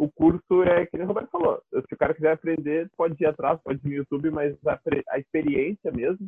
o 0.00 0.10
curso 0.10 0.62
é 0.62 0.86
que 0.86 0.96
o 0.96 1.06
Roberto 1.06 1.30
falou. 1.30 1.62
Se 1.70 1.94
o 1.94 1.98
cara 1.98 2.14
quiser 2.14 2.32
aprender, 2.32 2.90
pode 2.96 3.22
ir 3.22 3.26
atrás, 3.26 3.60
pode 3.62 3.80
ir 3.84 3.88
no 3.88 3.94
YouTube, 3.96 4.30
mas 4.30 4.56
a, 4.66 4.80
a 5.10 5.18
experiência 5.18 5.92
mesmo 5.92 6.26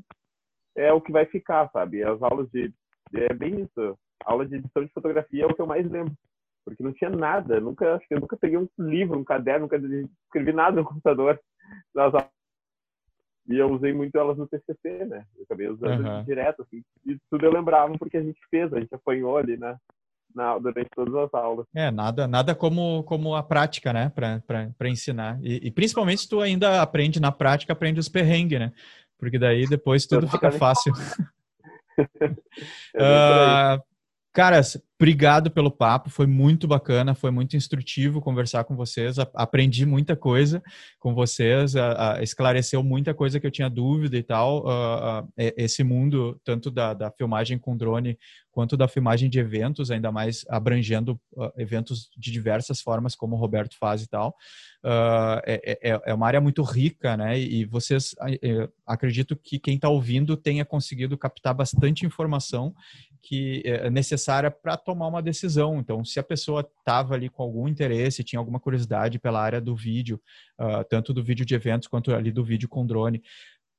é 0.77 0.93
o 0.93 1.01
que 1.01 1.11
vai 1.11 1.25
ficar, 1.25 1.71
sabe? 1.71 2.03
As 2.03 2.21
aulas 2.23 2.51
de. 2.51 2.71
É 3.15 3.33
bem 3.33 3.63
isso. 3.63 3.99
A 4.27 4.33
aula 4.33 4.45
de 4.45 4.57
edição 4.57 4.85
de 4.85 4.93
fotografia 4.93 5.45
é 5.45 5.47
o 5.47 5.55
que 5.55 5.63
eu 5.63 5.67
mais 5.67 5.91
lembro. 5.91 6.13
Porque 6.67 6.83
não 6.83 6.93
tinha 6.93 7.09
nada. 7.09 7.61
Nunca, 7.61 7.95
acho 7.95 8.07
que 8.07 8.15
eu 8.15 8.21
nunca 8.21 8.37
peguei 8.37 8.59
um 8.59 8.69
livro, 8.79 9.19
um 9.19 9.25
caderno, 9.25 9.63
nunca 9.63 9.79
escrevi 10.27 10.53
nada 10.53 10.77
no 10.77 10.85
computador. 10.85 11.41
Nas 11.95 12.13
aulas. 12.13 12.31
E 13.49 13.57
eu 13.57 13.73
usei 13.73 13.95
muito 13.95 14.17
elas 14.19 14.37
no 14.37 14.47
TCC, 14.47 15.07
né? 15.07 15.25
Eu 15.35 15.45
acabei 15.45 15.69
usando 15.69 16.07
uhum. 16.07 16.25
direto, 16.25 16.61
assim. 16.61 16.83
E 17.07 17.19
tudo 17.31 17.47
eu 17.47 17.53
lembrava 17.53 17.97
porque 17.99 18.19
a 18.19 18.23
gente 18.23 18.39
fez, 18.51 18.71
a 18.73 18.79
gente 18.79 18.95
apanhou 18.95 19.39
ali, 19.39 19.57
né? 19.57 19.79
Na, 20.35 20.59
durante 20.59 20.89
todas 20.95 21.15
as 21.15 21.35
aulas. 21.35 21.67
É, 21.75 21.91
nada, 21.91 22.27
nada 22.27 22.55
como, 22.55 23.03
como 23.05 23.35
a 23.35 23.43
prática, 23.43 23.93
né, 23.93 24.11
para 24.15 24.89
ensinar. 24.89 25.39
E, 25.43 25.69
e, 25.69 25.71
principalmente 25.71 26.23
se 26.23 26.29
tu 26.29 26.41
ainda 26.41 26.83
aprende 26.83 27.21
na 27.21 27.33
prática, 27.33 27.73
aprende 27.73 28.01
os 28.01 28.09
perrengues, 28.09 28.59
né? 28.59 28.73
Porque 29.19 29.39
daí 29.39 29.67
depois 29.67 30.07
tudo 30.07 30.29
fica 30.29 30.51
fácil. 30.51 30.93
uh, 32.97 33.83
Caras, 34.33 34.83
obrigado 35.03 35.51
pelo 35.51 35.69
papo, 35.69 36.09
foi 36.09 36.29
muito 36.29 36.69
bacana, 36.69 37.13
foi 37.13 37.33
muito 37.33 37.57
instrutivo 37.57 38.21
conversar 38.21 38.63
com 38.63 38.77
vocês, 38.77 39.19
aprendi 39.35 39.85
muita 39.85 40.15
coisa 40.15 40.63
com 41.01 41.13
vocês, 41.13 41.75
esclareceu 42.21 42.85
muita 42.85 43.13
coisa 43.13 43.41
que 43.41 43.47
eu 43.47 43.51
tinha 43.51 43.69
dúvida 43.69 44.17
e 44.17 44.23
tal. 44.23 44.65
esse 45.57 45.83
mundo, 45.83 46.41
tanto 46.45 46.71
da, 46.71 46.95
da, 46.95 47.11
filmagem 47.11 47.59
com 47.59 47.77
drone, 47.77 48.17
quanto 48.53 48.77
da 48.77 48.87
filmagem 48.87 49.29
de 49.29 49.41
eventos, 49.41 49.91
ainda 49.91 50.13
mais 50.13 50.45
abrangendo 50.49 51.21
eventos 51.57 52.09
de 52.17 52.31
diversas 52.31 52.81
formas, 52.81 53.17
como 53.17 53.35
o 53.35 53.39
Roberto 53.39 53.77
faz 53.81 54.05
e 54.05 54.09
tal, 54.09 54.37
é, 55.45 55.79
é, 55.83 56.01
é, 56.05 56.15
uma 56.15 56.29
área 56.29 56.41
muito 56.41 56.63
rica, 56.63 57.17
né? 57.17 57.41
E 57.41 57.65
vocês, 57.65 58.15
acredito 58.87 59.35
que 59.35 59.59
quem 59.59 59.75
está 59.75 59.89
ouvindo 59.89 60.37
tenha 60.37 60.65
conseguido 60.65 61.19
captar 61.19 61.55
bastante 61.55 62.07
informação 62.07 62.73
que 63.23 63.63
é 63.65 63.89
necessária 63.89 64.51
para 64.51 64.77
tomar 64.77 65.07
uma 65.07 65.23
decisão. 65.23 65.79
Então, 65.79 66.05
se 66.05 66.19
a 66.19 66.23
pessoa 66.23 66.69
estava 66.79 67.15
ali 67.15 67.29
com 67.29 67.43
algum 67.43 67.69
interesse, 67.69 68.25
tinha 68.25 68.41
alguma 68.41 68.59
curiosidade 68.59 69.19
pela 69.19 69.41
área 69.41 69.61
do 69.61 69.77
vídeo, 69.77 70.21
uh, 70.61 70.85
tanto 70.91 71.15
do 71.15 71.23
vídeo 71.23 71.47
de 71.47 71.55
eventos 71.55 71.87
quanto 71.87 72.13
ali 72.13 72.33
do 72.33 72.45
vídeo 72.45 72.69
com 72.69 72.85
drone, 72.85 73.23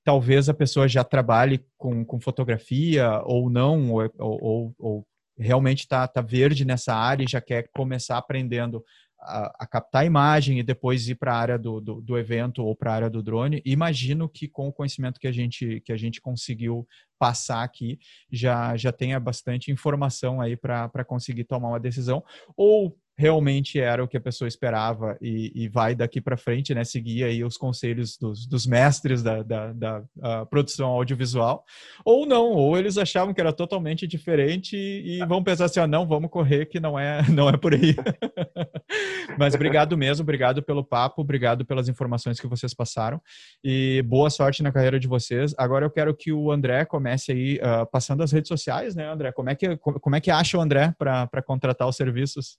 talvez 0.04 0.48
a 0.48 0.54
pessoa 0.54 0.88
já 0.88 1.04
trabalhe 1.04 1.64
com, 1.78 2.06
com 2.06 2.20
fotografia 2.22 3.22
ou 3.26 3.50
não, 3.50 3.92
ou, 3.92 4.10
ou, 4.18 4.76
ou 4.80 5.08
realmente 5.38 5.82
está 5.82 6.08
tá 6.08 6.22
verde 6.22 6.64
nessa 6.64 6.94
área 6.96 7.24
e 7.24 7.30
já 7.30 7.42
quer 7.42 7.68
começar 7.74 8.18
aprendendo 8.18 8.84
a, 9.26 9.56
a 9.60 9.68
captar 9.68 10.04
a 10.04 10.06
imagem 10.06 10.60
e 10.60 10.64
depois 10.64 11.08
ir 11.08 11.16
para 11.16 11.34
a 11.34 11.38
área 11.38 11.58
do, 11.58 11.80
do, 11.80 12.02
do, 12.02 12.18
evento 12.18 12.64
ou 12.64 12.76
para 12.76 12.92
a 12.92 12.96
área 12.96 13.10
do 13.10 13.24
drone. 13.24 13.62
Imagino 13.66 14.28
que 14.28 14.48
com 14.48 14.68
o 14.68 14.74
conhecimento 14.74 15.20
que 15.20 15.28
a 15.28 15.32
gente, 15.32 15.82
que 15.82 15.92
a 15.92 15.98
gente 15.98 16.22
conseguiu 16.22 16.88
passar 17.18 17.64
aqui, 17.64 18.00
já, 18.32 18.76
já 18.76 18.92
tenha 18.92 19.20
bastante 19.20 19.72
informação 19.72 20.42
aí 20.42 20.58
para 20.58 21.06
conseguir 21.06 21.46
tomar 21.46 21.70
uma 21.70 21.80
decisão. 21.80 22.24
Ou 22.56 22.98
realmente 23.18 23.80
era 23.80 24.04
o 24.04 24.08
que 24.08 24.18
a 24.18 24.22
pessoa 24.22 24.48
esperava 24.48 25.18
e, 25.22 25.52
e 25.56 25.68
vai 25.68 25.94
daqui 25.94 26.20
para 26.20 26.36
frente, 26.36 26.74
né, 26.74 26.84
seguir 26.84 27.24
aí 27.24 27.44
os 27.44 27.58
conselhos 27.58 28.18
dos, 28.18 28.48
dos 28.48 28.66
mestres 28.66 29.22
da, 29.22 29.44
da, 29.44 29.72
da 29.72 30.46
produção 30.48 30.90
audiovisual, 30.90 31.64
ou 32.04 32.26
não, 32.26 32.52
ou 32.52 32.78
eles 32.78 32.98
achavam 32.98 33.34
que 33.34 33.42
era 33.42 33.54
totalmente 33.54 34.08
diferente 34.08 34.76
e, 34.76 35.22
e 35.22 35.26
vão 35.26 35.44
pensar 35.44 35.66
assim, 35.66 35.80
ah, 35.80 35.88
não, 35.88 36.08
vamos 36.08 36.30
correr 36.30 36.66
que 36.66 36.80
não 36.80 36.98
é, 36.98 37.22
não 37.30 37.50
é 37.50 37.58
por 37.58 37.74
aí. 37.74 37.96
Mas 39.38 39.54
obrigado 39.54 39.98
mesmo, 39.98 40.24
obrigado 40.24 40.64
pelo 40.64 40.84
papo, 40.84 41.22
obrigado 41.22 41.66
pelas 41.66 41.88
informações 41.88 42.40
que 42.40 42.48
vocês 42.48 42.74
passaram 42.74 43.22
e 43.64 44.04
boa 44.06 44.30
sorte 44.30 44.64
na 44.64 44.72
carreira 44.72 45.00
de 45.00 45.08
vocês. 45.08 45.54
Agora 45.58 45.86
eu 45.86 45.92
quero 45.92 46.16
que 46.16 46.32
o 46.32 46.52
André 46.52 46.86
comece 46.86 47.32
aí 47.32 47.56
uh, 47.58 47.90
passando 47.92 48.24
as 48.24 48.32
redes 48.32 48.48
sociais, 48.48 48.96
né, 48.96 49.08
André? 49.08 49.32
Como 49.32 49.50
é 49.50 49.56
que, 49.56 49.78
como 49.78 50.16
é 50.16 50.22
que 50.22 50.32
acha 50.32 50.58
o 50.58 50.62
André 50.62 50.94
para 50.98 51.42
contratar 51.44 51.88
os 51.88 51.96
serviços? 51.96 52.58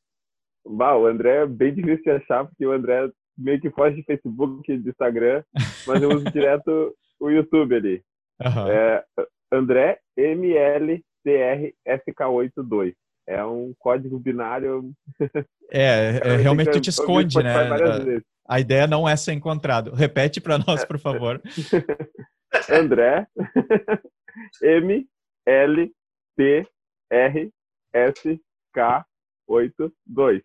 Bah, 0.66 0.96
o 0.96 1.06
André 1.06 1.42
é 1.42 1.46
bem 1.46 1.74
difícil 1.74 2.04
de 2.04 2.10
achar, 2.10 2.46
porque 2.46 2.66
o 2.66 2.72
André 2.72 3.10
meio 3.36 3.60
que 3.60 3.70
foge 3.70 3.96
de 3.96 4.04
Facebook, 4.04 4.78
de 4.78 4.88
Instagram, 4.88 5.42
mas 5.86 6.02
eu 6.02 6.08
uso 6.10 6.24
direto 6.30 6.94
o 7.20 7.30
YouTube 7.30 7.74
ali. 7.74 8.02
Uhum. 8.40 8.68
É 8.68 9.04
André 9.52 9.98
MLCRSK82. 10.18 12.94
É 13.26 13.44
um 13.44 13.74
código 13.78 14.18
binário. 14.18 14.90
É, 15.70 16.20
é 16.24 16.36
realmente 16.36 16.70
tu 16.70 16.80
te 16.80 16.88
esconde, 16.90 17.42
né? 17.42 17.54
A, 17.54 18.54
a 18.56 18.60
ideia 18.60 18.86
não 18.86 19.08
é 19.08 19.16
ser 19.16 19.32
encontrado. 19.32 19.92
Repete 19.92 20.40
para 20.40 20.58
nós, 20.58 20.84
por 20.84 20.98
favor. 20.98 21.40
André 22.70 23.26
M 24.62 25.06
L 25.46 25.92
T 26.36 26.68
R 27.10 27.50
S 27.92 28.40
K 28.72 29.04
82. 29.48 30.42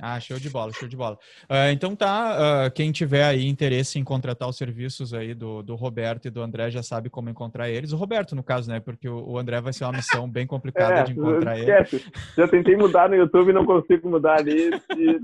Ah, 0.03 0.19
show 0.19 0.39
de 0.41 0.51
bola, 0.51 0.73
show 0.73 0.89
de 0.89 0.97
bola. 0.97 1.17
Uh, 1.45 1.71
então 1.73 1.95
tá, 1.95 2.67
uh, 2.67 2.71
quem 2.73 2.91
tiver 2.91 3.23
aí 3.23 3.47
interesse 3.47 3.97
em 3.97 4.03
contratar 4.03 4.49
os 4.49 4.57
serviços 4.57 5.15
aí 5.15 5.35
do, 5.35 5.63
do 5.63 5.77
Roberto 5.77 6.27
e 6.27 6.31
do 6.31 6.43
André 6.43 6.69
já 6.69 6.83
sabe 6.83 7.09
como 7.09 7.31
encontrar 7.31 7.71
eles. 7.71 7.93
O 7.93 7.97
Roberto, 7.97 8.35
no 8.35 8.43
caso, 8.43 8.69
né? 8.69 8.81
Porque 8.81 9.09
o, 9.09 9.25
o 9.25 9.39
André 9.39 9.61
vai 9.61 9.73
ser 9.73 9.85
uma 9.85 9.93
missão 9.93 10.29
bem 10.29 10.49
complicada 10.49 10.95
é, 10.95 11.05
de 11.05 11.13
encontrar 11.13 11.57
esquece. 11.57 11.97
ele. 11.97 12.05
Já 12.37 12.49
tentei 12.49 12.77
mudar 12.77 13.09
no 13.09 13.15
YouTube, 13.15 13.53
não 13.53 13.65
consigo 13.65 14.09
mudar 14.09 14.41
ali. 14.41 14.71
E... 14.97 15.21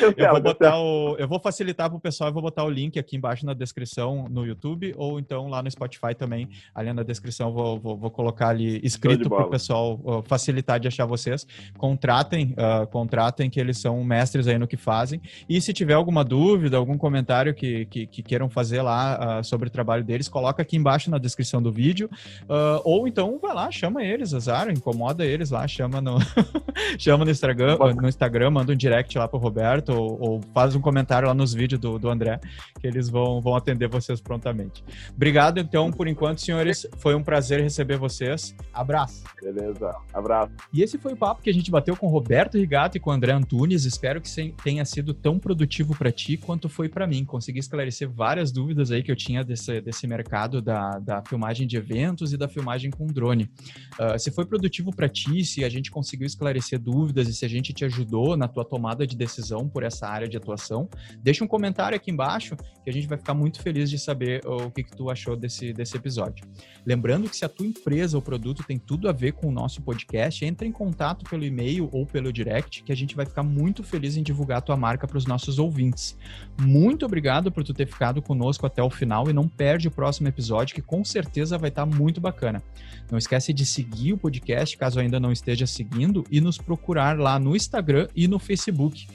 eu, 0.00 0.30
vou 0.30 0.40
botar 0.40 0.78
o, 0.78 1.16
eu 1.18 1.26
vou 1.26 1.40
facilitar 1.40 1.90
para 1.90 1.96
o 1.96 2.00
pessoal, 2.00 2.30
eu 2.30 2.34
vou 2.34 2.42
botar 2.42 2.62
o 2.62 2.70
link 2.70 2.96
aqui 3.00 3.16
embaixo 3.16 3.44
na 3.44 3.52
descrição 3.52 4.26
no 4.30 4.46
YouTube 4.46 4.94
ou 4.96 5.18
então 5.18 5.48
lá 5.48 5.60
no 5.60 5.68
Spotify 5.68 6.14
também, 6.16 6.48
ali 6.72 6.92
na 6.92 7.02
descrição 7.02 7.52
vou, 7.52 7.80
vou, 7.80 7.96
vou 7.96 8.10
colocar 8.12 8.50
ali 8.50 8.80
escrito 8.84 9.28
para 9.28 9.44
o 9.44 9.50
pessoal 9.50 10.00
uh, 10.04 10.22
facilitar 10.22 10.78
de 10.78 10.86
achar 10.86 11.04
vocês. 11.04 11.44
Contratem, 11.76 12.54
contratem 12.90 13.50
que 13.50 13.58
eles 13.58 13.78
são 13.78 14.03
mestres 14.04 14.46
aí 14.46 14.58
no 14.58 14.66
que 14.66 14.76
fazem. 14.76 15.20
E 15.48 15.60
se 15.60 15.72
tiver 15.72 15.94
alguma 15.94 16.24
dúvida, 16.24 16.76
algum 16.76 16.96
comentário 16.96 17.54
que, 17.54 17.86
que, 17.86 18.06
que 18.06 18.22
queiram 18.22 18.48
fazer 18.48 18.82
lá 18.82 19.40
uh, 19.40 19.44
sobre 19.44 19.68
o 19.68 19.70
trabalho 19.70 20.04
deles, 20.04 20.28
coloca 20.28 20.62
aqui 20.62 20.76
embaixo 20.76 21.10
na 21.10 21.18
descrição 21.18 21.62
do 21.62 21.72
vídeo. 21.72 22.08
Uh, 22.42 22.80
ou 22.84 23.08
então 23.08 23.38
vai 23.40 23.54
lá, 23.54 23.70
chama 23.70 24.04
eles, 24.04 24.34
azar, 24.34 24.70
incomoda 24.70 25.24
eles 25.24 25.50
lá, 25.50 25.66
chama 25.66 26.00
no, 26.00 26.18
chama 26.98 27.24
no 27.24 27.30
Instagram, 27.30 27.78
no 27.78 28.08
Instagram, 28.08 28.50
manda 28.50 28.72
um 28.72 28.76
direct 28.76 29.16
lá 29.18 29.26
pro 29.26 29.38
Roberto, 29.38 29.90
ou, 29.90 30.18
ou, 30.20 30.40
faz 30.52 30.74
um 30.74 30.80
comentário 30.80 31.28
lá 31.28 31.34
nos 31.34 31.54
vídeos 31.54 31.80
do, 31.80 31.98
do 31.98 32.08
André, 32.08 32.40
que 32.80 32.86
eles 32.86 33.08
vão, 33.08 33.40
vão 33.40 33.56
atender 33.56 33.88
vocês 33.88 34.20
prontamente. 34.20 34.84
Obrigado, 35.14 35.58
então, 35.58 35.90
por 35.90 36.08
enquanto, 36.08 36.40
senhores. 36.40 36.86
Foi 36.98 37.14
um 37.14 37.22
prazer 37.22 37.60
receber 37.60 37.96
vocês. 37.96 38.54
Abraço. 38.72 39.24
Beleza, 39.42 39.94
abraço. 40.12 40.52
E 40.72 40.82
esse 40.82 40.98
foi 40.98 41.12
o 41.12 41.16
papo 41.16 41.42
que 41.42 41.50
a 41.50 41.54
gente 41.54 41.70
bateu 41.70 41.96
com 41.96 42.06
o 42.06 42.10
Roberto 42.10 42.58
Rigato 42.58 42.96
e 42.96 43.00
com 43.00 43.10
o 43.10 43.12
André 43.12 43.32
Antunes 43.32 43.84
espero 43.94 44.20
que 44.20 44.28
tenha 44.62 44.84
sido 44.84 45.14
tão 45.14 45.38
produtivo 45.38 45.96
para 45.96 46.10
ti 46.10 46.36
quanto 46.36 46.68
foi 46.68 46.88
para 46.88 47.06
mim. 47.06 47.24
Consegui 47.24 47.60
esclarecer 47.60 48.10
várias 48.10 48.52
dúvidas 48.52 48.90
aí 48.90 49.02
que 49.02 49.10
eu 49.10 49.16
tinha 49.16 49.44
desse, 49.44 49.80
desse 49.80 50.06
mercado 50.06 50.60
da, 50.60 50.98
da 50.98 51.22
filmagem 51.22 51.66
de 51.66 51.76
eventos 51.76 52.32
e 52.32 52.36
da 52.36 52.48
filmagem 52.48 52.90
com 52.90 53.06
drone. 53.06 53.50
Uh, 53.98 54.18
se 54.18 54.30
foi 54.30 54.44
produtivo 54.44 54.94
para 54.94 55.08
ti, 55.08 55.44
se 55.44 55.64
a 55.64 55.68
gente 55.68 55.90
conseguiu 55.90 56.26
esclarecer 56.26 56.78
dúvidas 56.78 57.28
e 57.28 57.34
se 57.34 57.44
a 57.44 57.48
gente 57.48 57.72
te 57.72 57.84
ajudou 57.84 58.36
na 58.36 58.48
tua 58.48 58.64
tomada 58.64 59.06
de 59.06 59.16
decisão 59.16 59.68
por 59.68 59.82
essa 59.82 60.08
área 60.08 60.28
de 60.28 60.36
atuação, 60.36 60.88
deixa 61.22 61.44
um 61.44 61.48
comentário 61.48 61.96
aqui 61.96 62.10
embaixo 62.10 62.56
que 62.82 62.90
a 62.90 62.92
gente 62.92 63.06
vai 63.06 63.16
ficar 63.16 63.34
muito 63.34 63.62
feliz 63.62 63.88
de 63.88 63.98
saber 63.98 64.44
o 64.44 64.70
que, 64.70 64.82
que 64.82 64.96
tu 64.96 65.08
achou 65.08 65.36
desse, 65.36 65.72
desse 65.72 65.96
episódio. 65.96 66.44
Lembrando 66.84 67.28
que 67.28 67.36
se 67.36 67.44
a 67.44 67.48
tua 67.48 67.66
empresa 67.66 68.16
ou 68.16 68.22
produto 68.22 68.64
tem 68.66 68.78
tudo 68.78 69.08
a 69.08 69.12
ver 69.12 69.32
com 69.32 69.48
o 69.48 69.52
nosso 69.52 69.80
podcast, 69.82 70.44
entre 70.44 70.66
em 70.66 70.72
contato 70.72 71.24
pelo 71.28 71.44
e-mail 71.44 71.88
ou 71.92 72.04
pelo 72.04 72.32
direct 72.32 72.82
que 72.82 72.92
a 72.92 72.96
gente 72.96 73.14
vai 73.14 73.24
ficar 73.24 73.42
muito 73.42 73.83
feliz 73.84 74.16
em 74.16 74.22
divulgar 74.22 74.58
a 74.58 74.60
tua 74.60 74.76
marca 74.76 75.06
para 75.06 75.18
os 75.18 75.26
nossos 75.26 75.58
ouvintes. 75.58 76.16
Muito 76.60 77.04
obrigado 77.04 77.52
por 77.52 77.62
tu 77.62 77.72
ter 77.74 77.86
ficado 77.86 78.20
conosco 78.22 78.66
até 78.66 78.82
o 78.82 78.90
final 78.90 79.28
e 79.28 79.32
não 79.32 79.48
perde 79.48 79.88
o 79.88 79.90
próximo 79.90 80.28
episódio 80.28 80.74
que 80.74 80.82
com 80.82 81.04
certeza 81.04 81.58
vai 81.58 81.68
estar 81.68 81.86
tá 81.86 81.96
muito 81.96 82.20
bacana. 82.20 82.62
Não 83.10 83.18
esquece 83.18 83.52
de 83.52 83.66
seguir 83.66 84.12
o 84.12 84.18
podcast 84.18 84.76
caso 84.76 84.98
ainda 85.00 85.20
não 85.20 85.30
esteja 85.32 85.66
seguindo 85.66 86.24
e 86.30 86.40
nos 86.40 86.58
procurar 86.58 87.18
lá 87.18 87.38
no 87.38 87.54
Instagram 87.54 88.08
e 88.14 88.26
no 88.26 88.38
Facebook 88.38 89.06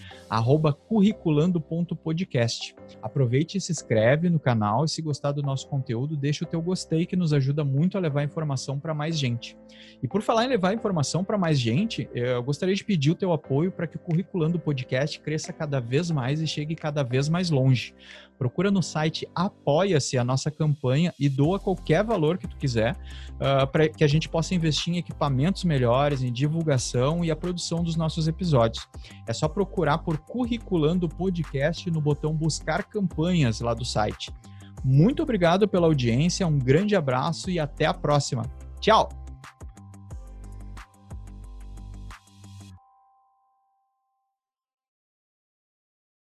curriculando.podcast. 0.88 2.79
Aproveite 3.02 3.58
e 3.58 3.62
se 3.62 3.72
inscreve 3.72 4.30
no 4.30 4.40
canal 4.40 4.86
e 4.86 4.90
se 4.90 5.02
gostar 5.02 5.32
do 5.32 5.42
nosso 5.42 5.68
conteúdo, 5.68 6.16
deixa 6.16 6.44
o 6.44 6.48
teu 6.48 6.62
gostei 6.62 7.06
que 7.06 7.16
nos 7.16 7.34
ajuda 7.34 7.64
muito 7.64 7.98
a 7.98 8.02
levar 8.02 8.24
informação 8.24 8.80
para 8.80 8.94
mais 8.94 9.18
gente. 9.18 9.58
E 10.02 10.08
por 10.08 10.22
falar 10.22 10.46
em 10.46 10.50
levar 10.50 10.74
informação 10.74 11.24
para 11.24 11.38
mais 11.38 11.60
gente, 11.60 12.10
eu 12.14 12.42
gostaria 12.42 12.76
de 12.76 12.84
pedir 12.84 13.12
o 13.12 13.16
teu 13.16 13.34
apoio 13.34 13.72
para 13.72 13.88
que 13.88 13.98
o 13.98 14.00
Curriculando 14.00 14.60
Podcast 14.60 15.20
cresça 15.20 15.52
cada 15.52 15.80
vez 15.80 16.10
mais 16.10 16.42
e 16.42 16.48
chegue 16.48 16.76
cada 16.76 17.04
vez 17.04 17.28
mais 17.28 17.50
longe. 17.50 17.94
Procura 18.40 18.72
no 18.72 18.82
site 18.82 19.28
Apoia-se 19.36 20.18
a 20.18 20.24
nossa 20.24 20.50
campanha 20.50 21.14
e 21.20 21.28
doa 21.28 21.60
qualquer 21.60 22.06
valor 22.06 22.38
que 22.38 22.48
tu 22.48 22.56
quiser 22.56 22.96
uh, 23.34 23.68
para 23.68 23.90
que 23.90 24.02
a 24.02 24.08
gente 24.08 24.30
possa 24.30 24.56
investir 24.56 24.94
em 24.94 24.98
equipamentos 24.98 25.66
melhores, 25.66 26.24
em 26.24 26.32
divulgação 26.32 27.24
e 27.24 27.30
a 27.30 27.36
produção 27.36 27.84
dos 27.84 27.98
nossos 27.98 28.30
episódios. 28.30 28.88
É 29.28 29.34
só 29.34 29.50
procurar 29.50 29.98
por 30.00 30.18
Curriculando 30.20 31.10
Podcast 31.10 31.92
no 31.92 32.00
botão 32.00 32.34
Buscar 32.34 32.84
Campanhas 32.84 33.60
lá 33.60 33.74
do 33.74 33.84
site. 33.84 34.32
Muito 34.86 35.22
obrigado 35.22 35.68
pela 35.68 35.88
audiência, 35.88 36.48
um 36.48 36.58
grande 36.58 36.96
abraço 36.96 37.52
e 37.52 37.60
até 37.60 37.86
a 37.86 37.94
próxima. 37.94 38.44
Tchau! 38.80 39.29